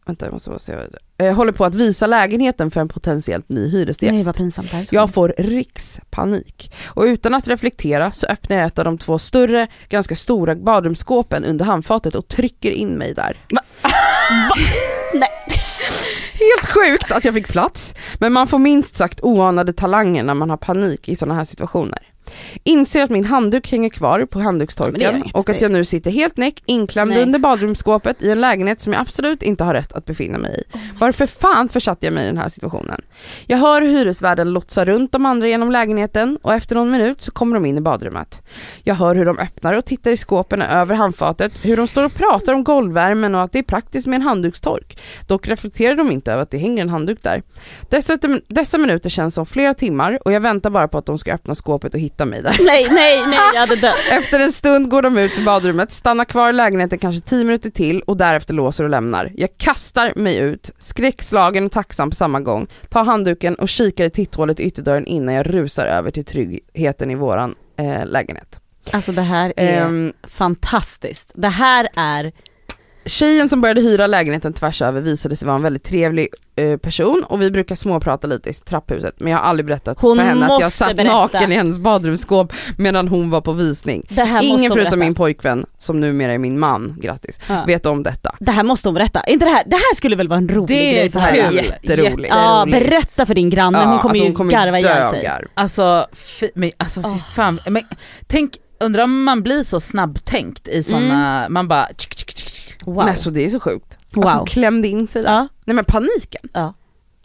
Vänta 0.07 0.25
jag 0.25 0.33
måste 0.33 0.49
bara 0.49 0.59
se, 0.59 0.75
eh, 1.17 1.35
håller 1.35 1.51
på 1.51 1.65
att 1.65 1.75
visa 1.75 2.07
lägenheten 2.07 2.71
för 2.71 2.81
en 2.81 2.87
potentiellt 2.87 3.49
ny 3.49 3.67
hyresgäst. 3.69 4.13
Nej 4.13 4.23
vad 4.23 4.35
pinsamt 4.35 4.71
det 4.71 4.77
här. 4.77 4.87
Jag 4.91 5.13
får 5.13 5.33
rikspanik 5.37 6.73
och 6.85 7.03
utan 7.03 7.33
att 7.33 7.47
reflektera 7.47 8.11
så 8.11 8.27
öppnar 8.27 8.57
jag 8.57 8.65
ett 8.65 8.79
av 8.79 8.85
de 8.85 8.97
två 8.97 9.19
större, 9.19 9.67
ganska 9.89 10.15
stora 10.15 10.55
badrumsskåpen 10.55 11.43
under 11.43 11.65
handfatet 11.65 12.15
och 12.15 12.27
trycker 12.27 12.71
in 12.71 12.97
mig 12.97 13.13
där. 13.13 13.37
Nej. 15.13 15.29
Helt 16.33 16.73
sjukt 16.73 17.11
att 17.11 17.25
jag 17.25 17.33
fick 17.33 17.47
plats, 17.47 17.95
men 18.19 18.33
man 18.33 18.47
får 18.47 18.59
minst 18.59 18.97
sagt 18.97 19.19
oanade 19.21 19.73
talanger 19.73 20.23
när 20.23 20.33
man 20.33 20.49
har 20.49 20.57
panik 20.57 21.09
i 21.09 21.15
sådana 21.15 21.35
här 21.35 21.45
situationer. 21.45 21.99
Inser 22.63 23.03
att 23.03 23.09
min 23.09 23.25
handduk 23.25 23.71
hänger 23.71 23.89
kvar 23.89 24.25
på 24.25 24.39
handdukstorken 24.39 25.15
inget, 25.15 25.35
och 25.35 25.49
att 25.49 25.61
jag 25.61 25.71
nu 25.71 25.85
sitter 25.85 26.11
helt 26.11 26.37
näck 26.37 26.63
inklämd 26.65 27.11
Nej. 27.11 27.23
under 27.23 27.39
badrumsskåpet 27.39 28.21
i 28.21 28.31
en 28.31 28.41
lägenhet 28.41 28.81
som 28.81 28.93
jag 28.93 29.01
absolut 29.01 29.43
inte 29.43 29.63
har 29.63 29.73
rätt 29.73 29.93
att 29.93 30.05
befinna 30.05 30.37
mig 30.37 30.51
i. 30.59 30.77
Oh 30.77 30.81
Varför 30.99 31.25
fan 31.25 31.69
försatte 31.69 32.05
jag 32.05 32.13
mig 32.13 32.23
i 32.23 32.27
den 32.27 32.37
här 32.37 32.49
situationen? 32.49 33.01
Jag 33.47 33.57
hör 33.57 33.81
hur 33.81 33.89
hyresvärden 33.89 34.53
lotsar 34.53 34.85
runt 34.85 35.11
de 35.11 35.25
andra 35.25 35.47
genom 35.47 35.71
lägenheten 35.71 36.37
och 36.41 36.53
efter 36.53 36.75
någon 36.75 36.91
minut 36.91 37.21
så 37.21 37.31
kommer 37.31 37.53
de 37.53 37.65
in 37.65 37.77
i 37.77 37.81
badrummet. 37.81 38.41
Jag 38.83 38.95
hör 38.95 39.15
hur 39.15 39.25
de 39.25 39.39
öppnar 39.39 39.73
och 39.73 39.85
tittar 39.85 40.11
i 40.11 40.17
skåpen 40.17 40.61
över 40.61 40.95
handfatet, 40.95 41.65
hur 41.65 41.77
de 41.77 41.87
står 41.87 42.03
och 42.03 42.13
pratar 42.13 42.53
om 42.53 42.63
golvvärmen 42.63 43.35
och 43.35 43.41
att 43.41 43.51
det 43.51 43.59
är 43.59 43.63
praktiskt 43.63 44.07
med 44.07 44.15
en 44.15 44.21
handdukstork. 44.21 44.97
Dock 45.27 45.47
reflekterar 45.47 45.95
de 45.95 46.11
inte 46.11 46.31
över 46.31 46.43
att 46.43 46.51
det 46.51 46.57
hänger 46.57 46.81
en 46.81 46.89
handduk 46.89 47.23
där. 47.23 47.43
Dessa, 47.89 48.17
dessa 48.47 48.77
minuter 48.77 49.09
känns 49.09 49.35
som 49.35 49.45
flera 49.45 49.73
timmar 49.73 50.19
och 50.25 50.31
jag 50.31 50.41
väntar 50.41 50.69
bara 50.69 50.87
på 50.87 50.97
att 50.97 51.05
de 51.05 51.17
ska 51.17 51.33
öppna 51.33 51.55
skåpet 51.55 51.93
och 51.93 51.99
hitta 51.99 52.14
mig 52.25 52.41
där. 52.41 52.57
Nej 52.59 52.87
nej 52.91 53.27
nej 53.27 53.39
jag 53.53 53.59
hade 53.59 53.75
dött. 53.75 53.95
Efter 54.11 54.39
en 54.39 54.51
stund 54.51 54.89
går 54.89 55.01
de 55.01 55.17
ut 55.17 55.39
i 55.39 55.43
badrummet, 55.43 55.91
stannar 55.91 56.25
kvar 56.25 56.49
i 56.49 56.53
lägenheten 56.53 56.99
kanske 56.99 57.21
10 57.21 57.45
minuter 57.45 57.69
till 57.69 58.01
och 58.01 58.17
därefter 58.17 58.53
låser 58.53 58.83
och 58.83 58.89
lämnar. 58.89 59.31
Jag 59.35 59.49
kastar 59.57 60.13
mig 60.15 60.37
ut, 60.37 60.71
skräckslagen 60.79 61.65
och 61.65 61.71
tacksam 61.71 62.09
på 62.09 62.15
samma 62.15 62.39
gång, 62.39 62.67
tar 62.89 63.03
handduken 63.03 63.55
och 63.55 63.69
kikar 63.69 64.05
i 64.05 64.09
titthålet 64.09 64.59
i 64.59 64.63
ytterdörren 64.63 65.05
innan 65.05 65.35
jag 65.35 65.53
rusar 65.53 65.85
över 65.85 66.11
till 66.11 66.25
tryggheten 66.25 67.11
i 67.11 67.15
våran 67.15 67.55
eh, 67.77 68.05
lägenhet. 68.05 68.59
Alltså 68.91 69.11
det 69.11 69.21
här 69.21 69.53
är 69.57 69.81
Ehm, 69.81 70.13
fantastiskt. 70.23 71.31
Det 71.35 71.49
här 71.49 71.89
är, 71.95 72.31
Tjejen 73.05 73.49
som 73.49 73.61
började 73.61 73.81
hyra 73.81 74.07
lägenheten 74.07 74.53
tvärs 74.53 74.81
över 74.81 75.01
visade 75.01 75.35
sig 75.35 75.45
vara 75.45 75.55
en 75.55 75.61
väldigt 75.61 75.83
trevlig 75.83 76.27
eh, 76.55 76.77
person 76.77 77.23
och 77.29 77.41
vi 77.41 77.51
brukar 77.51 77.75
småprata 77.75 78.27
lite 78.27 78.49
i 78.49 78.53
trapphuset 78.53 79.15
men 79.17 79.31
jag 79.31 79.39
har 79.39 79.45
aldrig 79.45 79.65
berättat 79.65 79.97
Hon 80.01 80.17
för 80.17 80.23
henne 80.25 80.45
att 80.45 80.61
jag 80.61 80.71
satt 80.71 80.95
berätta. 80.97 81.13
naken 81.13 81.51
i 81.51 81.55
hennes 81.55 81.77
badrumsskåp 81.79 82.53
medan 82.77 83.07
hon 83.07 83.29
var 83.29 83.41
på 83.41 83.51
visning. 83.51 84.03
det 84.09 84.39
Ingen 84.43 84.59
förutom 84.59 84.75
berätta. 84.75 84.95
min 84.95 85.15
pojkvän, 85.15 85.65
som 85.79 85.99
numera 85.99 86.33
är 86.33 86.37
min 86.37 86.59
man, 86.59 86.95
grattis, 87.01 87.39
Ja. 87.49 87.63
vet 87.67 87.85
om 87.85 88.03
detta. 88.03 88.35
Det 88.39 88.51
här 88.51 88.63
måste 88.63 88.87
hon 88.89 88.93
berätta. 88.93 89.23
Inte 89.23 89.45
det, 89.45 89.51
här, 89.51 89.63
det 89.65 89.75
här 89.75 89.95
skulle 89.95 90.15
väl 90.15 90.27
vara 90.27 90.37
en 90.37 90.49
rolig 90.49 90.67
Det 90.67 90.89
är 90.89 90.93
grej 90.93 91.11
för 91.11 91.19
det 91.19 91.25
här 91.25 91.33
är 91.33 91.41
henne? 91.43 91.55
jätteroligt. 91.55 92.29
Ja, 92.33 92.65
berätta 92.71 93.25
för 93.25 93.35
din 93.35 93.49
granne, 93.49 93.77
hon 93.85 93.99
kommer 93.99 94.09
alltså 94.09 94.23
ju 94.23 94.29
hon 94.29 94.35
kommer 94.35 94.51
garva 94.51 94.79
ihjäl 94.79 95.09
sig. 95.09 95.31
Alltså, 95.53 96.07
fy, 96.39 96.49
men, 96.55 96.71
alltså 96.77 97.01
fy 97.01 97.07
Åh. 97.09 97.17
fan. 97.35 97.59
Men, 97.67 97.83
tänk, 98.27 98.51
undrar 98.79 99.03
om 99.03 99.23
man 99.23 99.43
blir 99.43 99.63
så 99.63 99.79
snabbtänkt 99.79 100.67
i 100.67 100.83
såna, 100.83 101.45
man 101.49 101.67
bara 101.67 101.85
tsk, 101.97 102.15
tsk. 102.15 102.24
Wow. 102.85 102.95
Men 102.95 103.07
alltså 103.07 103.29
det 103.29 103.45
är 103.45 103.49
så 103.49 103.59
sjukt. 103.59 103.97
Att 104.11 104.17
wow. 104.17 104.29
hon 104.29 104.45
klämde 104.45 104.87
in 104.87 105.07
sig 105.07 105.23
där. 105.23 105.33
Ja. 105.33 105.47
Nej 105.65 105.75
men 105.75 105.85
paniken. 105.85 106.49
Ja. 106.53 106.73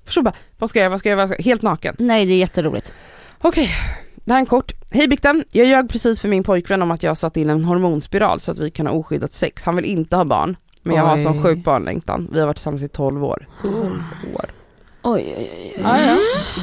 Förstår 0.04 0.22
bara, 0.22 0.34
vad 0.58 0.70
ska 0.70 0.78
jag 0.78 0.82
göra, 0.82 0.90
vad 0.90 1.00
ska 1.00 1.08
jag 1.08 1.18
göra? 1.18 1.36
Helt 1.38 1.62
naken. 1.62 1.96
Nej 1.98 2.26
det 2.26 2.32
är 2.32 2.38
jätteroligt. 2.38 2.92
Okej, 3.38 3.70
det 4.14 4.32
här 4.32 4.38
är 4.38 4.40
en 4.40 4.46
kort. 4.46 4.72
Hej 4.90 5.08
Bikten, 5.08 5.44
jag 5.50 5.66
ljög 5.66 5.90
precis 5.90 6.20
för 6.20 6.28
min 6.28 6.42
pojkvän 6.42 6.82
om 6.82 6.90
att 6.90 7.02
jag 7.02 7.16
satt 7.16 7.36
in 7.36 7.50
en 7.50 7.64
hormonspiral 7.64 8.40
så 8.40 8.52
att 8.52 8.58
vi 8.58 8.70
kan 8.70 8.86
ha 8.86 8.94
oskyddat 8.94 9.34
sex. 9.34 9.64
Han 9.64 9.76
vill 9.76 9.84
inte 9.84 10.16
ha 10.16 10.24
barn. 10.24 10.56
Men 10.82 10.96
jag 10.96 11.02
har 11.02 11.16
Oj. 11.16 11.22
sån 11.22 11.42
sjuk 11.42 11.64
barnlängtan. 11.64 12.28
Vi 12.32 12.40
har 12.40 12.46
varit 12.46 12.56
tillsammans 12.56 12.82
i 12.82 12.88
12 12.88 13.24
år. 13.24 13.48
12 13.62 13.74
år. 14.34 14.50
Oj, 15.02 15.34
oj, 15.36 15.50
oj, 15.52 15.72
oj. 15.76 15.82
Ja. 15.82 16.18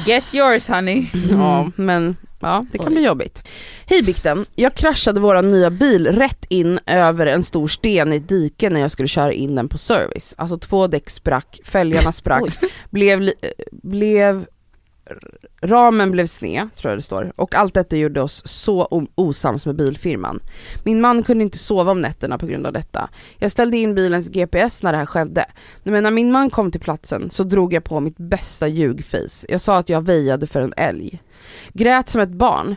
Get 0.06 0.34
yours 0.34 0.68
honey. 0.68 1.06
Ja, 1.30 1.70
men 1.76 2.16
ja, 2.40 2.64
det 2.72 2.78
kan 2.78 2.92
bli 2.92 3.04
jobbigt. 3.04 3.48
Hej 3.86 4.02
Bikten, 4.02 4.46
jag 4.54 4.74
kraschade 4.74 5.20
våran 5.20 5.50
nya 5.50 5.70
bil 5.70 6.06
rätt 6.06 6.44
in 6.48 6.78
över 6.86 7.26
en 7.26 7.44
stor 7.44 7.68
sten 7.68 8.12
i 8.12 8.16
ett 8.16 8.28
dike 8.28 8.70
när 8.70 8.80
jag 8.80 8.90
skulle 8.90 9.08
köra 9.08 9.32
in 9.32 9.54
den 9.54 9.68
på 9.68 9.78
service. 9.78 10.34
Alltså 10.38 10.58
två 10.58 10.86
däck 10.86 11.10
sprack, 11.10 11.60
fälgarna 11.64 12.12
sprack, 12.12 12.42
Oj. 12.42 12.70
blev, 12.90 13.22
eh, 13.22 13.32
blev 13.70 14.46
Ramen 15.62 16.10
blev 16.10 16.26
sned, 16.26 16.68
tror 16.76 16.90
jag 16.90 16.98
det 16.98 17.02
står, 17.02 17.32
och 17.36 17.54
allt 17.54 17.74
detta 17.74 17.96
gjorde 17.96 18.22
oss 18.22 18.42
så 18.46 19.06
osams 19.14 19.66
med 19.66 19.76
bilfirman. 19.76 20.40
Min 20.84 21.00
man 21.00 21.22
kunde 21.22 21.44
inte 21.44 21.58
sova 21.58 21.90
om 21.90 22.00
nätterna 22.00 22.38
på 22.38 22.46
grund 22.46 22.66
av 22.66 22.72
detta. 22.72 23.08
Jag 23.38 23.50
ställde 23.50 23.76
in 23.76 23.94
bilens 23.94 24.28
GPS 24.28 24.82
när 24.82 24.92
det 24.92 24.98
här 24.98 25.06
skedde. 25.06 25.44
Men 25.82 26.02
när 26.02 26.10
min 26.10 26.32
man 26.32 26.50
kom 26.50 26.70
till 26.70 26.80
platsen 26.80 27.30
så 27.30 27.44
drog 27.44 27.72
jag 27.72 27.84
på 27.84 28.00
mitt 28.00 28.16
bästa 28.16 28.68
ljugface. 28.68 29.46
Jag 29.48 29.60
sa 29.60 29.78
att 29.78 29.88
jag 29.88 30.06
väjade 30.06 30.46
för 30.46 30.60
en 30.60 30.74
älg. 30.76 31.22
Grät 31.72 32.08
som 32.08 32.20
ett 32.20 32.28
barn. 32.28 32.76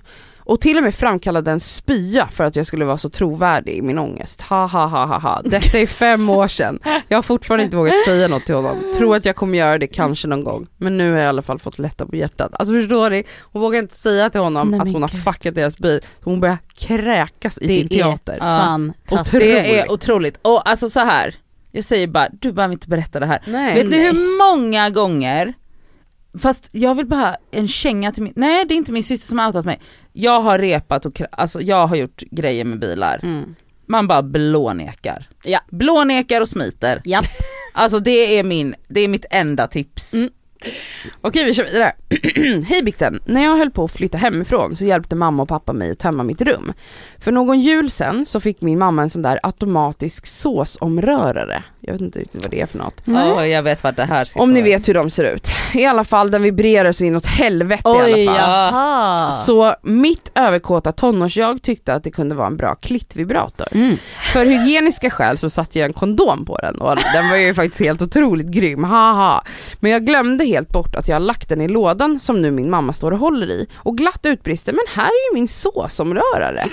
Och 0.52 0.62
till 0.62 0.78
och 0.78 0.84
med 0.84 0.96
framkallade 0.96 1.52
en 1.52 1.60
spya 1.60 2.28
för 2.32 2.44
att 2.44 2.56
jag 2.56 2.66
skulle 2.66 2.86
vara 2.86 2.98
så 2.98 3.10
trovärdig 3.10 3.74
i 3.74 3.82
min 3.82 4.00
ångest. 4.00 4.42
Ha 4.42 4.66
ha 4.66 4.86
ha 4.86 5.06
ha 5.06 5.20
ha. 5.20 5.42
Detta 5.46 5.80
är 5.80 5.88
fem 5.88 6.30
år 6.30 6.48
sedan. 6.48 6.80
Jag 7.08 7.18
har 7.18 7.22
fortfarande 7.22 7.64
inte 7.64 7.78
vågat 7.78 7.94
säga 8.06 8.28
något 8.28 8.46
till 8.46 8.56
honom. 8.56 8.94
Tror 8.98 9.16
att 9.16 9.26
jag 9.26 9.36
kommer 9.36 9.58
göra 9.58 9.78
det 9.78 9.88
kanske 9.88 10.28
någon 10.28 10.44
gång. 10.44 10.68
Men 10.78 10.98
nu 10.98 11.12
har 11.12 11.18
jag 11.18 11.26
i 11.26 11.30
alla 11.30 11.42
fall 11.42 11.60
fått 11.60 11.80
lätta 11.80 12.06
på 12.06 12.16
hjärtat. 12.16 12.52
Alltså 12.54 12.74
förstår 12.74 13.10
ni? 13.10 13.24
Hon 13.42 13.62
vågar 13.62 13.80
inte 13.80 13.96
säga 13.96 14.30
till 14.30 14.42
honom 14.42 14.72
Nej, 14.72 14.80
att 14.80 14.92
hon 14.92 15.02
har 15.02 15.10
fuckat 15.10 15.56
deras 15.56 15.78
bil. 15.78 16.02
Hon 16.24 16.40
börjar 16.40 16.58
kräkas 16.76 17.58
i 17.58 17.68
Det 17.68 17.74
sin 17.74 17.86
är 17.86 17.90
teater. 17.90 18.38
fantastiskt. 18.40 19.40
Det 19.40 19.80
är 19.80 19.92
otroligt. 19.92 20.40
Och 20.42 20.70
alltså 20.70 20.90
så 20.90 21.00
här. 21.00 21.36
jag 21.72 21.84
säger 21.84 22.08
bara, 22.08 22.28
du 22.42 22.52
behöver 22.52 22.74
inte 22.74 22.88
berätta 22.90 23.20
det 23.20 23.26
här. 23.26 23.42
Nej. 23.48 23.76
Vet 23.76 23.90
ni 23.92 23.98
hur 23.98 24.38
många 24.56 24.90
gånger, 24.90 25.54
fast 26.40 26.70
jag 26.72 26.96
vill 26.96 27.06
bara 27.06 27.36
en 27.52 27.68
känga 27.68 28.12
till 28.12 28.24
min, 28.24 28.34
nej 28.36 28.66
det 28.66 28.74
är 28.74 28.76
inte 28.76 28.92
min 28.92 29.04
syster 29.04 29.28
som 29.28 29.40
har 29.40 29.48
outat 29.48 29.66
mig. 29.66 29.80
Jag 30.14 30.42
har 30.42 30.60
repat 30.60 31.06
och, 31.06 31.22
alltså 31.32 31.62
jag 31.62 31.88
har 31.88 31.96
gjort 31.96 32.24
grejer 32.32 32.66
med 32.66 32.80
bilar. 32.80 33.20
Mm. 33.24 33.56
Man 33.86 34.08
bara 34.08 34.22
blånekar. 34.22 35.30
Ja. 35.44 35.60
Blånekar 35.70 36.42
och 36.42 36.50
smiter. 36.50 37.02
Ja. 37.04 37.22
Alltså 37.74 38.00
det 38.00 38.40
är 38.40 38.44
min, 38.44 38.76
det 38.88 39.00
är 39.00 39.08
mitt 39.08 39.26
enda 39.30 39.68
tips. 39.68 40.14
Mm. 40.14 40.30
Okej 41.22 41.46
vi 41.46 41.54
kör 41.54 41.64
vidare. 41.64 41.92
Hej 42.68 42.84
Bikten, 42.84 43.20
när 43.26 43.44
jag 43.44 43.58
höll 43.58 43.72
på 43.72 43.84
att 43.84 43.92
flytta 43.92 44.18
hemifrån 44.18 44.76
så 44.76 44.86
hjälpte 44.86 45.16
mamma 45.16 45.44
och 45.44 45.50
pappa 45.50 45.74
mig 45.74 45.92
att 45.92 46.00
tömma 46.00 46.24
mitt 46.24 46.42
rum. 46.42 46.74
För 47.20 47.32
någon 47.32 47.60
jul 47.60 47.92
sen 47.92 48.26
så 48.26 48.40
fick 48.40 48.62
min 48.62 48.80
mamma 48.80 49.02
en 49.02 49.10
sån 49.10 49.22
där 49.22 49.40
automatisk 49.44 50.26
såsomrörare. 50.26 51.64
Jag 51.84 51.92
vet 51.92 52.02
inte 52.02 52.20
riktigt 52.20 52.42
vad 52.42 52.52
det 52.52 52.62
är 52.62 52.66
för 52.66 52.78
något. 52.78 53.02
Ja, 53.06 53.48
jag 53.48 53.64
vet 53.64 53.84
vart 53.84 53.96
det 53.96 54.06
här 54.06 54.26
ska 54.26 54.42
Om 54.42 54.54
ni 54.54 54.62
vet 54.62 54.90
hur 54.90 54.94
de 54.94 55.10
ser 55.10 55.36
ut. 55.36 55.48
I 55.74 55.86
alla 55.86 56.04
fall 56.04 56.32
den 56.32 56.44
vibrerar 56.44 56.92
så 56.92 57.04
inåt 57.04 57.26
helvete 57.26 57.90
i 57.90 57.92
Oj 57.92 58.28
alla 58.28 58.38
fall. 58.38 58.50
jaha. 58.50 59.32
Så 59.32 59.76
mitt 59.82 60.32
överkåta 60.36 60.92
tonårsjag 60.92 61.62
tyckte 61.62 61.94
att 61.94 62.04
det 62.04 62.12
kunde 62.12 62.36
vara 62.36 62.48
en 62.48 62.58
bra 62.58 62.76
klittvibrator. 62.76 63.68
Mm. 63.72 63.98
För 64.34 64.46
hygieniska 64.46 65.10
skäl 65.10 65.38
så 65.38 65.50
satte 65.50 65.80
jag 65.80 65.86
en 65.86 65.94
kondom 65.94 66.46
på 66.46 66.58
den 66.58 66.82
och 66.82 66.96
den 67.14 67.30
var 67.30 67.38
ju 67.38 67.54
faktiskt 67.54 67.80
helt 67.82 68.02
otroligt 68.02 68.48
grym, 68.48 68.84
haha. 68.84 69.44
Men 69.80 69.92
jag 69.92 70.06
glömde 70.06 70.46
helt 70.52 70.70
bort 70.70 70.96
att 70.96 71.08
jag 71.08 71.16
har 71.16 71.20
lagt 71.20 71.50
den 71.50 71.62
i 71.62 71.68
lådan 71.68 72.20
som 72.20 72.42
nu 72.42 72.52
min 72.52 72.70
mamma 72.70 72.94
står 72.94 73.12
och 73.12 73.20
håller 73.20 73.48
i 73.52 73.68
och 73.76 73.98
glatt 73.98 74.26
utbrister 74.26 74.72
men 74.74 74.84
här 74.90 75.06
är 75.06 75.30
ju 75.32 75.34
min 75.40 75.48
såsomrörare. 75.48 76.64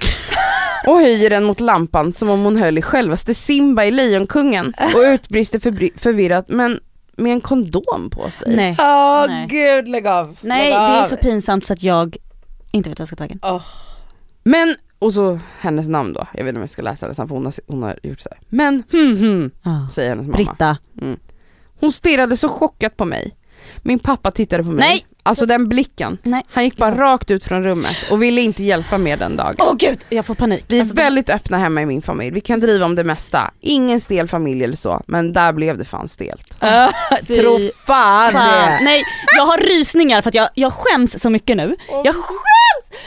Och 0.87 0.97
höjer 0.97 1.31
den 1.31 1.45
mot 1.45 1.61
lampan 1.61 2.13
som 2.13 2.31
om 2.31 2.45
hon 2.45 2.57
höll 2.57 2.79
i 2.79 2.83
självaste 2.83 3.35
Simba 3.35 3.85
i 3.85 3.91
Lejonkungen 3.91 4.75
och 4.95 5.01
utbrister 5.01 5.59
förvirrat 5.99 6.49
men 6.49 6.81
med 7.17 7.33
en 7.33 7.41
kondom 7.41 8.11
på 8.11 8.31
sig. 8.31 8.57
Nej. 8.57 8.77
Åh 8.79 9.25
Nej. 9.29 9.47
gud 9.47 9.89
lägg 9.89 10.07
av. 10.07 10.37
Nej 10.41 10.65
lägg 10.71 10.73
det 10.73 10.77
är 10.85 11.01
av. 11.01 11.05
så 11.05 11.17
pinsamt 11.17 11.67
så 11.67 11.73
att 11.73 11.83
jag 11.83 12.17
inte 12.73 12.91
vet 12.91 12.99
vad 12.99 13.03
jag 13.03 13.09
ska 13.09 13.17
ta 13.17 13.25
vägen. 13.25 13.39
Åh. 13.43 13.63
Men, 14.43 14.75
och 14.99 15.15
så 15.15 15.39
hennes 15.61 15.89
namn 15.89 16.13
då, 16.13 16.27
jag 16.35 16.45
vet 16.45 16.49
inte 16.49 16.59
om 16.59 16.63
jag 16.63 16.71
ska 16.71 16.83
läsa 16.83 17.09
det 17.09 17.15
sen 17.15 17.29
för 17.29 17.35
hon 17.35 17.45
har, 17.45 17.55
hon 17.67 17.83
har 17.83 17.99
gjort 18.03 18.21
så 18.21 18.29
här. 18.33 18.39
Men, 18.49 18.83
hmm, 18.93 19.17
hmm, 19.17 19.51
Ah. 19.63 19.91
säger 19.93 20.09
hennes 20.09 20.27
mamma. 20.27 20.37
Britta. 20.37 20.77
Hon 21.81 21.93
stirrade 21.93 22.37
så 22.37 22.49
chockat 22.49 22.97
på 22.97 23.05
mig. 23.05 23.35
Min 23.83 23.99
pappa 23.99 24.31
tittade 24.31 24.63
på 24.63 24.69
mig. 24.69 24.89
Nej! 24.89 25.07
Alltså 25.23 25.47
den 25.47 25.69
blicken. 25.69 26.19
Nej. 26.23 26.43
Han 26.51 26.65
gick 26.65 26.77
bara 26.77 26.95
rakt 26.95 27.31
ut 27.31 27.45
från 27.45 27.63
rummet 27.65 27.97
och 28.13 28.23
ville 28.23 28.41
inte 28.41 28.63
hjälpa 28.65 28.99
mer 28.99 29.17
den 29.17 29.37
dagen. 29.37 29.55
Åh 29.59 29.75
gud, 29.79 29.99
jag 30.09 30.27
får 30.27 30.35
panik. 30.35 30.65
Vi 30.69 30.77
är 30.77 30.81
Alltså, 30.81 30.95
det- 30.95 31.03
väldigt 31.03 31.31
öppna 31.31 31.59
hemma 31.59 31.83
i 31.83 31.87
min 31.87 32.03
familj, 32.03 32.31
vi 32.31 32.41
kan 32.41 32.61
driva 32.61 32.85
om 32.87 32.95
det 32.95 33.05
mesta. 33.05 33.51
Ingen 33.61 34.01
stel 34.01 34.29
familj 34.29 34.65
eller 34.65 34.77
så, 34.77 35.03
men 35.07 35.33
där 35.33 35.53
blev 35.53 35.79
det 35.79 35.85
fan 35.85 36.09
stelt. 36.09 36.55
Fy 37.29 37.37
Tro 37.37 37.59
fan 37.87 38.33
Fan. 38.33 38.71
det. 38.73 38.79
Nej, 38.85 39.05
jag 39.37 39.47
har 39.47 39.59
rysningar 39.59 40.23
för 40.23 40.29
att 40.29 40.35
jag, 40.35 40.49
jag 40.55 40.73
skäms 40.73 41.21
så 41.23 41.31
mycket 41.31 41.57
nu. 41.57 41.77
Jag 42.05 42.15
skäms! 42.15 43.01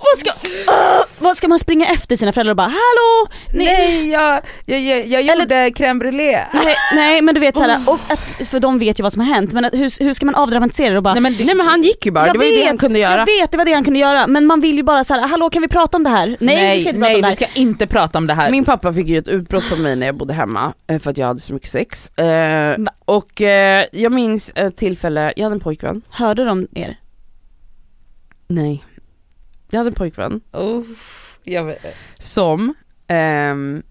Vad 0.00 0.18
ska, 0.18 0.30
Åh, 0.68 1.04
vad 1.18 1.36
ska 1.36 1.48
man 1.48 1.58
springa 1.58 1.86
efter 1.86 2.16
sina 2.16 2.32
föräldrar 2.32 2.50
och 2.52 2.56
bara 2.56 2.66
hallå? 2.66 3.28
Nej, 3.52 3.66
Nej 3.66 4.10
jag, 4.10 4.42
jag, 4.66 4.80
jag, 4.80 5.06
jag 5.06 5.38
gjorde 5.38 5.54
crème 5.70 5.98
brûlée. 6.00 6.44
nej, 6.52 6.76
nej 6.94 7.22
men 7.22 7.34
du 7.34 7.40
vet 7.40 7.56
såhär, 7.56 7.80
och 7.86 7.98
att, 8.08 8.48
för 8.48 8.60
de 8.60 8.78
vet 8.78 8.98
ju 8.98 9.02
vad 9.02 9.12
som 9.12 9.22
har 9.22 9.34
hänt 9.34 9.52
men 9.52 9.64
att, 9.64 9.74
hur, 9.74 10.04
hur 10.04 10.12
ska 10.12 10.26
man 10.26 10.34
avdramatisera 10.34 10.90
det 10.90 10.96
och 10.96 11.02
bara 11.02 11.14
Nej, 11.14 11.22
men, 11.22 11.46
Nej 11.46 11.54
men 11.54 11.66
han 11.66 11.82
gick 11.82 12.06
ju 12.06 12.12
bara, 12.12 12.26
Jag 12.26 12.34
det 12.34 12.38
var 12.38 12.44
ju 12.46 12.50
det 12.50 12.56
vet, 12.56 12.66
han 12.66 12.78
kunde 12.78 12.98
göra. 12.98 13.18
Jag 13.18 13.26
vet, 13.26 13.50
det 13.50 13.58
var 13.58 13.64
det 13.64 13.72
han 13.72 13.84
kunde 13.84 13.98
göra 13.98 14.26
men 14.26 14.46
man 14.46 14.60
vill 14.60 14.76
ju 14.76 14.82
bara 14.82 15.04
såhär, 15.04 15.28
hallå 15.28 15.50
kan 15.50 15.62
vi 15.62 15.68
prata 15.68 15.96
om 15.96 16.04
det 16.04 16.10
här? 16.10 16.36
Nej, 16.40 16.74
vi 16.74 16.80
ska 16.80 16.90
inte 16.90 17.00
prata 17.00 17.08
nej 17.08 17.14
om 17.16 17.22
det 17.22 17.28
vi 17.28 17.44
här. 17.44 17.50
ska 17.52 17.60
inte 17.60 17.86
prata 17.86 18.18
om 18.18 18.26
det 18.26 18.34
här. 18.34 18.50
Min 18.50 18.64
pappa 18.64 18.92
fick 18.92 19.06
ju 19.06 19.18
ett 19.18 19.28
utbrott 19.28 19.70
på 19.70 19.76
mig 19.76 19.96
när 19.96 20.06
jag 20.06 20.14
bodde 20.16 20.34
hemma 20.34 20.72
eh, 20.86 20.98
för 20.98 21.10
att 21.10 21.18
jag 21.18 21.26
hade 21.26 21.40
så 21.40 21.54
mycket 21.54 21.70
sex. 21.70 22.18
Eh, 22.18 22.76
och 23.04 23.40
eh, 23.42 23.84
jag 23.92 24.12
minns 24.12 24.52
ett 24.54 24.76
tillfälle, 24.76 25.32
jag 25.36 25.44
hade 25.44 25.56
en 25.56 25.60
pojkvän. 25.60 26.02
Hörde 26.10 26.44
de 26.44 26.68
er? 26.74 26.98
Nej. 28.48 28.84
Jag 29.70 29.78
hade 29.78 29.90
en 29.90 29.94
pojkvän 29.94 30.40
oh, 30.52 30.82
jag 31.44 31.64
vet. 31.64 31.80
som, 32.18 32.74
ehm, 33.06 33.82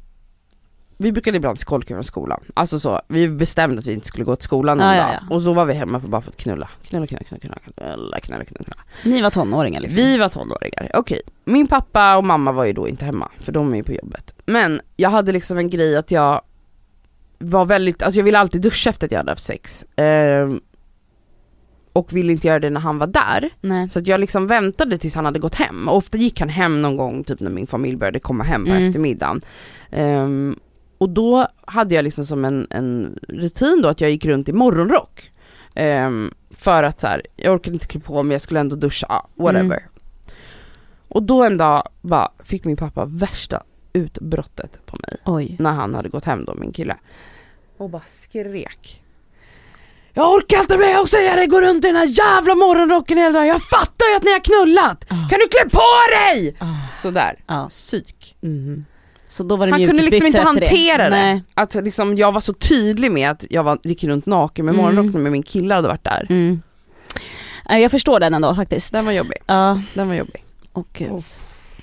vi 0.98 1.12
brukade 1.12 1.38
ibland 1.38 1.60
skolka 1.60 1.94
från 1.94 2.04
skolan. 2.04 2.44
Alltså 2.54 2.80
så, 2.80 3.02
vi 3.08 3.30
bestämde 3.30 3.80
att 3.80 3.88
vi 3.88 3.94
inte 3.94 4.08
skulle 4.08 4.26
gå 4.26 4.36
till 4.36 4.44
skolan 4.44 4.78
någon 4.78 4.88
Ja, 4.88 4.96
ja, 4.96 5.02
dag. 5.04 5.14
ja. 5.30 5.36
Och 5.36 5.42
så 5.42 5.54
var 5.54 5.66
vi 5.66 5.74
hemma 5.74 6.00
för 6.00 6.08
bara 6.08 6.22
för 6.22 6.32
att 6.32 6.38
knulla. 6.38 6.70
Knulla, 6.84 7.08
knulla, 7.08 7.24
knulla, 7.24 7.40
knulla, 7.40 7.58
knulla, 7.76 8.20
knulla, 8.20 8.46
knulla, 8.46 8.64
knulla. 8.64 8.84
Ni 9.04 9.22
var 9.22 9.30
tonåringar 9.30 9.82
liksom? 9.82 10.02
Vi 10.02 10.18
var 10.18 10.30
tonåringar, 10.30 10.92
okej. 10.94 11.22
Min 11.46 11.68
pappa 11.68 12.18
och 12.18 12.24
mamma 12.24 12.52
var 12.52 12.66
ju 12.66 12.74
då 12.74 12.88
inte 12.88 13.06
hemma, 13.06 13.32
för 13.40 13.52
de 13.52 13.72
är 13.74 13.78
ju 13.78 13.84
på 13.84 13.94
jobbet. 13.94 14.36
Men 14.46 14.82
jag 14.96 15.10
hade 15.10 15.32
liksom 15.32 15.58
en 15.58 15.70
grej 15.70 15.96
att 15.98 16.12
jag 16.12 16.42
var 17.40 17.66
väldigt, 17.66 18.02
alltså 18.04 18.20
jag 18.20 18.26
ville 18.26 18.40
alltid 18.40 18.62
duscha 18.62 18.90
efter 18.90 19.06
att 19.08 19.12
jag 19.12 19.20
hade 19.20 19.32
haft 19.32 19.44
sex. 19.44 19.86
Ehm, 19.96 20.62
och 21.98 22.14
ville 22.14 22.32
inte 22.32 22.48
göra 22.48 22.60
det 22.60 22.70
när 22.70 22.80
han 22.82 22.98
var 22.98 23.08
där. 23.08 23.50
Nej. 23.62 23.90
Så 23.90 24.00
att 24.00 24.08
jag 24.08 24.20
liksom 24.20 24.48
väntade 24.48 24.98
tills 24.98 25.16
han 25.16 25.26
hade 25.26 25.40
gått 25.40 25.56
hem. 25.56 25.88
Och 25.88 25.96
ofta 25.98 26.18
gick 26.18 26.40
han 26.40 26.50
hem 26.50 26.82
någon 26.82 26.98
gång 26.98 27.24
typ 27.24 27.40
när 27.40 27.50
min 27.52 27.68
familj 27.68 27.98
började 27.98 28.20
komma 28.20 28.44
hem 28.44 28.66
på 28.66 28.72
Mm. 28.72 28.88
eftermiddagen. 28.88 29.42
Ehm, 29.92 30.60
och 30.98 31.10
då 31.10 31.48
hade 31.66 31.96
jag 31.96 32.04
liksom 32.04 32.26
som 32.26 32.46
en, 32.46 32.68
en 32.70 33.20
rutin 33.28 33.82
då 33.84 33.90
att 33.90 34.02
jag 34.02 34.12
gick 34.12 34.26
runt 34.26 34.50
i 34.50 34.54
morgonrock. 34.54 35.32
Ehm, 35.76 36.32
för 36.52 36.84
att 36.84 37.00
så 37.00 37.08
här, 37.08 37.22
jag 37.36 37.54
orkade 37.54 37.74
inte 37.74 37.88
klä 37.88 38.00
på 38.02 38.24
mig, 38.24 38.36
jag 38.36 38.42
skulle 38.42 38.60
ändå 38.60 38.76
duscha, 38.76 39.08
ah, 39.10 39.28
whatever. 39.36 39.78
Mm. 39.78 39.90
Och 41.08 41.24
då 41.24 41.44
en 41.44 41.58
dag 41.58 41.88
bara 42.02 42.32
fick 42.44 42.66
min 42.66 42.78
pappa 42.78 43.06
värsta 43.06 43.64
utbrottet 43.94 44.86
på 44.86 44.98
mig. 45.02 45.18
Oj. 45.26 45.56
När 45.60 45.72
han 45.72 45.96
hade 45.96 46.10
gått 46.10 46.26
hem 46.26 46.46
då, 46.46 46.54
min 46.56 46.72
kille. 46.72 46.96
Och 47.78 47.90
bara 47.90 48.02
skrek. 48.08 49.04
Jag 50.18 50.34
orkar 50.34 50.60
inte 50.60 50.78
med 50.78 51.00
att 51.00 51.10
säga 51.10 51.36
det, 51.36 51.46
gå 51.48 51.62
runt 51.62 51.86
i 51.86 51.88
den 51.88 51.96
här 51.96 52.06
jävla 52.20 52.56
morgonrocken 52.56 53.18
hela 53.18 53.32
dagen. 53.32 53.48
Jag 53.48 53.62
fattar 53.64 54.06
ju 54.12 54.16
att 54.18 54.24
ni 54.24 54.32
har 54.32 54.40
knullat! 54.40 55.04
Ah. 55.10 55.30
Kan 55.30 55.40
du 55.40 55.48
klä 55.48 55.70
på 55.72 55.82
dig? 56.20 56.56
Ah. 56.60 56.66
Sådär, 57.02 57.36
Ja. 57.48 57.68
psyk. 57.70 58.36
Mhm. 58.42 58.86
Så 59.30 59.44
då 59.44 59.56
var 59.56 59.66
det 59.68 59.72
Han 59.72 59.88
kunde 59.88 60.04
liksom 60.04 60.26
inte 60.28 60.42
hantera 60.42 61.04
det. 61.10 61.16
Nej. 61.16 61.44
Att 61.54 61.76
liksom 61.76 62.18
jag 62.18 62.32
var 62.32 62.40
så 62.42 62.54
tydlig 62.54 63.12
med 63.12 63.32
att 63.32 63.46
jag 63.50 63.64
var, 63.64 63.80
gick 63.84 64.04
runt 64.04 64.26
naken 64.26 64.66
med 64.66 64.74
Mm. 64.74 64.86
morgonrocken 64.86 65.24
men 65.24 65.32
min 65.32 65.44
kille 65.44 65.74
hade 65.74 65.88
varit 65.88 66.04
där. 66.04 66.28
Mm. 66.30 66.62
Jag 67.70 67.92
förstår 67.92 68.20
den 68.20 68.34
ändå 68.34 68.56
faktiskt. 68.56 68.94
Den 68.94 69.06
var 69.06 69.12
jobbig, 69.12 69.38
Ja, 69.48 69.82
den 69.94 70.08
var 70.08 70.16
jobbig. 70.16 70.44
och 70.74 70.88
gud. 70.94 71.24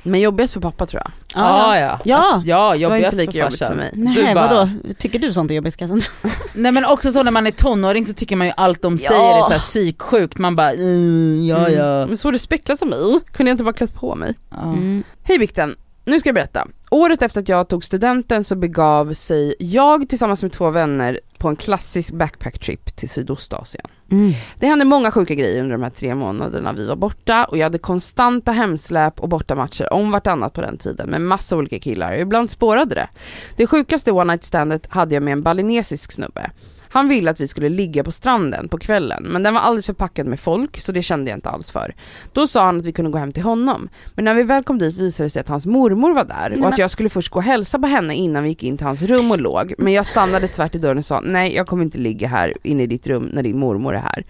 Men 0.07 0.21
jobbigast 0.21 0.53
för 0.55 0.61
pappa 0.61 0.87
tror 0.87 1.03
jag. 1.05 1.13
Ja, 1.43 1.79
ja. 1.79 2.01
Ja. 2.05 2.43
ja 2.45 2.57
Det 2.57 2.57
var 2.57 2.75
inte 2.75 2.83
jobbigast 2.83 3.17
lika 3.17 3.33
för 3.33 3.39
jobbigt 3.39 3.59
för 3.59 3.75
mig. 3.75 3.91
Nej 3.95 4.15
Du 4.15 4.35
bara- 4.35 4.49
vadå, 4.55 4.69
tycker 4.99 5.19
du 5.19 5.33
sånt 5.33 5.51
är 5.51 5.55
jobbigt 5.55 5.77
Kassan? 5.77 6.01
Nej 6.55 6.73
men 6.73 6.85
också 6.85 7.13
så 7.13 7.23
när 7.23 7.31
man 7.31 7.47
är 7.47 7.51
tonåring 7.51 8.05
så 8.05 8.13
tycker 8.15 8.37
man 8.37 8.47
ju 8.47 8.53
allt 8.57 8.83
de 8.83 8.97
Ja. 9.01 9.09
säger 9.09 9.37
är 9.39 9.43
så 9.43 9.51
här 9.51 9.59
psyksjukt, 9.59 10.39
man 10.39 10.57
bara 10.57 10.73
mm, 10.73 11.47
ja 11.47 11.69
ja. 11.69 12.07
Men 12.07 12.17
så 12.17 12.31
respektlös 12.31 12.83
av 12.83 12.89
mig, 12.89 13.21
kunde 13.33 13.51
jag 13.51 13.55
inte 13.55 13.65
bara 13.65 13.73
klätt 13.75 13.95
på 13.95 14.15
mig? 14.15 14.35
ja. 14.51 14.63
Mm. 14.63 15.03
Hej 15.23 15.39
Bikten, 15.39 15.77
nu 16.05 16.21
ska 16.21 16.29
jag 16.29 16.35
berätta. 16.35 16.67
Året 16.91 17.23
efter 17.23 17.41
att 17.41 17.49
jag 17.49 17.69
tog 17.69 17.85
studenten 17.85 18.45
så 18.45 18.57
begav 18.57 19.13
sig 19.13 19.55
jag 19.59 20.09
tillsammans 20.09 20.43
med 20.43 20.53
två 20.53 20.71
vänner 20.71 21.21
på 21.45 21.49
en 21.49 21.57
klassisk 21.57 22.12
backpacktrip 22.12 22.97
till 22.97 23.09
Sydostasien. 23.09 23.86
Mm. 24.11 24.32
Det 24.59 24.66
hände 24.66 24.84
många 24.84 25.11
sjuka 25.11 25.34
grejer 25.34 25.61
under 25.61 25.72
de 25.72 25.82
här 25.82 25.90
tre 25.90 26.14
månaderna 26.14 26.72
vi 26.72 26.86
var 26.86 26.97
borta 26.97 27.45
och 27.45 27.59
jag 27.59 27.62
hade 27.62 27.78
konstanta 27.78 28.53
hemsläp 28.53 29.20
och 29.20 29.28
bortamatcher 29.28 29.92
om 29.92 30.11
vartannat 30.11 30.53
på 30.53 30.61
den 30.61 30.78
tiden 30.78 31.11
med 31.11 31.20
massa 31.20 31.57
olika 31.57 31.78
killar 31.78 32.14
ibland 32.14 32.51
spårade 32.51 32.95
det. 32.95 33.09
Det 33.57 33.66
sjukaste 33.66 34.12
one 34.12 34.32
night 34.32 34.45
standet 34.45 34.86
hade 34.90 35.14
jag 35.14 35.22
med 35.22 35.32
en 35.32 35.42
balinesisk 35.42 36.12
snubbe. 36.12 36.51
Han 36.95 37.09
ville 37.09 37.30
att 37.30 37.40
vi 37.40 37.49
skulle 37.49 37.68
ligga 37.68 38.05
på 38.05 38.12
stranden 38.12 38.68
på 38.68 38.78
kvällen 38.78 39.22
men 39.22 39.42
den 39.42 39.55
var 39.55 39.61
alldeles 39.61 39.86
förpackad 39.86 40.26
med 40.26 40.40
folk 40.40 40.80
så 40.80 40.92
det 40.92 41.03
kände 41.03 41.30
jag 41.30 41.36
inte 41.36 41.49
alls 41.49 41.70
för. 41.70 41.95
Då 42.32 42.47
sa 42.47 42.64
han 42.64 42.76
att 42.76 42.86
vi 42.86 42.92
kunde 42.92 43.11
gå 43.11 43.18
hem 43.18 43.32
till 43.32 43.42
honom. 43.42 43.88
Men 44.14 44.24
när 44.24 44.34
vi 44.34 44.42
väl 44.42 44.64
kom 44.64 44.78
dit 44.78 44.97
visade 44.97 45.26
det 45.26 45.30
sig 45.30 45.40
att 45.40 45.49
hans 45.49 45.66
mormor 45.66 46.14
var 46.14 46.24
där 46.24 46.59
och 46.61 46.68
att 46.68 46.78
jag 46.78 46.90
skulle 46.90 47.09
först 47.09 47.28
gå 47.28 47.38
och 47.38 47.42
hälsa 47.42 47.78
på 47.78 47.86
henne 47.86 48.14
innan 48.14 48.42
vi 48.42 48.49
gick 48.49 48.62
in 48.62 48.76
till 48.76 48.86
hans 48.86 49.03
rum 49.03 49.30
och 49.30 49.40
låg. 49.40 49.74
Men 49.78 49.92
jag 49.92 50.07
stannade 50.07 50.49
tvärt 50.49 50.74
i 50.74 50.78
dörren 50.78 50.99
och 50.99 51.05
sa 51.05 51.20
nej 51.20 51.55
jag 51.55 51.66
kommer 51.66 51.84
inte 51.84 51.99
ligga 51.99 52.28
här 52.28 52.55
inne 52.62 52.82
i 52.82 52.86
ditt 52.86 53.07
rum 53.07 53.30
när 53.32 53.42
din 53.42 53.59
mormor 53.59 53.95
är 53.95 54.01
här. 54.01 54.24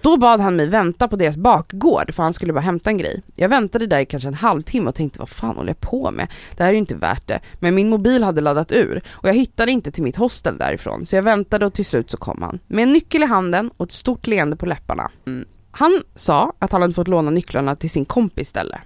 Då 0.00 0.16
bad 0.16 0.40
han 0.40 0.56
mig 0.56 0.66
vänta 0.66 1.08
på 1.08 1.16
deras 1.16 1.36
bakgård 1.36 2.14
för 2.14 2.22
han 2.22 2.32
skulle 2.32 2.52
bara 2.52 2.60
hämta 2.60 2.90
en 2.90 2.98
grej. 2.98 3.22
Jag 3.34 3.48
väntade 3.48 3.86
där 3.86 4.00
i 4.00 4.06
kanske 4.06 4.28
en 4.28 4.34
halvtimme 4.34 4.88
och 4.88 4.94
tänkte 4.94 5.18
vad 5.18 5.28
fan 5.28 5.56
håller 5.56 5.70
jag 5.70 5.80
på 5.80 6.10
med? 6.10 6.28
Det 6.56 6.62
här 6.62 6.70
är 6.70 6.74
ju 6.74 6.78
inte 6.78 6.94
värt 6.94 7.26
det. 7.26 7.40
Men 7.58 7.74
min 7.74 7.88
mobil 7.88 8.22
hade 8.24 8.40
laddat 8.40 8.72
ur 8.72 9.02
och 9.10 9.28
jag 9.28 9.34
hittade 9.34 9.72
inte 9.72 9.90
till 9.90 10.02
mitt 10.02 10.16
hostel 10.16 10.58
därifrån 10.58 11.06
så 11.06 11.16
jag 11.16 11.22
väntade 11.22 11.66
och 11.66 11.74
till 11.74 11.84
slut 11.90 12.10
så 12.10 12.16
kom 12.16 12.42
han. 12.42 12.58
Med 12.66 12.82
en 12.82 12.92
nyckel 12.92 13.22
i 13.22 13.26
handen 13.26 13.70
och 13.76 13.86
ett 13.86 13.92
stort 13.92 14.26
leende 14.26 14.56
på 14.56 14.66
läpparna. 14.66 15.10
Mm. 15.26 15.44
Han 15.70 16.02
sa 16.14 16.52
att 16.58 16.72
han 16.72 16.82
hade 16.82 16.94
fått 16.94 17.08
låna 17.08 17.30
nycklarna 17.30 17.76
till 17.76 17.90
sin 17.90 18.04
kompis 18.04 18.48
ställe. 18.48 18.80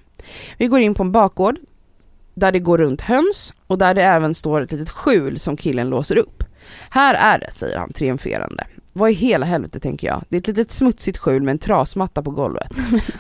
Vi 0.58 0.66
går 0.66 0.80
in 0.80 0.94
på 0.94 1.02
en 1.02 1.12
bakgård 1.12 1.58
där 2.34 2.52
det 2.52 2.58
går 2.58 2.78
runt 2.78 3.00
höns 3.00 3.54
och 3.66 3.78
där 3.78 3.94
det 3.94 4.02
även 4.02 4.34
står 4.34 4.60
ett 4.60 4.72
litet 4.72 4.90
skjul 4.90 5.38
som 5.38 5.56
killen 5.56 5.88
låser 5.88 6.16
upp. 6.16 6.44
Här 6.90 7.14
är 7.14 7.38
det, 7.38 7.52
säger 7.52 7.78
han 7.78 7.92
triumferande. 7.92 8.66
Vad 8.96 9.10
i 9.10 9.12
hela 9.12 9.46
helvete 9.46 9.80
tänker 9.80 10.06
jag. 10.06 10.24
Det 10.28 10.36
är 10.36 10.40
ett 10.40 10.46
litet 10.46 10.72
smutsigt 10.72 11.18
skjul 11.18 11.42
med 11.42 11.52
en 11.52 11.58
trasmatta 11.58 12.22
på 12.22 12.30
golvet. 12.30 12.72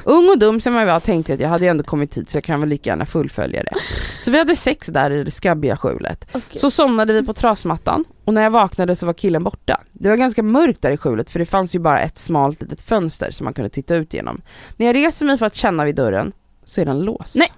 Ung 0.04 0.28
och 0.28 0.38
dum 0.38 0.60
som 0.60 0.74
jag 0.74 0.86
var 0.86 1.00
tänkte 1.00 1.34
att 1.34 1.40
jag 1.40 1.48
hade 1.48 1.64
ju 1.64 1.70
ändå 1.70 1.84
kommit 1.84 2.16
hit 2.16 2.30
så 2.30 2.36
jag 2.36 2.44
kan 2.44 2.60
väl 2.60 2.68
lika 2.68 2.90
gärna 2.90 3.06
fullfölja 3.06 3.62
det. 3.62 3.74
Så 4.20 4.30
vi 4.30 4.38
hade 4.38 4.56
sex 4.56 4.86
där 4.86 5.10
i 5.10 5.24
det 5.24 5.30
skabbiga 5.30 5.76
skjulet. 5.76 6.26
Så 6.52 6.70
somnade 6.70 7.12
vi 7.12 7.22
på 7.22 7.34
trasmattan 7.34 8.04
och 8.24 8.34
när 8.34 8.42
jag 8.42 8.50
vaknade 8.50 8.96
så 8.96 9.06
var 9.06 9.12
killen 9.12 9.44
borta. 9.44 9.80
Det 9.92 10.08
var 10.08 10.16
ganska 10.16 10.42
mörkt 10.42 10.82
där 10.82 10.90
i 10.90 10.96
skjulet 10.96 11.30
för 11.30 11.38
det 11.38 11.46
fanns 11.46 11.74
ju 11.74 11.78
bara 11.78 12.00
ett 12.00 12.18
smalt 12.18 12.62
litet 12.62 12.80
fönster 12.80 13.30
som 13.30 13.44
man 13.44 13.54
kunde 13.54 13.70
titta 13.70 13.94
ut 13.96 14.14
genom. 14.14 14.42
När 14.76 14.86
jag 14.86 14.96
reser 14.96 15.26
mig 15.26 15.38
för 15.38 15.46
att 15.46 15.54
känna 15.54 15.84
vid 15.84 15.94
dörren 15.94 16.32
så 16.64 16.80
är 16.80 16.84
den 16.84 17.00
låst. 17.00 17.34
Nej. 17.34 17.52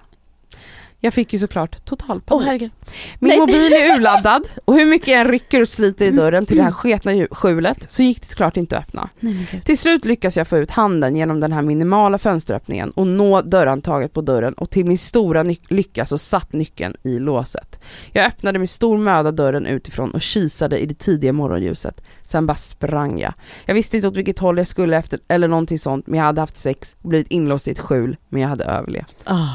Jag 0.99 1.13
fick 1.13 1.33
ju 1.33 1.39
såklart 1.39 1.85
total 1.85 2.21
panik. 2.21 2.45
herregud. 2.45 2.71
Min 3.19 3.29
Nej. 3.29 3.39
mobil 3.39 3.73
är 3.73 3.95
urladdad 3.95 4.47
och 4.65 4.73
hur 4.75 4.85
mycket 4.85 5.07
jag 5.07 5.31
rycker 5.33 5.61
och 5.61 5.69
sliter 5.69 6.05
i 6.05 6.11
dörren 6.11 6.45
till 6.45 6.57
det 6.57 6.63
här 6.63 6.71
sketna 6.71 7.13
ju- 7.13 7.27
skjulet 7.31 7.91
så 7.91 8.03
gick 8.03 8.21
det 8.21 8.27
såklart 8.27 8.57
inte 8.57 8.77
att 8.77 8.83
öppna. 8.83 9.09
Nej. 9.19 9.61
Till 9.65 9.77
slut 9.77 10.05
lyckas 10.05 10.37
jag 10.37 10.47
få 10.47 10.57
ut 10.57 10.71
handen 10.71 11.15
genom 11.15 11.39
den 11.39 11.51
här 11.51 11.61
minimala 11.61 12.17
fönsteröppningen 12.17 12.91
och 12.91 13.07
nå 13.07 13.41
dörrhandtaget 13.41 14.13
på 14.13 14.21
dörren 14.21 14.53
och 14.53 14.69
till 14.69 14.85
min 14.85 14.97
stora 14.97 15.43
lycka 15.69 16.05
så 16.05 16.17
satt 16.17 16.53
nyckeln 16.53 16.95
i 17.03 17.19
låset. 17.19 17.79
Jag 18.11 18.25
öppnade 18.25 18.59
med 18.59 18.69
stor 18.69 18.97
möda 18.97 19.31
dörren 19.31 19.65
utifrån 19.65 20.11
och 20.11 20.21
kisade 20.21 20.79
i 20.79 20.85
det 20.85 20.95
tidiga 20.99 21.33
morgonljuset. 21.33 22.01
Sen 22.25 22.47
bara 22.47 22.55
sprang 22.57 23.19
jag. 23.19 23.33
Jag 23.65 23.73
visste 23.73 23.95
inte 23.97 24.07
åt 24.07 24.17
vilket 24.17 24.39
håll 24.39 24.57
jag 24.57 24.67
skulle 24.67 24.97
efter 24.97 25.19
eller 25.27 25.47
någonting 25.47 25.79
sånt 25.79 26.07
men 26.07 26.17
jag 26.17 26.25
hade 26.25 26.41
haft 26.41 26.57
sex 26.57 26.95
blivit 27.01 27.27
inlåst 27.27 27.67
i 27.67 27.71
ett 27.71 27.79
skjul 27.79 28.17
men 28.29 28.41
jag 28.41 28.49
hade 28.49 28.63
överlevt. 28.63 29.15
Ah. 29.23 29.47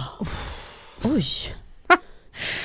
Oj. 1.04 1.24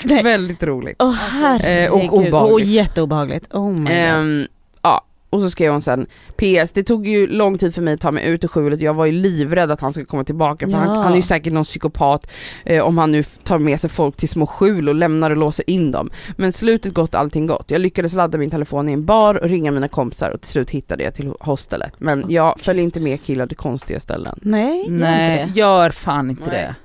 Nej. 0.04 0.24
Väldigt 0.24 0.64
roligt. 0.64 0.96
Åh 1.00 1.14
herregud. 1.14 1.86
Eh, 1.86 1.94
och 2.10 2.14
obehagligt. 2.18 2.54
Och 2.54 2.60
jätteobehagligt. 2.62 3.54
Oh 3.54 3.70
my 3.72 3.78
god. 3.78 3.88
Ehm, 3.92 4.48
ja, 4.82 5.02
och 5.30 5.42
så 5.42 5.50
skrev 5.50 5.72
hon 5.72 5.82
sen 5.82 6.08
PS, 6.38 6.72
det 6.74 6.84
tog 6.84 7.08
ju 7.08 7.28
lång 7.28 7.58
tid 7.58 7.76
för 7.76 7.82
mig 7.82 7.94
att 7.94 8.00
ta 8.02 8.12
mig 8.12 8.28
ut 8.30 8.44
ur 8.44 8.48
skjulet, 8.48 8.82
jag 8.82 8.94
var 8.94 9.06
ju 9.06 9.12
livrädd 9.12 9.72
att 9.72 9.82
han 9.82 9.94
skulle 9.94 10.06
komma 10.06 10.24
tillbaka 10.24 10.68
för 10.68 10.78
han, 10.78 10.96
Ja. 10.96 11.02
han 11.02 11.12
är 11.12 11.16
ju 11.16 11.22
säkert 11.22 11.54
någon 11.54 11.64
psykopat 11.64 12.28
eh, 12.66 12.84
om 12.84 12.98
han 12.98 13.12
nu 13.12 13.24
tar 13.24 13.60
med 13.60 13.82
sig 13.82 13.90
folk 13.90 14.18
till 14.18 14.30
små 14.30 14.46
skjul 14.46 14.90
och 14.90 14.96
lämnar 14.96 15.32
och 15.32 15.38
låser 15.38 15.70
in 15.70 15.92
dem. 15.92 16.10
Men 16.36 16.54
slutet 16.54 16.94
gott, 16.94 17.16
allting 17.16 17.46
gott. 17.48 17.66
Jag 17.72 17.82
lyckades 17.82 18.14
ladda 18.14 18.38
min 18.38 18.50
telefon 18.50 18.90
i 18.90 18.94
en 18.94 19.06
bar 19.06 19.36
och 19.36 19.50
ringa 19.50 19.72
mina 19.72 19.88
kompisar 19.88 20.32
och 20.32 20.42
till 20.42 20.50
slut 20.52 20.70
hittade 20.72 21.04
jag 21.04 21.14
till 21.14 21.32
hostelet. 21.40 21.94
Men 21.98 22.26
jag 22.30 22.60
följer 22.60 22.84
inte 22.84 23.00
med 23.00 23.22
killar 23.24 23.48
till 23.48 23.58
konstiga 23.58 24.00
ställen. 24.00 24.40
Nej, 24.42 24.84
gör 24.84 24.90
Nej, 24.92 25.42
inte 25.42 25.54
det. 25.54 25.60
gör 25.60 25.90
fan 25.90 26.30
inte 26.30 26.50
Nej. 26.50 26.52
det. 26.62 26.76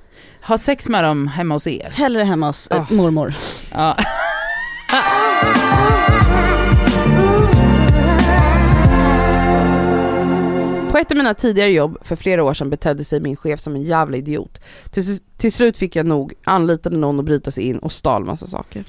Ha 0.47 0.57
sex 0.57 0.89
med 0.89 1.03
dem 1.03 1.27
hemma 1.27 1.55
hos 1.55 1.67
er. 1.67 1.89
Hellre 1.93 2.23
hemma 2.23 2.47
hos 2.47 2.67
Ah. 2.71 2.85
mormor. 2.89 3.33
Ja. 3.71 3.97
På 10.91 10.97
ett 10.99 11.11
av 11.11 11.17
mina 11.17 11.33
tidigare 11.33 11.69
jobb 11.71 11.97
för 12.01 12.15
flera 12.15 12.43
år 12.43 12.53
sedan 12.53 12.69
betedde 12.69 13.03
sig 13.03 13.19
min 13.19 13.35
chef 13.35 13.59
som 13.59 13.75
en 13.75 13.83
jävla 13.83 14.17
idiot. 14.17 14.59
Till, 14.91 15.03
till 15.37 15.51
slut 15.51 15.77
fick 15.77 15.95
jag 15.95 16.05
nog, 16.05 16.33
anlitade 16.43 16.97
någon 16.97 17.19
att 17.19 17.25
bryta 17.25 17.51
sig 17.51 17.63
in 17.63 17.77
och 17.77 17.91
stal 17.91 18.23
massa 18.25 18.47
saker. 18.47 18.83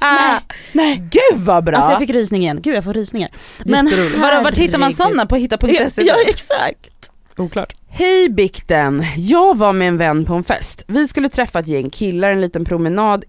Nej. 0.72 0.96
Gud 1.10 1.40
vad 1.44 1.64
bra! 1.64 1.76
Alltså 1.76 1.92
jag 1.92 1.98
fick 2.00 2.10
rysning 2.10 2.42
igen, 2.42 2.62
gud 2.62 2.74
jag 2.76 2.84
får 2.84 2.94
rysningar. 2.94 3.30
Men 3.64 3.86
Jätteroligt. 3.86 4.18
Vadå, 4.18 4.42
vart 4.42 4.58
hittar 4.58 4.78
man 4.78 4.92
sådana? 4.92 5.26
På 5.26 5.36
hitta.se? 5.36 6.02
Ja 6.02 6.14
exakt. 6.26 6.88
Oklart. 7.42 7.74
Hej 7.88 8.28
bikten! 8.30 9.04
Jag 9.16 9.58
var 9.58 9.72
med 9.72 9.88
en 9.88 9.96
vän 9.96 10.24
på 10.24 10.34
en 10.34 10.44
fest. 10.44 10.84
Vi 10.86 11.08
skulle 11.08 11.28
träffa 11.28 11.58
ett 11.58 11.68
gäng 11.68 11.90
killar 11.90 12.30
en 12.30 12.40
liten 12.40 12.64
promenad 12.64 13.24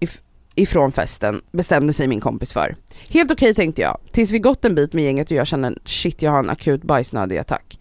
ifrån 0.54 0.92
festen, 0.92 1.40
bestämde 1.52 1.92
sig 1.92 2.06
min 2.08 2.20
kompis 2.20 2.52
för. 2.52 2.74
Helt 3.10 3.32
okej 3.32 3.54
tänkte 3.54 3.82
jag, 3.82 3.98
tills 4.12 4.30
vi 4.30 4.38
gått 4.38 4.64
en 4.64 4.74
bit 4.74 4.92
med 4.92 5.04
gänget 5.04 5.30
och 5.30 5.36
jag 5.36 5.46
känner 5.46 5.78
shit 5.84 6.22
jag 6.22 6.30
har 6.30 6.38
en 6.38 6.50
akut 6.50 6.82
bajsnödig 6.82 7.38
attack. 7.38 7.78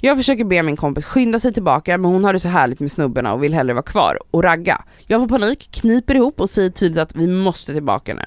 Jag 0.00 0.16
försöker 0.16 0.44
be 0.44 0.62
min 0.62 0.76
kompis 0.76 1.04
skynda 1.04 1.38
sig 1.38 1.52
tillbaka 1.54 1.98
men 1.98 2.10
hon 2.10 2.24
har 2.24 2.32
det 2.32 2.40
så 2.40 2.48
härligt 2.48 2.80
med 2.80 2.92
snubbarna 2.92 3.32
och 3.34 3.42
vill 3.42 3.54
hellre 3.54 3.74
vara 3.74 3.82
kvar 3.82 4.18
och 4.30 4.42
ragga. 4.42 4.82
Jag 5.06 5.20
får 5.20 5.28
panik, 5.28 5.68
kniper 5.72 6.14
ihop 6.14 6.40
och 6.40 6.50
säger 6.50 6.70
tydligt 6.70 6.98
att 6.98 7.16
vi 7.16 7.26
måste 7.26 7.72
tillbaka 7.72 8.14
nu. 8.14 8.22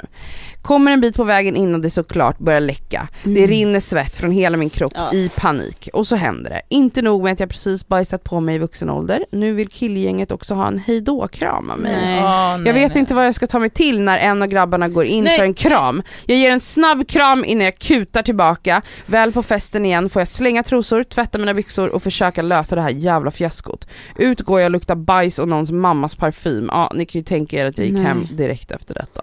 Kommer 0.62 0.92
en 0.92 1.02
bit 1.02 1.16
på 1.16 1.24
vägen 1.24 1.56
innan 1.56 1.82
det 1.82 1.90
såklart 1.90 2.40
börjar 2.40 2.60
läcka. 2.60 3.08
Det 3.24 3.48
rinner 3.48 3.80
svett 3.80 4.16
från 4.16 4.32
hela 4.32 4.58
min 4.58 4.70
kropp 4.70 4.92
Ja. 4.96 5.14
i 5.14 5.30
panik. 5.36 5.90
Och 5.94 6.08
så 6.08 6.16
händer 6.16 6.50
det. 6.50 6.62
Inte 6.70 7.02
nog 7.02 7.24
med 7.24 7.34
att 7.34 7.40
jag 7.40 7.50
precis 7.50 7.88
bajsat 7.88 8.24
på 8.24 8.40
mig 8.40 8.56
i 8.56 8.60
vuxen 8.60 8.90
ålder. 8.90 9.26
Nu 9.32 9.54
vill 9.54 9.68
killgänget 9.68 10.32
också 10.32 10.54
ha 10.54 10.68
en 10.68 10.80
hejdå-kram 10.80 11.70
av 11.70 11.80
mig. 11.80 11.92
Nej. 12.02 12.22
Nej, 12.22 12.62
Jag 12.66 12.74
vet 12.74 12.94
nej. 12.94 13.00
inte 13.00 13.16
vad 13.16 13.26
jag 13.28 13.36
ska 13.36 13.48
ta 13.48 13.60
mig 13.60 13.70
till 13.70 13.89
när 13.98 14.18
en 14.18 14.42
av 14.42 14.48
grabbarna 14.48 14.88
går 14.88 15.06
in 15.06 15.24
Nej. 15.24 15.38
för 15.38 15.44
en 15.44 15.54
kram. 15.54 16.04
Jag 16.26 16.38
ger 16.38 16.50
en 16.52 16.60
snabb 16.60 17.08
kram 17.08 17.46
innan 17.46 17.66
jag 17.66 17.78
kutar 17.78 18.24
tillbaka. 18.24 18.82
Väl 19.06 19.32
på 19.32 19.44
festen 19.44 19.86
igen 19.86 20.10
får 20.10 20.20
jag 20.20 20.28
slänga 20.28 20.64
trosor, 20.64 21.04
tvätta 21.04 21.38
mina 21.38 21.54
byxor 21.54 21.90
och 21.90 22.04
försöka 22.04 22.42
lösa 22.42 22.76
det 22.76 22.82
här 22.82 22.90
jävla 22.90 23.32
fiaskot. 23.32 23.88
Ut 24.18 24.42
går 24.42 24.60
jag 24.60 24.66
och 24.66 24.72
luktar 24.72 24.96
bajs 24.96 25.40
och 25.40 25.48
någons 25.48 25.72
mammas 25.72 26.16
parfym. 26.16 26.70
Ja, 26.72 26.92
ni 26.96 27.06
kan 27.06 27.20
ju 27.20 27.24
tänka 27.24 27.58
er 27.58 27.66
att 27.66 27.78
jag 27.78 27.88
gick 27.88 27.96
Nej. 27.96 28.04
hem 28.04 28.28
direkt 28.32 28.72
efter 28.72 28.94
detta. 28.94 29.22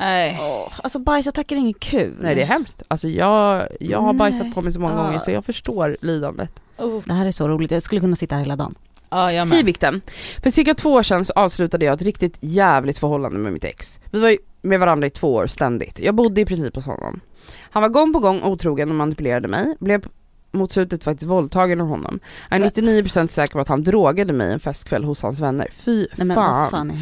Nej. 0.00 0.38
Åh, 0.40 0.72
alltså 0.82 0.98
bajsattacker 0.98 1.56
är 1.56 1.60
inget 1.60 1.80
kul. 1.80 2.16
Nej 2.20 2.34
det 2.34 2.42
är 2.42 2.46
hemskt. 2.46 2.82
Alltså 2.88 3.08
jag, 3.08 3.66
jag 3.80 4.00
har 4.00 4.12
Nej. 4.12 4.18
bajsat 4.18 4.54
på 4.54 4.62
mig 4.62 4.72
så 4.72 4.80
många 4.80 4.94
Ja. 4.94 5.02
gånger 5.02 5.18
så 5.18 5.30
jag 5.30 5.44
förstår 5.44 5.96
lidandet. 6.00 6.50
Oh. 6.78 7.02
Det 7.04 7.14
här 7.14 7.26
är 7.26 7.30
så 7.32 7.48
roligt, 7.48 7.70
jag 7.70 7.82
skulle 7.82 8.00
kunna 8.00 8.16
sitta 8.16 8.34
här 8.34 8.42
hela 8.42 8.56
dagen. 8.56 8.74
Ja, 9.10 9.32
jag 9.32 9.46
Hej. 9.46 9.64
Vikten! 9.64 10.00
För 10.42 10.50
cirka 10.50 10.74
två 10.74 10.92
år 10.92 11.02
sedan 11.02 11.24
så 11.24 11.32
avslutade 11.36 11.84
jag 11.84 11.94
ett 11.94 12.02
riktigt 12.02 12.36
jävligt 12.40 12.98
förhållande 12.98 13.38
med 13.38 13.52
mitt 13.52 13.64
ex. 13.64 14.00
Vi 14.10 14.20
var 14.20 14.28
ju 14.28 14.38
med 14.62 14.80
varandra 14.80 15.06
i 15.06 15.10
två 15.10 15.34
år 15.34 15.46
ständigt. 15.46 16.00
Jag 16.00 16.14
bodde 16.14 16.40
i 16.40 16.44
princip 16.44 16.76
hos 16.76 16.86
honom. 16.86 17.20
Han 17.60 17.82
var 17.82 17.88
gång 17.88 18.12
på 18.12 18.18
gång 18.18 18.42
otrogen 18.42 18.88
och 18.88 18.94
manipulerade 18.94 19.48
mig. 19.48 19.76
Blev 19.80 20.04
mot 20.50 20.72
slutet 20.72 21.04
faktiskt 21.04 21.30
våldtagen 21.30 21.80
av 21.80 21.86
honom. 21.86 22.20
Jag 22.50 22.60
är 22.60 22.70
99% 22.70 23.28
säker 23.28 23.52
på 23.52 23.60
att 23.60 23.68
han 23.68 23.84
drogade 23.84 24.32
mig 24.32 24.52
en 24.52 24.60
festkväll 24.60 25.04
hos 25.04 25.22
hans 25.22 25.40
vänner. 25.40 25.68
Fy 25.72 26.06
Nej 26.16 26.34
fan. 26.34 26.70
fan. 26.70 26.92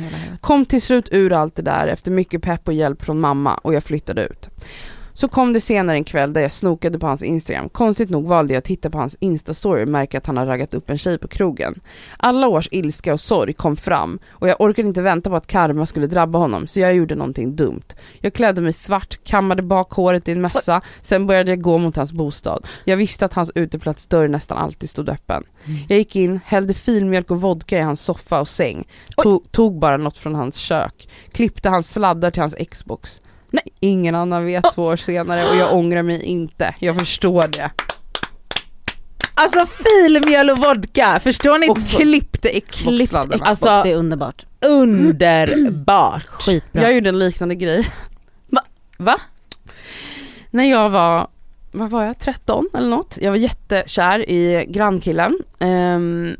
Kom 0.40 0.64
till 0.64 0.82
slut 0.82 1.09
ur 1.12 1.32
allt 1.32 1.57
det 1.57 1.62
där 1.62 1.86
efter 1.88 2.11
mycket 2.11 2.42
pepp 2.42 2.68
och 2.68 2.74
hjälp 2.74 3.02
från 3.02 3.20
mamma 3.20 3.54
och 3.54 3.74
jag 3.74 3.84
flyttade 3.84 4.24
ut. 4.26 4.48
Så 5.18 5.28
kom 5.28 5.52
det 5.52 5.60
senare 5.60 5.96
en 5.96 6.04
kväll 6.04 6.32
där 6.32 6.40
jag 6.40 6.52
snokade 6.52 6.98
på 6.98 7.06
hans 7.06 7.22
Instagram. 7.22 7.68
Konstigt 7.68 8.10
nog 8.10 8.26
valde 8.26 8.54
jag 8.54 8.58
att 8.58 8.64
titta 8.64 8.90
på 8.90 8.98
hans 8.98 9.16
Insta-story 9.20 9.82
och 9.82 9.88
märka 9.88 10.18
att 10.18 10.26
han 10.26 10.36
har 10.36 10.46
raggat 10.46 10.74
upp 10.74 10.90
en 10.90 10.98
tjej 10.98 11.18
på 11.18 11.28
krogen. 11.28 11.80
Alla 12.16 12.48
års 12.48 12.68
ilska 12.70 13.12
och 13.12 13.20
sorg 13.20 13.52
kom 13.52 13.76
fram 13.76 14.18
och 14.30 14.48
jag 14.48 14.60
orkade 14.60 14.88
inte 14.88 15.02
vänta 15.02 15.30
på 15.30 15.36
att 15.36 15.46
karma 15.46 15.86
skulle 15.86 16.06
drabba 16.06 16.38
honom 16.38 16.66
så 16.66 16.80
jag 16.80 16.94
gjorde 16.94 17.14
någonting 17.14 17.56
dumt. 17.56 17.82
Jag 18.20 18.32
klädde 18.32 18.60
mig 18.60 18.72
svart, 18.72 19.18
kammade 19.24 19.62
bak 19.62 19.92
håret 19.92 20.28
i 20.28 20.32
en 20.32 20.40
mössa, 20.40 20.80
sen 21.02 21.26
började 21.26 21.50
jag 21.50 21.60
gå 21.60 21.78
mot 21.78 21.96
hans 21.96 22.12
bostad. 22.12 22.66
Jag 22.84 22.96
visste 22.96 23.24
att 23.24 23.32
hans 23.32 23.52
uteplatsdörr 23.54 24.28
nästan 24.28 24.58
alltid 24.58 24.90
stod 24.90 25.08
öppen. 25.08 25.44
Jag 25.88 25.98
gick 25.98 26.16
in, 26.16 26.40
hällde 26.44 26.74
filmjölk 26.74 27.30
och 27.30 27.40
vodka 27.40 27.78
i 27.78 27.82
hans 27.82 28.00
soffa 28.00 28.40
och 28.40 28.48
säng, 28.48 28.88
tog, 29.16 29.52
tog 29.52 29.78
bara 29.78 29.96
något 29.96 30.18
från 30.18 30.34
hans 30.34 30.56
kök, 30.56 31.08
klippte 31.32 31.68
hans 31.68 31.92
sladdar 31.92 32.30
till 32.30 32.42
hans 32.42 32.54
Xbox. 32.70 33.20
Nej. 33.64 33.72
Ingen 33.80 34.14
annan 34.14 34.44
vet 34.46 34.64
två 34.74 34.84
år 34.84 34.96
senare 34.96 35.48
och 35.48 35.57
jag 35.57 35.74
ångrar 35.74 36.02
mig 36.02 36.22
inte, 36.22 36.74
jag 36.78 36.96
förstår 36.98 37.48
det. 37.48 37.70
Alltså 39.34 39.66
filmjöl 39.66 40.50
och 40.50 40.59
vodka, 40.59 41.20
förstår 41.24 41.59
ni 41.59 41.68
Och 41.70 41.78
inte? 41.78 41.90
klippte 41.96 42.48
Klippt 42.48 42.70
Xbox-sladdarna. 42.70 43.34
Xbox, 43.44 43.50
Alltså- 43.50 43.82
det 43.82 43.90
är 43.92 43.96
underbart. 43.96 44.46
Underbart. 44.66 46.26
Skitbra. 46.40 46.82
Jag 46.82 46.94
gjorde 46.94 47.09
en 47.09 47.18
liknande 47.18 47.54
grej 47.54 47.88
Va? 48.98 49.20
när 50.50 50.64
jag 50.70 50.90
var, 50.90 51.28
vad 51.72 51.90
var 51.90 52.04
jag, 52.04 52.18
13 52.18 52.68
eller 52.74 52.88
något. 52.88 53.18
Jag 53.20 53.30
var 53.30 53.36
jättekär 53.38 54.30
i 54.30 54.64
grannkillen. 54.68 55.38
Ehm, 55.59 56.36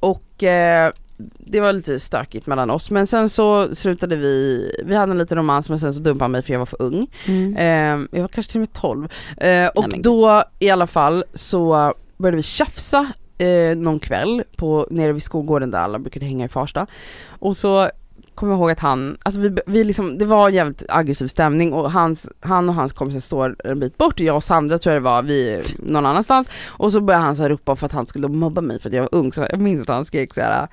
och 0.00 0.42
eh, 0.42 0.92
det 1.38 1.60
var 1.60 1.72
lite 1.72 2.00
stökigt 2.00 2.46
mellan 2.46 2.70
oss 2.70 2.90
men 2.90 3.06
sen 3.06 3.28
så 3.28 3.74
slutade 3.74 4.16
vi, 4.16 4.70
vi 4.84 4.94
hade 4.94 5.12
en 5.12 5.18
liten 5.18 5.38
romans 5.38 5.68
men 5.68 5.78
sen 5.78 5.94
så 5.94 6.00
dumpade 6.00 6.24
han 6.24 6.32
mig 6.32 6.42
för 6.42 6.52
jag 6.52 6.58
var 6.58 6.66
för 6.66 6.82
ung. 6.82 7.06
Mm. 7.26 7.56
Eh, 7.56 8.08
jag 8.12 8.20
var 8.20 8.28
kanske 8.28 8.52
till 8.52 8.58
och 8.58 8.60
med 8.60 8.72
12. 8.72 9.08
Eh, 9.36 9.66
och 9.66 9.88
Nej, 9.88 10.00
då 10.02 10.44
i 10.58 10.70
alla 10.70 10.86
fall 10.86 11.24
så 11.32 11.94
började 12.16 12.36
vi 12.36 12.42
tjafsa 12.42 13.12
eh, 13.38 13.76
någon 13.76 13.98
kväll 13.98 14.42
på, 14.56 14.86
nere 14.90 15.12
vid 15.12 15.22
skolgården 15.22 15.70
där 15.70 15.78
alla 15.78 15.98
brukade 15.98 16.26
hänga 16.26 16.44
i 16.44 16.48
Farsta. 16.48 16.86
Och 17.28 17.56
så 17.56 17.90
kommer 18.34 18.52
jag 18.52 18.58
ihåg 18.58 18.70
att 18.70 18.80
han, 18.80 19.16
alltså 19.22 19.40
vi, 19.40 19.58
vi 19.66 19.84
liksom, 19.84 20.18
det 20.18 20.24
var 20.24 20.48
en 20.48 20.54
jävligt 20.54 20.84
aggressiv 20.88 21.28
stämning 21.28 21.72
och 21.72 21.92
hans, 21.92 22.30
han 22.40 22.68
och 22.68 22.74
hans 22.74 22.92
kompisar 22.92 23.20
står 23.20 23.56
en 23.64 23.80
bit 23.80 23.98
bort 23.98 24.20
och 24.20 24.26
jag 24.26 24.36
och 24.36 24.44
Sandra 24.44 24.78
tror 24.78 24.94
jag 24.94 25.02
det 25.02 25.04
var, 25.04 25.22
vi 25.22 25.62
någon 25.78 26.06
annanstans. 26.06 26.48
Och 26.66 26.92
så 26.92 27.00
började 27.00 27.24
han 27.24 27.36
så 27.36 27.42
här 27.42 27.50
ropa 27.50 27.76
för 27.76 27.86
att 27.86 27.92
han 27.92 28.06
skulle 28.06 28.28
mobba 28.28 28.60
mig 28.60 28.80
för 28.80 28.88
att 28.88 28.94
jag 28.94 29.02
var 29.02 29.14
ung, 29.14 29.32
så 29.32 29.46
jag 29.50 29.60
minns 29.60 29.82
att 29.82 29.88
han 29.88 30.04
skrek 30.04 30.34
så 30.34 30.40
här. 30.40 30.68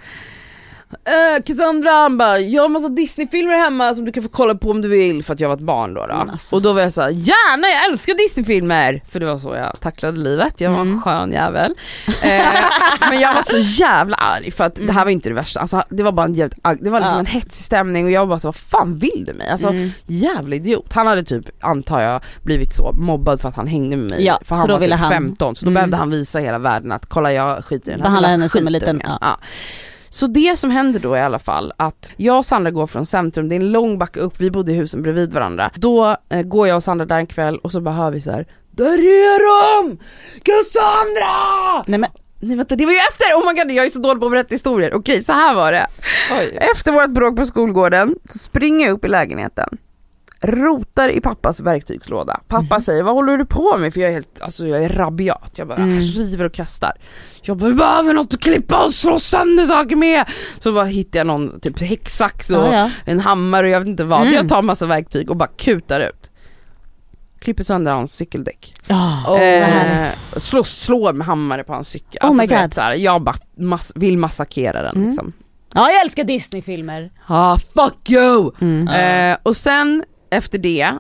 Uh, 0.94 1.44
Cassandra 1.44 1.92
han 1.92 2.18
bara, 2.18 2.40
jag 2.40 2.62
har 2.62 2.70
massa 2.70 2.90
Disney-filmer 2.90 3.56
hemma 3.58 3.94
som 3.96 4.06
du 4.06 4.12
kan 4.12 4.24
få 4.24 4.30
kolla 4.30 4.56
på 4.56 4.70
om 4.72 4.82
du 4.82 4.88
vill 4.90 5.24
för 5.24 5.34
att 5.34 5.40
jag 5.40 5.48
var 5.50 5.56
ett 5.56 5.62
barn 5.62 5.94
då. 5.94 6.08
då. 6.08 6.14
Alltså. 6.14 6.56
Och 6.56 6.62
då 6.62 6.74
var 6.74 6.82
jag 6.82 6.94
så 6.94 7.02
här, 7.02 7.10
gärna 7.10 7.68
jag 7.68 7.92
älskar 7.92 8.14
Disney-filmer! 8.14 9.04
För 9.10 9.20
det 9.20 9.26
var 9.26 9.38
så 9.38 9.56
jag 9.56 9.80
tacklade 9.80 10.18
livet, 10.20 10.62
jag 10.62 10.72
var 10.72 10.80
en 10.82 10.88
Mm. 10.88 11.02
skön 11.02 11.32
jävel. 11.32 11.74
Eh, 12.08 12.46
men 13.10 13.20
jag 13.20 13.34
var 13.34 13.42
så 13.42 13.58
jävla 13.58 14.16
arg 14.16 14.52
för 14.52 14.64
att 14.64 14.76
det 14.76 14.92
här 14.94 15.04
var 15.06 15.12
inte 15.12 15.30
det 15.30 15.36
värsta, 15.36 15.60
alltså, 15.60 15.84
det 15.90 16.04
var 16.04 16.12
bara 16.12 16.26
en 16.26 16.34
jävligt, 16.34 16.60
det 16.80 16.90
var 16.90 17.00
liksom 17.00 17.14
Ja. 17.16 17.20
en 17.20 17.26
hetsig 17.26 17.64
stämning 17.66 18.06
och 18.06 18.12
jag 18.12 18.20
var 18.22 18.28
bara 18.28 18.40
så 18.40 18.48
vad 18.48 18.56
fan 18.56 18.98
vill 19.00 19.24
du 19.28 19.34
mig? 19.34 19.50
Alltså 19.50 19.68
Mm. 19.68 19.92
jävla 20.08 20.56
idiot. 20.56 20.94
Han 20.94 21.08
hade 21.08 21.24
typ, 21.24 21.46
antar 21.62 22.02
jag, 22.02 22.22
blivit 22.44 22.74
så 22.74 22.92
mobbad 22.94 23.42
för 23.42 23.50
att 23.50 23.56
han 23.56 23.68
hängde 23.68 23.98
med 23.98 24.10
mig. 24.10 24.26
Ja, 24.26 24.40
för 24.46 24.56
han 24.56 24.68
var 24.70 24.80
typ 24.80 24.94
han- 24.94 25.10
15 25.10 25.56
så 25.56 25.66
då 25.66 25.70
Mm. 25.70 25.74
behövde 25.74 25.98
han 25.98 26.10
visa 26.10 26.40
hela 26.40 26.60
världen 26.60 26.92
att 26.92 27.06
kolla 27.06 27.34
jag 27.34 27.66
skiter 27.66 27.92
i 27.92 27.92
den 27.92 28.02
här 28.02 28.10
Behandla 28.10 28.28
henne 28.28 28.50
som 28.50 28.68
en 28.68 28.74
liten- 28.74 29.02
ja. 29.04 29.18
Ja. 29.22 29.38
Så 30.14 30.28
det 30.28 30.60
som 30.60 30.72
händer 30.72 31.00
då 31.00 31.18
i 31.18 31.20
alla 31.20 31.40
fall 31.40 31.74
att 31.78 32.12
jag 32.18 32.38
och 32.38 32.46
Sandra 32.46 32.72
går 32.72 32.88
från 32.88 33.06
centrum, 33.06 33.50
det 33.50 33.56
är 33.56 33.60
en 33.60 33.72
lång 33.72 33.98
backe 33.98 34.20
upp, 34.20 34.34
vi 34.38 34.52
bodde 34.52 34.72
i 34.72 34.76
husen 34.76 35.02
bredvid 35.02 35.34
varandra. 35.34 35.72
Då 35.76 36.18
eh, 36.30 36.42
går 36.42 36.68
jag 36.68 36.76
och 36.76 36.84
Sandra 36.84 37.06
där 37.06 37.18
en 37.18 37.28
kväll 37.28 37.58
och 37.58 37.72
så 37.72 37.82
bara 37.82 37.96
hör 37.96 38.12
vi 38.12 38.22
så 38.22 38.32
här. 38.32 38.46
Där 38.72 38.98
är 38.98 39.40
de! 39.82 39.98
Cassandra! 40.44 41.84
Nej 41.88 42.00
men 42.00 42.10
Nej 42.40 42.58
vänta 42.58 42.76
det 42.76 42.86
var 42.86 42.94
ju 42.94 42.98
efter, 42.98 43.26
oh 43.26 43.48
my 43.48 43.62
god 43.62 43.72
jag 43.72 43.86
är 43.86 43.90
så 43.90 44.00
dålig 44.00 44.20
på 44.20 44.26
att 44.26 44.32
berätta 44.32 44.56
historier. 44.56 44.94
Okej 44.94 45.24
så 45.24 45.32
här 45.32 45.56
var 45.56 45.72
det. 45.72 45.88
Efter 46.72 46.92
vårt 46.92 47.10
bråk 47.10 47.36
på 47.36 47.46
skolgården 47.46 48.16
så 48.30 48.38
springer 48.40 48.86
jag 48.86 48.94
upp 48.94 49.06
i 49.06 49.08
lägenheten. 49.08 49.78
Rotar 50.44 51.10
i 51.10 51.22
pappas 51.22 51.60
verktygslåda. 51.60 52.40
Pappa 52.48 52.82
säger 52.82 53.04
vad 53.04 53.14
håller 53.14 53.38
du 53.38 53.46
på 53.46 53.78
med? 53.78 53.94
För 53.94 54.02
jag 54.02 54.10
är 54.10 54.14
helt, 54.14 54.42
alltså 54.42 54.68
jag 54.68 54.84
är 54.84 54.90
rabiat. 54.90 55.52
Jag 55.56 55.68
bara 55.68 55.78
Mm. 55.78 56.00
river 56.00 56.46
och 56.46 56.54
kastar. 56.54 56.92
Jag 57.42 57.58
bara 57.58 57.70
vi 57.70 57.74
behöver 57.76 58.14
något 58.14 58.34
att 58.34 58.40
klippa 58.40 58.84
och 58.84 58.92
slå 58.92 59.20
sönder 59.20 59.64
saker 59.64 59.96
med. 59.96 60.26
Så 60.60 60.74
bara 60.74 60.86
hittar 60.86 61.20
jag 61.20 61.28
någon 61.28 61.60
typ 61.60 61.80
häcksax 61.82 62.50
och 62.50 62.56
ja, 62.66 62.74
ja. 62.74 62.90
en 63.06 63.20
hammare 63.20 63.68
och 63.68 63.72
jag 63.74 63.80
vet 63.80 63.88
inte 63.88 64.04
vad. 64.04 64.22
Mm. 64.22 64.34
Jag 64.34 64.50
tar 64.50 64.62
massa 64.62 64.86
verktyg 64.86 65.30
och 65.30 65.38
bara 65.38 65.50
kutar 65.58 66.00
ut. 66.00 66.32
Klipper 67.40 67.64
sönder 67.64 67.94
hans 67.94 68.16
cykeldäck. 68.16 68.74
Oh, 68.90 69.42
Eh, 69.42 70.08
slår, 70.38 70.64
slår 70.64 71.14
med 71.14 71.28
hammare 71.28 71.64
på 71.64 71.74
hans 71.74 71.88
cykel. 71.90 72.20
Oh 72.22 72.28
alltså, 72.28 72.42
my 72.42 72.48
God. 72.48 72.74
här, 72.78 72.94
jag 72.94 73.24
bara 73.24 73.36
mas- 73.58 73.92
vill 73.96 74.18
massakrera 74.18 74.82
den 74.82 74.96
Mm. 74.96 75.08
liksom. 75.08 75.34
Ja 75.74 75.92
jag 75.92 76.02
älskar 76.02 76.24
Disney-filmer. 76.24 77.12
Ah 77.28 77.58
fuck 77.58 78.10
you! 78.10 78.52
Mm. 78.62 78.88
Eh, 79.32 79.38
och 79.44 79.56
sen 79.58 80.04
efter 80.32 80.58
det 80.58 80.94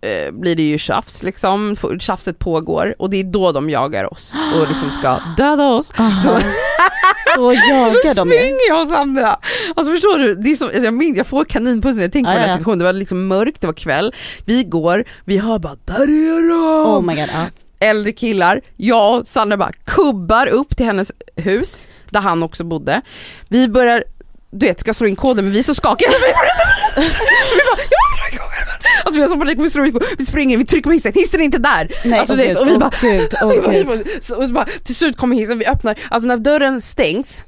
eh, 0.00 0.32
blir 0.32 0.56
det 0.56 0.62
ju 0.62 0.78
tjafs 0.78 1.22
liksom, 1.22 1.76
tjafset 2.00 2.38
pågår 2.38 2.94
och 2.98 3.10
det 3.10 3.16
är 3.20 3.24
då 3.24 3.52
de 3.52 3.70
jagar 3.70 4.12
oss 4.12 4.32
och 4.54 4.68
liksom 4.68 4.92
ska 4.92 5.18
döda 5.36 5.64
oss. 5.68 5.92
Så, 6.24 6.38
Så 7.34 7.52
jagar 7.52 8.14
så 8.14 8.26
springer 8.26 8.68
jag 8.68 8.82
och 8.82 8.88
Sandra. 8.88 9.36
Alltså 9.76 9.92
förstår 9.92 10.18
du, 10.18 10.34
det 10.34 10.50
är 10.50 10.56
som, 10.56 10.68
alltså 10.68 10.84
jag, 10.84 10.94
minns, 10.94 11.16
jag 11.16 11.26
får 11.26 11.44
kaninpuss 11.44 11.96
när 11.96 12.02
jag 12.02 12.12
tänker 12.12 12.30
Ja, 12.30 12.34
på 12.34 12.38
den 12.38 12.48
ja. 12.48 12.52
här 12.52 12.58
situationen. 12.58 12.78
Det 12.78 12.84
var 12.84 12.92
liksom 12.92 13.26
mörkt, 13.26 13.60
det 13.60 13.66
var 13.66 13.74
kväll, 13.74 14.14
vi 14.44 14.64
går, 14.64 15.04
vi 15.24 15.38
hör 15.38 15.58
bara 15.58 15.76
där 15.84 16.02
är 16.02 16.48
de! 16.48 16.90
Oh 16.90 17.02
my 17.02 17.14
god, 17.14 17.28
ja. 17.32 17.46
Äldre 17.80 18.12
killar, 18.12 18.60
jag 18.76 19.20
och 19.20 19.28
Sandra 19.28 19.56
bara 19.56 19.72
kubbar 19.84 20.46
upp 20.46 20.76
till 20.76 20.86
hennes 20.86 21.12
hus, 21.36 21.88
där 22.10 22.20
han 22.20 22.42
också 22.42 22.64
bodde. 22.64 23.00
Vi 23.48 23.68
börjar, 23.68 24.04
du 24.50 24.66
vet 24.66 24.80
ska 24.80 24.94
slå 24.94 25.06
in 25.06 25.16
koden 25.16 25.44
men 25.44 25.52
vi 25.52 25.58
är 25.58 25.62
så 25.62 25.74
skakiga. 25.74 26.10
Vi 26.10 26.18
bara, 26.20 27.02
vi 27.02 27.60
bara, 27.70 27.80
jag 27.90 28.00
måste 28.02 28.32
in 28.32 28.38
koden. 28.38 28.59
Alltså 29.04 29.14
vi 29.14 29.20
har 29.20 29.28
sån 29.28 29.38
panik, 29.40 29.58
vi, 29.58 29.70
springer, 29.70 30.16
vi 30.18 30.26
springer, 30.26 30.58
vi 30.58 30.64
trycker 30.64 30.90
på 30.90 30.94
hissen, 30.94 31.12
hissen 31.14 31.40
är 31.40 31.44
inte 31.44 31.58
där! 31.58 31.90
Nej, 32.04 32.18
alltså, 32.18 32.34
åh 32.34 32.38
det, 32.38 32.46
gud, 32.46 32.56
och 32.56 32.66
vi 32.68 32.78
bara, 32.78 32.90
gud, 33.00 33.28
åh 33.42 33.48
vi 33.50 33.60
bara, 33.60 33.70
vi 33.70 33.76
gud. 33.78 33.86
bara, 33.86 33.98
så- 34.20 34.36
och 34.36 34.44
så 34.44 34.52
bara, 34.52 34.66
till 34.84 34.94
slut 34.96 35.16
kommer 35.16 35.36
hissen, 35.36 35.58
vi 35.58 35.66
öppnar, 35.66 35.98
alltså 36.10 36.26
när 36.28 36.36
dörren 36.36 36.80
stängs, 36.80 37.44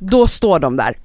då 0.00 0.26
står 0.26 0.58
de 0.58 0.76
där 0.76 0.98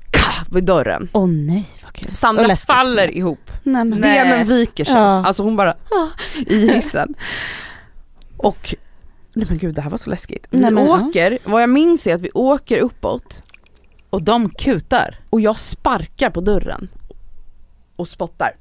vid 0.51 0.63
dörren. 0.63 1.09
Åh 1.13 1.27
nej 1.27 1.65
vad 1.83 1.93
kul. 1.93 2.15
Sandra 2.15 2.55
faller 2.55 3.17
ihop, 3.17 3.51
Nej, 3.63 3.85
men. 3.85 3.99
Nej. 3.99 4.01
benen 4.23 4.47
viker 4.47 4.85
sig, 4.85 4.93
Ja. 4.93 5.25
alltså 5.25 5.43
hon 5.43 5.55
bara 5.55 5.71
ah, 5.71 6.07
i 6.47 6.67
hissen. 6.73 7.13
Och, 8.37 8.75
nej 9.33 9.45
men 9.49 9.57
gud 9.57 9.75
det 9.75 9.81
här 9.81 9.89
var 9.89 9.97
så 9.97 10.09
läskigt. 10.09 10.47
Vi 10.49 10.59
Nej, 10.59 10.71
men, 10.71 10.85
ja. 10.85 11.07
åker, 11.07 11.37
vad 11.45 11.61
jag 11.61 11.69
minns 11.69 12.07
är 12.07 12.15
att 12.15 12.21
vi 12.21 12.29
åker 12.33 12.77
uppåt 12.77 13.43
Och 14.09 14.23
de 14.23 14.49
kutar. 14.49 15.19
och 15.29 15.41
jag 15.41 15.59
sparkar 15.59 16.29
på 16.29 16.41
dörren 16.41 16.89
och 17.95 18.07
spottar. 18.07 18.51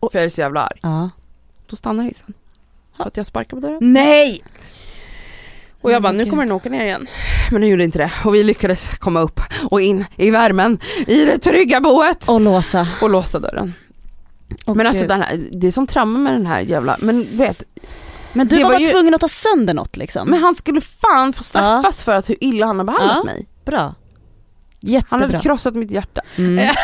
För 0.00 0.18
jag 0.18 0.24
är 0.24 0.28
så 0.30 0.40
jävla 0.40 0.62
arg. 0.62 0.78
Ja. 0.82 1.10
Då 1.66 1.76
stannar 1.76 2.04
hissen. 2.04 2.34
För 2.96 3.04
att 3.04 3.16
jag 3.16 3.26
sparkar 3.26 3.56
på 3.56 3.60
dörren. 3.66 3.92
Nej! 3.92 4.42
Och 5.80 5.90
jag 5.92 5.98
Oh 5.98 6.02
bara, 6.02 6.12
nu 6.12 6.30
kommer 6.30 6.42
den 6.44 6.52
åka 6.52 6.68
ner 6.68 6.84
igen. 6.84 7.06
Men 7.50 7.60
den 7.60 7.70
gjorde 7.70 7.84
inte 7.84 7.98
det. 7.98 8.10
Och 8.24 8.34
vi 8.34 8.42
lyckades 8.44 8.88
komma 8.98 9.20
upp 9.20 9.40
och 9.70 9.80
in 9.80 10.04
i 10.16 10.30
värmen, 10.30 10.78
i 11.06 11.24
det 11.24 11.38
trygga 11.38 11.80
boet. 11.80 12.28
Och 12.28 12.40
låsa. 12.40 12.88
Och 13.02 13.10
låsa 13.10 13.38
dörren. 13.38 13.74
Åh, 14.66 14.74
men 14.76 14.86
alltså 14.86 15.06
den 15.06 15.22
här, 15.22 15.40
det 15.52 15.66
är 15.66 15.70
som 15.70 15.86
trauma 15.86 16.18
med 16.18 16.32
den 16.32 16.46
här 16.46 16.60
jävla, 16.60 16.96
men 17.00 17.26
vet, 17.38 17.62
men 18.32 18.48
du 18.48 18.62
var, 18.62 18.70
var 18.72 18.78
ju- 18.78 18.86
tvungen 18.86 19.14
att 19.14 19.20
ta 19.20 19.28
sönder 19.28 19.74
något 19.74 19.96
liksom. 19.96 20.30
men 20.30 20.40
han 20.42 20.54
skulle 20.54 20.80
fan 20.80 21.32
få 21.32 21.42
straffas 21.44 22.04
för 22.04 22.12
att 22.12 22.30
hur 22.30 22.36
illa 22.44 22.66
han 22.66 22.78
har 22.78 22.84
behandlat 22.84 23.16
Ja. 23.16 23.24
mig. 23.24 23.46
Bra. 23.64 23.94
Han 24.82 24.90
Jättebra. 24.92 25.18
hade 25.18 25.38
krossat 25.40 25.74
mitt 25.74 25.90
hjärta. 25.90 26.20
Mm. 26.36 26.58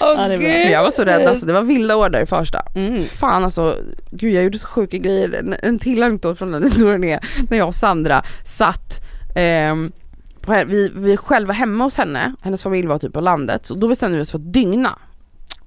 Åh 0.00 0.32
Ja, 0.32 0.32
jag 0.70 0.82
var 0.82 0.90
så 0.90 1.04
rädd 1.04 1.26
alltså, 1.28 1.46
det 1.46 1.52
var 1.52 1.62
vilda 1.62 1.96
år 1.96 2.08
där 2.08 2.20
i 2.20 2.26
Farsta. 2.26 2.62
Mm. 2.74 3.02
Fan 3.02 3.44
alltså, 3.44 3.76
gud 4.10 4.34
jag 4.34 4.44
gjorde 4.44 4.58
så 4.58 4.66
sjuka 4.66 4.98
grejer. 4.98 5.32
En, 5.32 5.54
en 5.62 5.78
till 5.78 6.02
anekdot 6.02 6.38
från 6.38 6.52
den 6.52 6.62
historien 6.70 7.04
är 7.04 7.20
när 7.50 7.58
jag 7.58 7.68
och 7.68 7.74
Sandra 7.74 8.22
satt 8.44 9.00
ehm, 9.34 9.92
på, 10.40 10.64
vi, 10.66 10.92
vi 10.94 11.16
själva 11.16 11.52
hemma 11.52 11.84
hos 11.84 11.96
henne, 11.96 12.34
hennes 12.42 12.62
familj 12.62 12.88
var 12.88 12.98
typ 12.98 13.12
på 13.12 13.20
landet, 13.20 13.66
så 13.66 13.74
då 13.74 13.88
bestämde 13.88 14.16
vi 14.16 14.22
oss 14.22 14.30
för 14.30 14.38
att 14.38 14.52
dygna. 14.52 14.98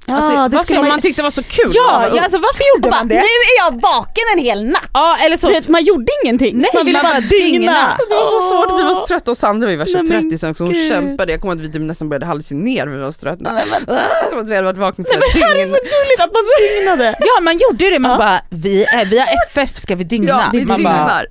Ja, 0.07 0.15
Alltså, 0.15 0.47
det 0.57 0.63
skulle 0.63 0.79
man... 0.79 0.89
man 0.89 1.01
tyckte 1.01 1.23
var 1.23 1.29
så 1.29 1.43
kul. 1.43 1.67
när 1.67 1.73
Ja, 1.75 2.07
ja 2.15 2.21
alltså 2.23 2.37
varför 2.37 2.63
gjorde 2.75 2.89
bara, 2.89 2.97
man 2.97 3.07
nu 3.07 3.13
det? 3.15 3.19
är 3.21 3.57
jag 3.65 3.81
vaken 3.81 4.23
en 4.37 4.39
hel 4.43 4.65
natt. 4.65 4.89
Ja 4.93 5.17
eller 5.25 5.37
så, 5.37 5.47
vet, 5.47 5.67
man 5.67 5.83
gjorde 5.83 6.05
ingenting. 6.23 6.57
Nej, 6.57 6.69
man 6.73 6.85
ville 6.85 6.97
man 7.03 7.11
bara 7.11 7.21
bara 7.21 7.27
dygna. 7.29 7.59
dygna. 7.59 7.97
det 8.09 8.15
var 8.15 8.41
så 8.41 8.49
svårt, 8.49 8.79
vi 8.79 8.83
var 8.83 8.93
så 8.93 9.07
trötta 9.07 9.31
och 9.31 9.37
Sandra 9.37 9.65
var 9.67 9.71
ju 9.71 9.77
värsta 9.77 9.97
Nej, 9.97 10.07
men 10.11 10.21
tröttisen 10.21 10.55
så 10.55 10.63
hon 10.63 10.73
gud. 10.73 10.91
kämpade, 10.91 11.31
jag 11.31 11.41
kommer 11.41 11.53
att 11.55 11.59
vi 11.61 11.71
typ 11.71 11.81
nästan 11.81 12.09
började 12.09 12.25
hallucinera 12.25 12.85
för 12.85 12.91
vi 12.91 13.01
var 13.03 13.11
så 13.11 13.19
trötta. 13.21 13.61
Som 14.29 14.39
att 14.39 14.49
vi 14.49 14.55
hade 14.55 14.65
varit 14.67 14.77
vakna 14.77 15.05
flera 15.09 15.19
Det 15.33 15.39
här 15.45 15.55
är 15.55 15.67
så 15.67 15.75
dygn. 15.75 15.83
gulligt 15.83 16.19
att 16.21 16.31
man 16.33 16.43
dygnade. 16.59 17.15
ja 17.19 17.41
man 17.41 17.57
gjorde 17.57 17.89
det, 17.89 17.99
man 17.99 18.11
Ja. 18.11 18.17
bara 18.17 18.41
vi, 18.49 18.83
är, 18.83 19.05
vi 19.05 19.19
har 19.19 19.27
FF, 19.51 19.79
ska 19.79 19.95
vi 19.95 20.03
dygna? 20.03 20.27
Ja, 20.29 20.49
vi 20.53 20.65
man 20.65 20.77
dygnar. 20.77 21.27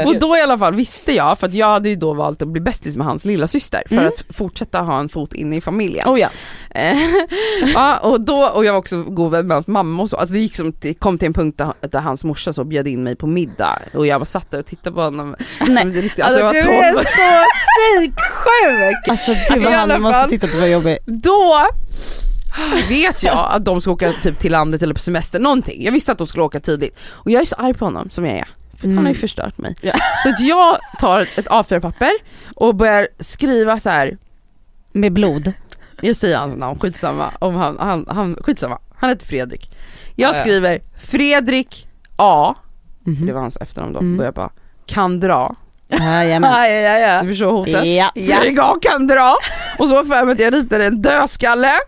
eh, 0.00 0.06
Och 0.06 0.18
då 0.18 0.36
i 0.36 0.40
alla 0.40 0.58
fall 0.58 0.74
visste 0.74 1.12
jag, 1.12 1.38
för 1.38 1.46
att 1.46 1.54
jag 1.54 1.66
hade 1.66 1.88
ju 1.88 1.96
då 1.96 2.12
valt 2.14 2.42
att 2.42 2.48
bli 2.48 2.60
bästis 2.60 2.96
med 2.96 3.06
hans 3.06 3.24
lilla 3.24 3.46
syster 3.48 3.82
för 3.88 3.94
Mm. 3.96 4.08
att 4.08 4.36
fortsätta 4.36 4.78
ha 4.80 5.00
en 5.00 5.08
fot 5.08 5.32
inne 5.34 5.56
i 5.56 5.60
familjen. 5.60 6.08
Oh 6.08 6.20
ja. 6.20 6.28
Eh, 6.74 6.98
ja, 7.74 7.98
och 8.10 8.20
då, 8.20 8.46
och 8.46 8.64
jag 8.64 8.72
var 8.72 8.78
också 8.78 9.02
god 9.02 9.30
vän 9.30 9.46
med 9.46 9.54
hans 9.54 9.66
mamma 9.66 10.02
och 10.02 10.10
så, 10.10 10.16
alltså 10.16 10.32
det 10.32 10.40
gick 10.40 10.56
som, 10.56 10.72
det 10.80 10.94
kom 10.94 11.18
till 11.18 11.26
en 11.26 11.32
punkt 11.32 11.58
där, 11.58 11.72
där 11.88 12.00
hans 12.00 12.24
morsa 12.24 12.52
så 12.52 12.64
bjöd 12.64 12.86
in 12.88 13.02
mig 13.02 13.16
på 13.16 13.26
middag 13.26 13.78
och 13.94 14.06
jag 14.06 14.18
var 14.18 14.26
satt 14.26 14.50
där 14.50 14.58
och 14.58 14.66
tittade 14.66 14.94
på 14.94 15.02
honom. 15.02 15.36
Nej. 15.66 15.82
Som 15.82 15.90
alltså, 16.04 16.22
alltså, 16.22 16.40
jag 16.40 16.54
du 16.54 16.60
var 16.60 16.74
är 16.74 16.92
tolv. 16.92 17.04
så 17.04 17.44
psyksjuk! 17.66 19.08
Alltså 19.08 19.32
gud 19.32 19.40
Alltså, 19.50 19.70
vad 19.70 19.78
han 19.90 20.02
måste 20.02 20.34
att 20.46 20.52
det 20.52 20.60
var 20.60 20.66
jobbigt. 20.66 20.98
Då 21.06 21.66
vet 22.88 23.22
jag 23.22 23.48
att 23.52 23.64
de 23.64 23.80
ska 23.80 23.90
åka 23.90 24.12
typ 24.22 24.38
till 24.38 24.52
landet 24.52 24.82
eller 24.82 24.94
på 24.94 25.00
semester, 25.00 25.38
någonting. 25.38 25.84
Jag 25.84 25.92
visste 25.92 26.12
att 26.12 26.18
de 26.18 26.26
skulle 26.26 26.42
åka 26.44 26.60
tidigt. 26.60 26.96
Och 27.08 27.30
jag 27.30 27.42
är 27.42 27.46
så 27.46 27.56
arg 27.56 27.74
på 27.74 27.84
honom 27.84 28.10
som 28.10 28.26
jag 28.26 28.36
är. 28.36 28.48
För 28.70 28.76
att 28.88 28.94
han 28.94 28.96
har 28.96 29.02
ju 29.02 29.08
Mm. 29.08 29.14
förstört 29.14 29.58
mig. 29.58 29.74
Ja. 29.80 29.92
Så 30.22 30.28
att 30.28 30.40
jag 30.40 30.78
tar 31.00 31.20
ett 31.20 31.46
A4-papper 31.48 32.10
och 32.54 32.74
börjar 32.74 33.08
skriva 33.20 33.80
så 33.80 33.90
här. 33.90 34.18
Med 34.92 35.12
blod. 35.12 35.52
Jag 36.02 36.16
säger 36.16 36.36
hans 36.36 36.56
namn, 36.56 36.78
skitsamma. 36.78 37.32
Om 37.38 37.54
han, 37.54 37.78
han, 37.78 38.06
han, 38.08 38.36
skitsamma. 38.40 38.78
Han 38.94 39.10
heter 39.10 39.26
Fredrik. 39.26 39.70
Jag 40.16 40.28
Ja, 40.30 40.34
ja. 40.36 40.40
skriver 40.40 40.80
Fredrik 40.98 41.88
A, 42.16 42.54
för 43.04 43.10
Mhm. 43.10 43.26
det 43.26 43.32
var 43.32 43.40
hans 43.40 43.56
efternamn 43.56 43.92
då, 43.92 43.98
Mm. 43.98 44.16
börjar 44.16 44.32
bara, 44.32 44.50
kan 44.86 45.20
dra. 45.20 45.54
Jajamän. 45.88 46.50
Ja, 46.56 46.68
ja, 46.68 46.98
ja. 46.98 47.22
Du 47.22 47.28
förstår 47.28 47.50
hotet? 47.50 47.84
Ja. 47.86 48.10
Fredrik 48.14 48.58
A 48.58 48.76
kan 48.82 49.06
dra. 49.06 49.36
Och 49.78 49.88
så 49.88 49.94
var 49.94 50.04
för 50.04 50.24
mig 50.24 50.32
att 50.32 50.40
jag 50.40 50.54
ritade 50.54 50.84
en 50.86 51.02
dödskalle. 51.02 51.70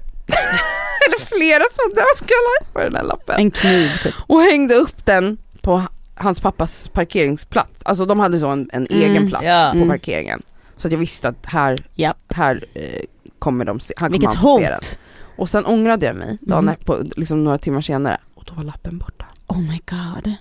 Eller 1.07 1.25
flera 1.27 1.65
små 1.73 1.95
dödskallar 1.95 2.73
på 2.73 2.79
den 2.81 2.97
här 2.97 3.03
lappen. 3.03 3.35
En 3.41 3.51
kniv 3.51 3.89
typ. 4.03 4.15
Och 4.27 4.41
hängde 4.43 4.75
upp 4.75 5.05
den 5.07 5.39
på 5.63 5.83
hans 6.15 6.41
pappas 6.41 6.89
parkeringsplats. 6.89 7.71
Alltså 7.83 8.05
de 8.07 8.21
hade 8.21 8.39
så 8.39 8.47
en, 8.47 8.71
en 8.73 8.87
Mm, 8.87 9.11
egen 9.11 9.29
plats 9.29 9.45
ja. 9.45 9.69
på 9.73 9.77
Mm. 9.77 9.89
parkeringen. 9.89 10.43
Så 10.77 10.89
att 10.89 10.93
jag 10.93 10.99
visste 10.99 11.29
att 11.29 11.47
här, 11.47 11.77
Ja. 11.95 12.15
här 12.35 12.65
eh, 12.75 13.03
kommer 13.43 13.65
de 13.65 13.81
se, 13.81 13.95
han 13.97 14.09
kommer 14.13 14.19
Vilket 14.21 14.39
hot. 14.39 14.99
Och 15.37 15.49
sen 15.49 15.67
ångrade 15.67 16.07
jag 16.07 16.17
mig 16.17 16.39
dagen 16.41 16.65
Mhm. 16.65 16.75
på, 16.85 17.03
liksom 17.17 17.45
några 17.45 17.59
timmar 17.59 17.81
senare 17.81 18.19
och 18.35 18.45
då 18.47 18.55
var 18.55 18.65
lappen 18.65 18.99
borta. 18.99 19.27
Oh 19.47 19.61
my 19.61 19.81
god. 19.91 20.35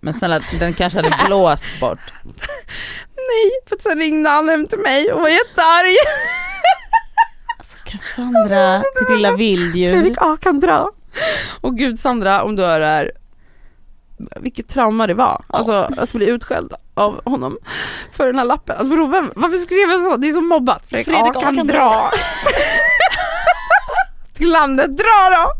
Men 0.00 0.14
snälla 0.14 0.40
den 0.60 0.74
kanske 0.74 0.98
hade 0.98 1.14
blåst 1.26 1.80
bort. 1.80 2.12
Nej, 3.16 3.50
för 3.68 3.76
att 3.76 3.82
sen 3.82 3.98
ringde 3.98 4.30
han 4.30 4.48
hem 4.48 4.66
till 4.66 4.78
mig 4.78 5.12
och 5.12 5.20
var 5.20 5.28
jättearg. 5.28 5.92
Alltså 7.58 7.78
Cassandra, 7.84 8.78
ditt 8.78 9.10
lilla 9.10 9.32
vilddjur. 9.36 9.92
Fredrik 9.92 10.14
A 10.20 10.36
kan 10.40 10.60
dra. 10.60 10.90
Och 11.60 11.76
gud 11.78 11.98
Sandra, 11.98 12.42
om 12.42 12.56
du 12.56 12.62
hör 12.62 12.80
det 12.80 12.86
här, 12.86 13.12
vilket 14.40 14.68
trauma 14.68 15.06
det 15.06 15.14
var. 15.14 15.44
Alltså 15.46 15.72
att 15.96 16.12
bli 16.12 16.30
utskälld 16.30 16.72
av 16.94 17.20
honom 17.24 17.58
för 18.12 18.26
den 18.26 18.38
här 18.38 18.44
lappen. 18.44 18.76
Alltså, 18.78 18.96
vadå, 18.96 19.06
vem, 19.06 19.32
varför 19.36 19.56
skrev 19.56 19.90
jag 19.90 20.02
så? 20.02 20.16
Det 20.16 20.28
är 20.28 20.32
så 20.32 20.40
mobbat. 20.40 20.86
Fredrik, 20.86 21.06
Fredrik 21.06 21.36
A 21.36 21.40
kan, 21.40 21.56
kan 21.56 21.66
dra. 21.66 22.10
Till 24.34 24.50
landet, 24.50 24.96
dra 24.96 25.28
då! 25.30 25.52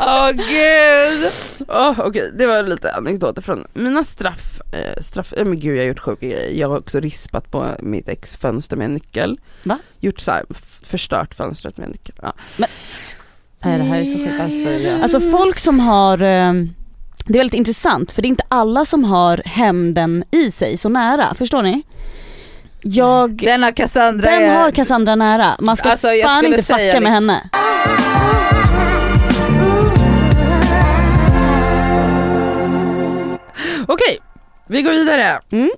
Åh 0.00 0.30
gud! 0.30 1.32
Oh, 1.68 2.00
Okej, 2.00 2.30
det 2.38 2.46
var 2.46 2.62
lite 2.62 2.92
anekdoter 2.92 3.42
från 3.42 3.66
mina 3.74 4.04
straff. 4.04 4.60
Eh, 4.72 5.02
straff 5.02 5.32
eh, 5.32 5.44
men 5.44 5.60
gud 5.60 5.76
jag 5.76 5.82
har 5.82 5.88
gjort 5.88 5.98
sjuka 5.98 6.26
grejer. 6.26 6.50
Jag 6.50 6.68
har 6.68 6.78
också 6.78 7.00
rispat 7.00 7.50
på 7.50 7.76
mitt 7.80 8.08
ex 8.08 8.36
fönster 8.36 8.76
med 8.76 8.84
en 8.84 8.94
nyckel. 8.94 9.40
Va? 9.64 9.78
Gjort 10.00 10.20
så 10.20 10.30
här, 10.30 10.44
förstört 10.82 11.34
fönstret 11.34 11.76
med 11.76 11.84
en 11.84 11.90
nyckel. 11.92 12.14
Ja. 12.22 12.32
Nej 12.56 12.70
det 13.78 13.84
här 13.84 14.00
är 14.00 14.04
så 14.04 14.18
sjukt. 14.18 14.40
Alltså, 14.40 14.70
ja. 14.70 15.02
Alltså 15.02 15.20
folk 15.20 15.58
som 15.58 15.80
har, 15.80 16.22
eh, 16.22 16.52
det 17.26 17.32
är 17.34 17.38
väldigt 17.38 17.54
intressant 17.54 18.10
för 18.12 18.22
det 18.22 18.26
är 18.26 18.30
inte 18.30 18.44
alla 18.48 18.84
som 18.84 19.04
har 19.04 19.42
hämnden 19.44 20.24
i 20.30 20.50
sig 20.50 20.76
så 20.76 20.88
nära, 20.88 21.34
förstår 21.34 21.62
ni? 21.62 21.82
Jag, 22.82 23.30
Denna 23.36 23.72
Cassandra 23.72 24.30
den 24.30 24.42
är... 24.42 24.56
har 24.60 24.70
Cassandra 24.70 25.14
nära, 25.14 25.56
man 25.58 25.76
ska 25.76 25.90
Alltså, 25.90 26.08
fan 26.24 26.44
inte 26.46 26.62
fucka 26.62 26.76
säga 26.76 27.00
med 27.00 27.02
liksom- 27.02 27.28
henne. 27.28 27.50
Okej, 33.88 34.18
vi 34.68 34.82
går 34.82 34.90
vidare. 34.90 35.40
Mm. 35.52 35.70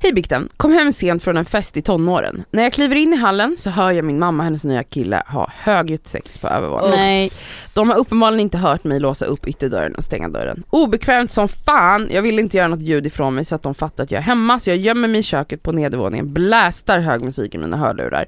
Hej 0.00 0.12
Bikten, 0.12 0.48
kom 0.56 0.72
hem 0.72 0.92
sent 0.92 1.22
från 1.22 1.36
en 1.36 1.44
fest 1.44 1.76
i 1.76 1.82
tonåren. 1.82 2.44
När 2.50 2.62
jag 2.62 2.72
kliver 2.72 2.96
in 2.96 3.12
i 3.12 3.16
hallen 3.16 3.56
så 3.58 3.70
hör 3.70 3.92
jag 3.92 4.04
min 4.04 4.18
mamma 4.18 4.42
och 4.42 4.44
hennes 4.44 4.64
nya 4.64 4.84
kille 4.84 5.22
ha 5.26 5.50
högljutt 5.58 6.06
sex 6.06 6.38
på 6.38 6.48
övervåningen. 6.48 6.96
Nej, 6.96 7.30
De 7.74 7.90
har 7.90 7.96
uppenbarligen 7.96 8.40
inte 8.40 8.58
hört 8.58 8.84
mig 8.84 9.00
låsa 9.00 9.24
upp 9.24 9.48
ytterdörren 9.48 9.94
och 9.94 10.04
stänga 10.04 10.28
dörren. 10.28 10.62
Obekvämt 10.70 11.32
som 11.32 11.48
fan, 11.48 12.08
jag 12.12 12.22
vill 12.22 12.38
inte 12.38 12.56
göra 12.56 12.68
något 12.68 12.80
ljud 12.80 13.06
ifrån 13.06 13.34
mig 13.34 13.44
så 13.44 13.54
att 13.54 13.62
de 13.62 13.74
fattar 13.74 14.04
att 14.04 14.10
jag 14.10 14.18
är 14.18 14.22
hemma 14.22 14.60
så 14.60 14.70
jag 14.70 14.76
gömmer 14.76 15.08
mig 15.08 15.20
i 15.20 15.22
köket 15.22 15.62
på 15.62 15.72
nedervåningen, 15.72 16.32
blästar 16.32 16.98
hög 16.98 17.22
musik 17.22 17.54
i 17.54 17.58
mina 17.58 17.76
hörlurar. 17.76 18.26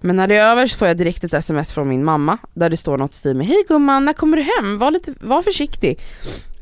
Men 0.00 0.16
när 0.16 0.26
det 0.28 0.36
är 0.36 0.50
över 0.50 0.66
så 0.66 0.78
får 0.78 0.88
jag 0.88 0.96
direkt 0.96 1.24
ett 1.24 1.34
sms 1.34 1.72
från 1.72 1.88
min 1.88 2.04
mamma 2.04 2.38
där 2.54 2.70
det 2.70 2.76
står 2.76 2.98
något 2.98 3.14
i 3.14 3.16
stil 3.16 3.36
med 3.36 3.46
Hej 3.46 3.64
gumman, 3.68 4.04
när 4.04 4.12
kommer 4.12 4.36
du 4.36 4.42
hem? 4.42 4.78
Var, 4.78 4.90
lite, 4.90 5.14
var 5.20 5.42
försiktig. 5.42 5.98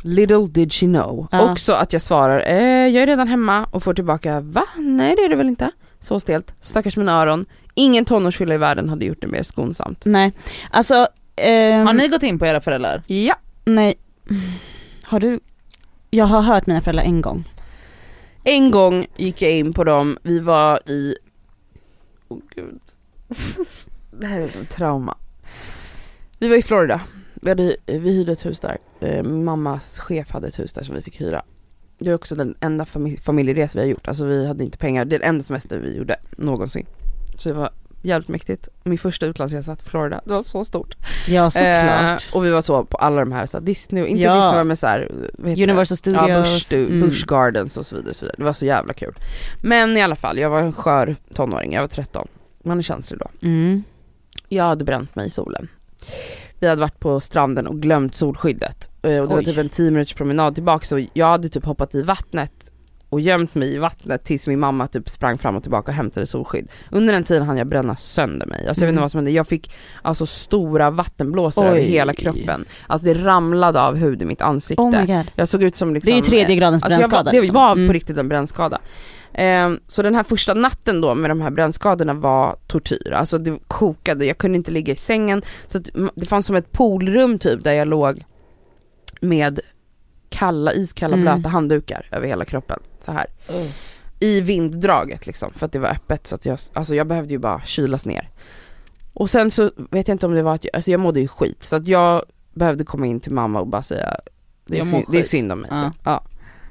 Little 0.03 0.47
did 0.49 0.73
she 0.73 0.87
know. 0.87 1.27
Ja. 1.31 1.53
Också 1.53 1.73
att 1.73 1.93
jag 1.93 2.03
svarar 2.03 2.43
eh, 2.47 2.87
jag 2.89 3.03
är 3.03 3.07
redan 3.07 3.29
hemma 3.29 3.65
och 3.65 3.83
får 3.83 3.95
tillbaka 3.95 4.41
Va? 4.41 4.65
Nej 4.77 5.17
det 5.17 5.23
är 5.23 5.29
det 5.29 5.37
väl 5.37 5.49
inte? 5.49 5.71
Så 6.01 6.21
stelt. 6.21 6.55
Stackars 6.61 6.97
mina 6.97 7.13
öron. 7.23 7.47
Ingen 7.75 8.05
tonårsfylla 8.05 8.55
i 8.55 8.59
världen 8.59 8.89
hade 8.89 9.05
gjort 9.05 9.21
det 9.21 9.27
mer 9.27 9.43
skonsamt. 9.43 10.05
nej. 10.05 10.33
Alltså, 10.71 11.09
ehm, 11.37 11.87
Har 11.87 11.93
ni 11.93 12.09
gått 12.09 12.23
in 12.23 12.39
på 12.39 12.47
era 12.47 12.61
föräldrar? 12.61 13.03
Ja. 13.07 13.35
nej. 13.65 13.95
Har 15.05 15.21
du, 15.21 15.41
jag 16.11 16.25
har 16.25 16.43
hört 16.43 16.67
mina 16.67 16.81
föräldrar 16.81 17.05
en 17.05 17.21
gång. 17.21 17.45
En 18.45 18.71
gång 18.71 19.07
gick 19.17 19.43
jag 19.43 19.53
in 19.53 19.73
på 19.73 19.85
dem, 19.85 20.19
vi 20.23 20.39
var 20.39 20.91
i... 20.91 21.15
Åh 22.29 22.39
gud. 22.57 22.81
Det 24.11 24.27
här 24.27 24.41
är 24.41 24.45
ett 24.45 24.71
trauma. 24.71 25.17
Vi 26.39 26.49
var 26.49 26.57
i 26.57 26.63
Florida. 26.63 27.01
Vi, 27.35 27.49
hade, 27.49 27.77
vi 27.87 28.11
hyrde 28.11 28.33
ett 28.33 28.47
hus 28.47 28.61
där. 28.61 28.79
Eh, 29.01 29.23
mammas 29.23 29.99
chef 29.99 30.31
hade 30.31 30.49
ett 30.49 30.59
hus 30.59 30.73
där 30.73 30.85
som 30.85 30.95
vi 30.95 31.03
fick 31.03 31.21
hyra. 31.21 31.43
Det 31.99 32.11
är 32.11 32.15
också 32.15 32.35
den 32.35 32.55
enda 32.61 32.85
famil- 32.85 33.21
familjeresa 33.21 33.79
vi 33.79 33.85
har 33.85 33.91
gjort. 33.91 34.09
Alltså 34.09 34.25
vi 34.25 34.47
hade 34.47 34.65
inte 34.65 34.79
pengar. 34.79 35.05
Det 35.05 35.17
är 35.17 35.19
den 35.19 35.29
enda 35.29 35.45
semester 35.45 35.79
vi 35.79 35.97
gjorde 35.97 36.17
någonsin. 36.37 36.87
Så 37.39 37.49
det 37.49 37.55
var 37.55 37.71
jävligt 38.03 38.29
mäktigt. 38.29 38.69
Min 38.85 38.99
första 38.99 39.27
utlandsresa 39.27 39.77
till 39.77 39.87
Florida, 39.87 40.21
det 40.25 40.33
var 40.33 40.43
så 40.43 40.65
stort. 40.65 40.97
Ja 41.29 41.51
såklart. 41.51 42.25
Eh, 42.31 42.37
och 42.37 42.45
vi 42.45 42.51
var 42.51 42.61
så 42.61 42.85
på 42.85 42.97
alla 42.97 43.21
de 43.21 43.33
här, 43.33 43.47
så 43.47 43.57
här 43.57 43.65
Disney, 43.65 44.07
inte 44.07 44.23
Ja. 44.23 44.45
Disney 44.45 44.65
men 44.65 44.77
så 44.77 44.87
här, 44.87 45.11
vad 45.39 45.51
heter 45.51 45.63
Universal 45.63 45.95
det? 45.95 45.97
Studios. 45.97 46.29
Ja, 46.29 46.39
Busch, 46.39 46.49
Stu- 46.73 46.87
Mm. 46.87 47.01
Busch 47.01 47.27
Gardens 47.27 47.77
och 47.77 47.87
så 47.87 47.97
vidare, 47.97 48.11
och 48.11 48.17
så 48.17 48.25
vidare. 48.25 48.35
Det 48.39 48.45
var 48.45 48.53
så 48.53 48.65
jävla 48.67 48.93
kul. 48.93 49.15
Men 49.63 49.97
i 49.97 50.03
alla 50.03 50.17
fall, 50.17 50.39
jag 50.39 50.51
var 50.51 50.61
en 50.61 50.73
skör 50.73 51.17
tonåring, 51.35 51.73
jag 51.73 51.81
var 51.81 51.89
13. 51.89 52.29
Man 52.65 52.79
är 52.79 52.83
känslig 52.83 53.21
då. 53.21 53.27
Mm. 53.43 53.83
Jag 54.49 54.65
hade 54.65 54.85
bränt 54.85 55.15
mig 55.17 55.27
i 55.27 55.31
solen. 55.31 55.69
Vi 56.59 56.67
hade 56.67 56.81
varit 56.81 57.01
på 57.01 57.21
stranden 57.21 57.67
och 57.67 57.81
glömt 57.81 58.15
solskyddet. 58.15 58.88
Eh, 59.11 59.21
Och 59.23 59.29
det 59.29 59.35
var 59.35 59.39
Oj. 59.41 59.45
typ 59.45 59.59
en 59.59 59.69
10 59.69 59.91
minuters 59.91 60.15
promenad 60.15 60.55
tillbaka 60.55 60.87
så 60.87 61.05
jag 61.13 61.27
hade 61.27 61.49
typ 61.49 61.65
hoppat 61.65 61.95
i 61.95 62.03
vattnet 62.03 62.71
och 63.11 63.21
gömt 63.21 63.55
mig 63.55 63.75
i 63.75 63.79
vattnet 63.79 64.25
tills 64.25 64.47
min 64.47 64.59
mamma 64.61 64.87
typ 64.87 65.09
sprang 65.09 65.39
fram 65.39 65.57
och 65.57 65.63
tillbaka 65.63 65.91
och 65.91 65.95
hämtade 65.97 66.27
solskydd. 66.27 66.69
Under 66.91 67.15
den 67.15 67.25
tiden 67.25 67.43
hann 67.43 67.57
jag 67.57 67.67
bränna 67.67 67.97
sönder 67.97 68.47
mig. 68.47 68.69
Alltså 68.69 68.83
jag 68.83 68.87
vet 68.87 68.93
Mm. 68.93 68.95
inte 68.95 69.01
vad 69.01 69.11
som 69.11 69.19
hände, 69.19 69.31
jag 69.31 69.47
fick 69.49 69.71
alltså 70.03 70.27
stora 70.27 70.91
vattenblåsor 70.91 71.67
över 71.67 71.81
hela 71.81 72.15
kroppen. 72.15 72.65
Alltså 72.87 73.07
det 73.07 73.15
ramlade 73.15 73.83
av 73.83 73.97
hud 73.97 74.23
i 74.23 74.25
mitt 74.25 74.41
ansikte. 74.41 74.83
Oh 74.83 74.91
my 75.01 75.07
god. 75.07 75.27
Jag 75.37 75.49
såg 75.49 75.63
ut 75.63 75.77
som 75.77 75.95
liksom 75.95 76.11
Det 76.11 76.15
är 76.15 76.17
ju 76.17 76.23
tredje 76.23 76.57
gradens 76.57 76.83
Alltså 76.83 77.01
jag 77.01 77.09
var, 77.09 77.09
brännskada. 77.11 77.31
det 77.33 77.39
liksom. 77.41 77.55
var 77.55 77.75
på 77.75 77.79
Mm. 77.81 77.93
riktigt 77.93 78.17
en 78.17 78.29
brännskada. 78.29 78.79
Ehm, 79.35 79.81
så 79.89 80.03
den 80.03 80.15
här 80.15 80.23
första 80.23 80.55
natten 80.55 81.01
då 81.01 81.15
med 81.15 81.31
de 81.31 81.41
här 81.41 81.51
brännskadorna 81.51 82.15
var 82.15 82.57
tortyr. 82.67 83.13
Alltså 83.13 83.39
det 83.39 83.59
kokade, 83.69 84.27
jag 84.27 84.39
kunde 84.39 84.57
inte 84.57 84.71
ligga 84.71 84.93
i 84.93 84.97
sängen. 84.97 85.43
Så 85.67 85.79
det 86.15 86.27
fanns 86.27 86.47
som 86.47 86.57
ett 86.57 86.73
poolrum 86.73 87.39
typ 87.39 87.65
där 87.65 87.73
jag 87.73 87.89
låg 87.89 88.25
med 89.21 89.61
kalla, 90.31 90.73
iskalla 90.73 91.17
Mm. 91.17 91.25
blöta 91.25 91.49
handdukar 91.49 92.09
över 92.13 92.27
hela 92.27 92.45
kroppen. 92.45 92.81
Så 93.01 93.13
här. 93.13 93.27
I 94.21 94.41
vinddraget 94.41 95.27
liksom, 95.27 95.51
för 95.57 95.67
att 95.67 95.73
det 95.73 95.79
var 95.79 95.89
öppet 95.89 96.27
så 96.27 96.35
att 96.35 96.47
jag, 96.47 96.59
alltså 96.73 96.95
jag 96.95 97.07
behövde 97.07 97.33
ju 97.33 97.39
bara 97.39 97.61
kylas 97.65 98.07
ner. 98.07 98.29
Och 99.13 99.31
sen 99.31 99.51
så 99.51 99.71
vet 99.91 100.09
jag 100.09 100.15
inte 100.15 100.27
om 100.27 100.35
det 100.35 100.43
var 100.43 100.55
att 100.55 100.65
jag, 100.65 100.77
alltså 100.77 100.91
jag 100.91 101.01
mådde 101.01 101.21
ju 101.21 101.29
skit 101.29 101.65
så 101.65 101.77
att 101.77 101.87
jag 101.87 102.23
behövde 102.55 102.85
komma 102.85 103.07
in 103.07 103.21
till 103.21 103.33
mamma 103.33 103.61
och 103.61 103.67
bara 103.67 103.83
säga 103.83 104.17
det 104.67 104.79
är, 104.79 104.85
synd, 104.85 105.05
det 105.11 105.19
är 105.19 105.23
synd 105.23 105.53
om 105.53 105.61
mig. 105.61 105.71
Ja. 105.73 105.93
Ja. 106.05 106.25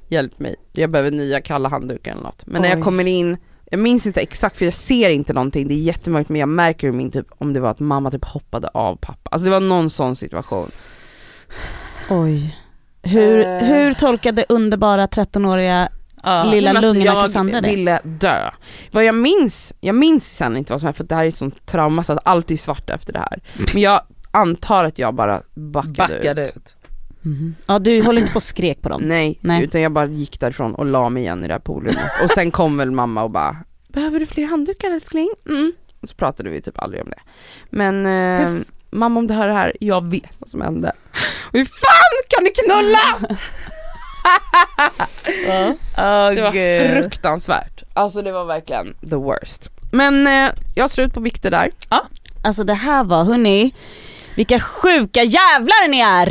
Hjälp 0.09 0.39
mig, 0.39 0.55
jag 0.71 0.89
behöver 0.91 1.11
nya 1.11 1.41
kalla 1.41 1.69
handdukar 1.69 2.11
eller 2.11 2.23
något. 2.23 2.45
Men 2.47 2.61
när 2.61 2.69
Oj. 2.69 2.73
jag 2.75 2.83
kommer 2.83 3.05
in, 3.07 3.37
jag 3.71 3.79
minns 3.79 4.07
inte 4.07 4.21
exakt 4.21 4.57
för 4.57 4.65
jag 4.65 4.73
ser 4.73 5.09
inte 5.09 5.33
någonting, 5.33 5.67
det 5.67 5.73
är 5.73 5.79
jättemörkt 5.79 6.29
men 6.29 6.39
jag 6.39 6.49
märker 6.49 6.91
min 6.91 7.11
typ, 7.11 7.27
om 7.37 7.53
det 7.53 7.59
var 7.59 7.69
att 7.71 7.79
mamma 7.79 8.11
typ 8.11 8.25
hoppade 8.25 8.67
av 8.67 8.95
pappa. 8.95 9.29
Alltså 9.31 9.45
det 9.45 9.51
var 9.51 9.59
någon 9.59 9.89
sån 9.89 10.15
situation. 10.15 10.71
Oj. 12.09 12.57
Hur, 13.03 13.39
Eh. 13.41 13.57
hur 13.57 13.93
tolkade 13.93 14.45
underbara 14.49 15.05
13-åriga 15.07 15.89
Ja. 16.23 16.43
Lilla 16.43 16.69
alltså, 16.69 16.85
lungorna 16.85 17.05
jag 17.13 17.23
Cassandra 17.25 17.61
det? 17.61 17.69
ville 17.69 17.99
dö. 18.03 18.51
Vad 18.91 19.05
jag 19.05 19.15
minns, 19.15 19.73
jag 19.79 19.95
minns 19.95 20.37
sen 20.37 20.57
inte 20.57 20.73
vad 20.73 20.79
som 20.79 20.87
hände 20.87 20.97
för 20.97 21.03
det 21.03 21.15
här 21.15 21.23
är 21.23 21.27
ett 21.27 21.35
sånt 21.35 21.65
trauma 21.65 22.03
så 22.03 22.13
att 22.13 22.19
allt 22.23 22.51
är 22.51 22.57
svart 22.57 22.89
efter 22.89 23.13
det 23.13 23.19
här. 23.19 23.41
Men 23.73 23.81
jag 23.81 24.01
antar 24.31 24.83
att 24.83 24.99
jag 24.99 25.13
bara 25.13 25.41
backade, 25.53 25.93
Backade 26.13 26.43
ut. 26.43 26.55
ut. 26.57 26.75
Mhm. 27.21 27.55
Ja 27.65 27.79
du 27.79 28.01
håller 28.03 28.21
inte 28.21 28.33
på 28.33 28.37
att 28.37 28.43
skrek 28.43 28.81
på 28.81 28.89
dem? 28.89 29.01
Nej, 29.01 29.39
Nej. 29.41 29.63
utan 29.63 29.81
jag 29.81 29.91
bara 29.91 30.05
gick 30.05 30.39
därifrån 30.39 30.75
och 30.75 30.85
la 30.85 31.09
mig 31.09 31.23
igen 31.23 31.43
i 31.43 31.47
det 31.47 31.53
här 31.53 31.59
poolrummet. 31.59 32.11
och 32.23 32.29
sen 32.29 32.51
kom 32.51 32.77
väl 32.77 32.91
mamma 32.91 33.23
och 33.23 33.31
bara 33.31 33.55
Behöver 33.87 34.19
du 34.19 34.25
fler 34.25 34.47
handdukar 34.47 34.91
älskling? 34.91 35.29
Mm. 35.49 35.73
Och 36.01 36.09
så 36.09 36.15
pratade 36.15 36.49
vi 36.49 36.61
typ 36.61 36.79
aldrig 36.79 37.01
om 37.03 37.09
det. 37.09 37.19
Men 37.69 38.05
eh, 38.05 38.61
mamma 38.91 39.19
om 39.19 39.27
du 39.27 39.33
hör 39.33 39.47
det 39.47 39.53
här, 39.53 39.73
jag 39.79 40.05
vet 40.05 40.31
vad 40.39 40.49
som 40.49 40.61
hände. 40.61 40.91
Hur 41.53 41.65
fan 41.65 42.23
kan 42.29 42.43
ni 42.43 42.49
knulla? 42.49 43.37
Oh, 45.97 46.33
Det 46.35 46.41
var 46.41 47.01
fruktansvärt. 47.01 47.83
Alltså 47.93 48.21
det 48.21 48.31
var 48.31 48.45
verkligen 48.45 48.93
the 49.09 49.15
worst. 49.15 49.69
Men 49.91 50.27
eh, 50.27 50.49
jag 50.75 50.83
har 50.83 50.87
slut 50.87 51.13
på 51.13 51.19
vikter 51.19 51.51
där. 51.51 51.71
Alltså 52.43 52.63
det 52.63 52.73
här 52.73 53.03
var, 53.03 53.23
hörni, 53.23 53.73
vilka 54.35 54.59
sjuka 54.59 55.23
jävlar 55.23 55.87
ni 55.87 55.99
är! 55.99 56.25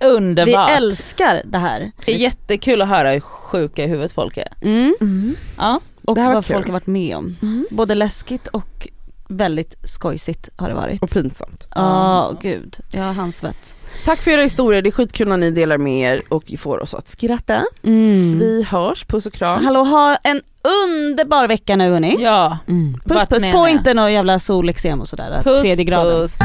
Vi 0.00 0.06
Underbart. 0.06 0.70
älskar 0.70 1.42
det 1.44 1.58
här. 1.58 1.92
Det 2.04 2.12
är 2.12 2.16
jättekul 2.16 2.82
att 2.82 2.88
höra 2.88 3.10
hur 3.10 3.20
sjuka 3.20 3.84
i 3.84 3.86
huvudet 3.86 4.12
folk 4.12 4.36
är. 4.36 4.48
Mm. 4.62 5.34
Ja. 5.58 5.80
Och 6.04 6.14
Det 6.14 6.20
här 6.20 6.28
var 6.28 6.34
vad 6.34 6.44
kul. 6.46 6.54
folk 6.54 6.66
har 6.66 6.72
varit 6.72 6.86
med 6.86 7.16
om. 7.16 7.36
Både 7.70 7.94
läskigt 7.94 8.46
och 8.46 8.88
väldigt 9.30 9.74
skojsigt 9.84 10.48
har 10.56 10.68
det 10.68 10.74
varit. 10.74 11.02
Och 11.02 11.10
pinsamt. 11.10 11.66
Ja, 11.74 12.34
gud. 12.40 12.76
Jag 12.92 13.02
har 13.02 13.12
handsvett. 13.12 13.76
Tack 14.04 14.22
för 14.22 14.30
era 14.30 14.42
historier, 14.42 14.82
det 14.82 14.88
är 14.88 14.92
skitkul 14.92 15.28
när 15.28 15.36
ni 15.36 15.50
delar 15.50 15.78
med 15.78 16.12
er 16.12 16.22
och 16.28 16.52
får 16.58 16.78
oss 16.78 16.94
att 16.94 17.08
skratta. 17.08 17.64
Mm. 17.82 18.38
Vi 18.38 18.62
hörs, 18.62 19.04
puss 19.04 19.26
och 19.26 19.32
kram. 19.32 19.64
Hallå, 19.64 19.84
ha 19.84 20.16
en 20.16 20.40
underbar 20.84 21.48
vecka 21.48 21.76
nu 21.76 21.90
hörni. 21.90 22.16
Ja. 22.20 22.58
Mm. 22.68 22.92
Puss 23.04 23.16
Vart 23.16 23.28
puss, 23.28 23.50
få 23.52 23.68
inte 23.68 23.94
någon 23.94 24.12
jävla 24.12 24.38
solexem 24.38 25.00
och 25.00 25.08
sådär. 25.08 25.42
Puss, 25.44 25.62
tredje 25.62 25.84
graden. 25.84 26.22
puss. 26.22 26.38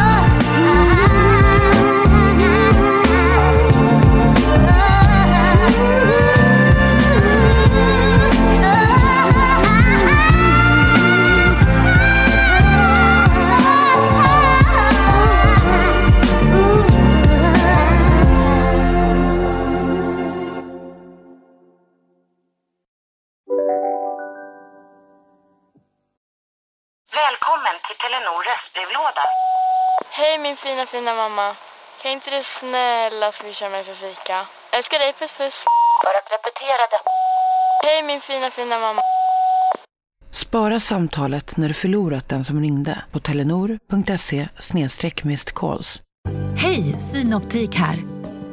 Välkommen 27.36 27.78
till 27.86 27.98
Telenor 28.04 28.42
röstbrevlåda. 28.50 29.24
Hej 30.18 30.40
min 30.40 30.58
fina 30.58 30.86
fina 30.86 31.14
mamma. 31.22 31.56
Kan 32.02 32.12
inte 32.12 32.30
du 32.30 32.44
snälla 32.44 33.32
swisha 33.32 33.70
mig 33.70 33.84
för 33.84 33.94
fika? 33.94 34.38
Älskar 34.78 35.00
dig, 35.00 35.14
puss 35.20 35.32
puss. 35.32 35.58
För 36.04 36.14
att 36.20 36.28
repetera 36.36 36.84
detta. 36.94 37.10
Hej 37.86 38.04
min 38.04 38.22
fina 38.22 38.52
fina 38.52 38.80
mamma. 38.80 39.02
Spara 40.32 40.80
samtalet 40.80 41.58
när 41.58 41.68
du 41.68 41.74
förlorat 41.74 42.30
den 42.30 42.44
som 42.44 42.62
ringde 42.62 43.04
på 43.12 43.20
telenor.se 43.20 44.50
calls. 45.56 46.02
Hej, 46.58 46.84
Synoptik 46.98 47.76
här. 47.76 47.98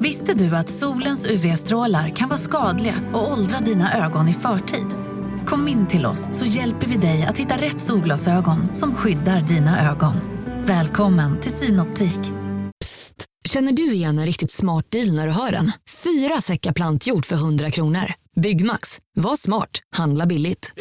Visste 0.01 0.35
du 0.35 0.57
att 0.57 0.71
solens 0.71 1.27
UV-strålar 1.27 2.09
kan 2.17 2.29
vara 2.29 2.39
skadliga 2.39 2.95
och 3.15 3.33
åldra 3.33 3.59
dina 3.59 4.05
ögon 4.05 4.29
i 4.29 4.35
förtid? 4.35 5.12
Kom 5.53 5.69
in 5.69 5.87
till 5.87 6.07
oss 6.07 6.29
så 6.33 6.47
hjälper 6.47 6.87
vi 6.87 6.97
dig 6.97 7.23
att 7.23 7.39
hitta 7.39 7.57
rätt 7.57 7.81
solglasögon 7.81 8.75
som 8.75 8.95
skyddar 8.95 9.41
dina 9.41 9.91
ögon. 9.91 10.13
Välkommen 10.65 11.41
till 11.41 11.53
Synoptik. 11.53 12.21
Psst! 12.81 13.25
Känner 13.49 13.73
du 13.73 13.93
igen 13.93 14.19
en 14.19 14.27
riktigt 14.27 14.51
smart 14.51 14.91
deal 14.91 15.15
när 15.15 15.27
du 15.27 15.33
hör 15.33 15.51
den? 15.51 15.73
Fyra 16.05 16.41
säckar 16.41 16.73
plantjord 16.73 17.27
för 17.27 17.37
100 17.37 17.71
kronor. 17.71 18.05
Byggmax. 18.41 18.99
Var 19.15 19.37
smart. 19.37 19.71
Handla 19.97 20.27
billigt. 20.27 20.73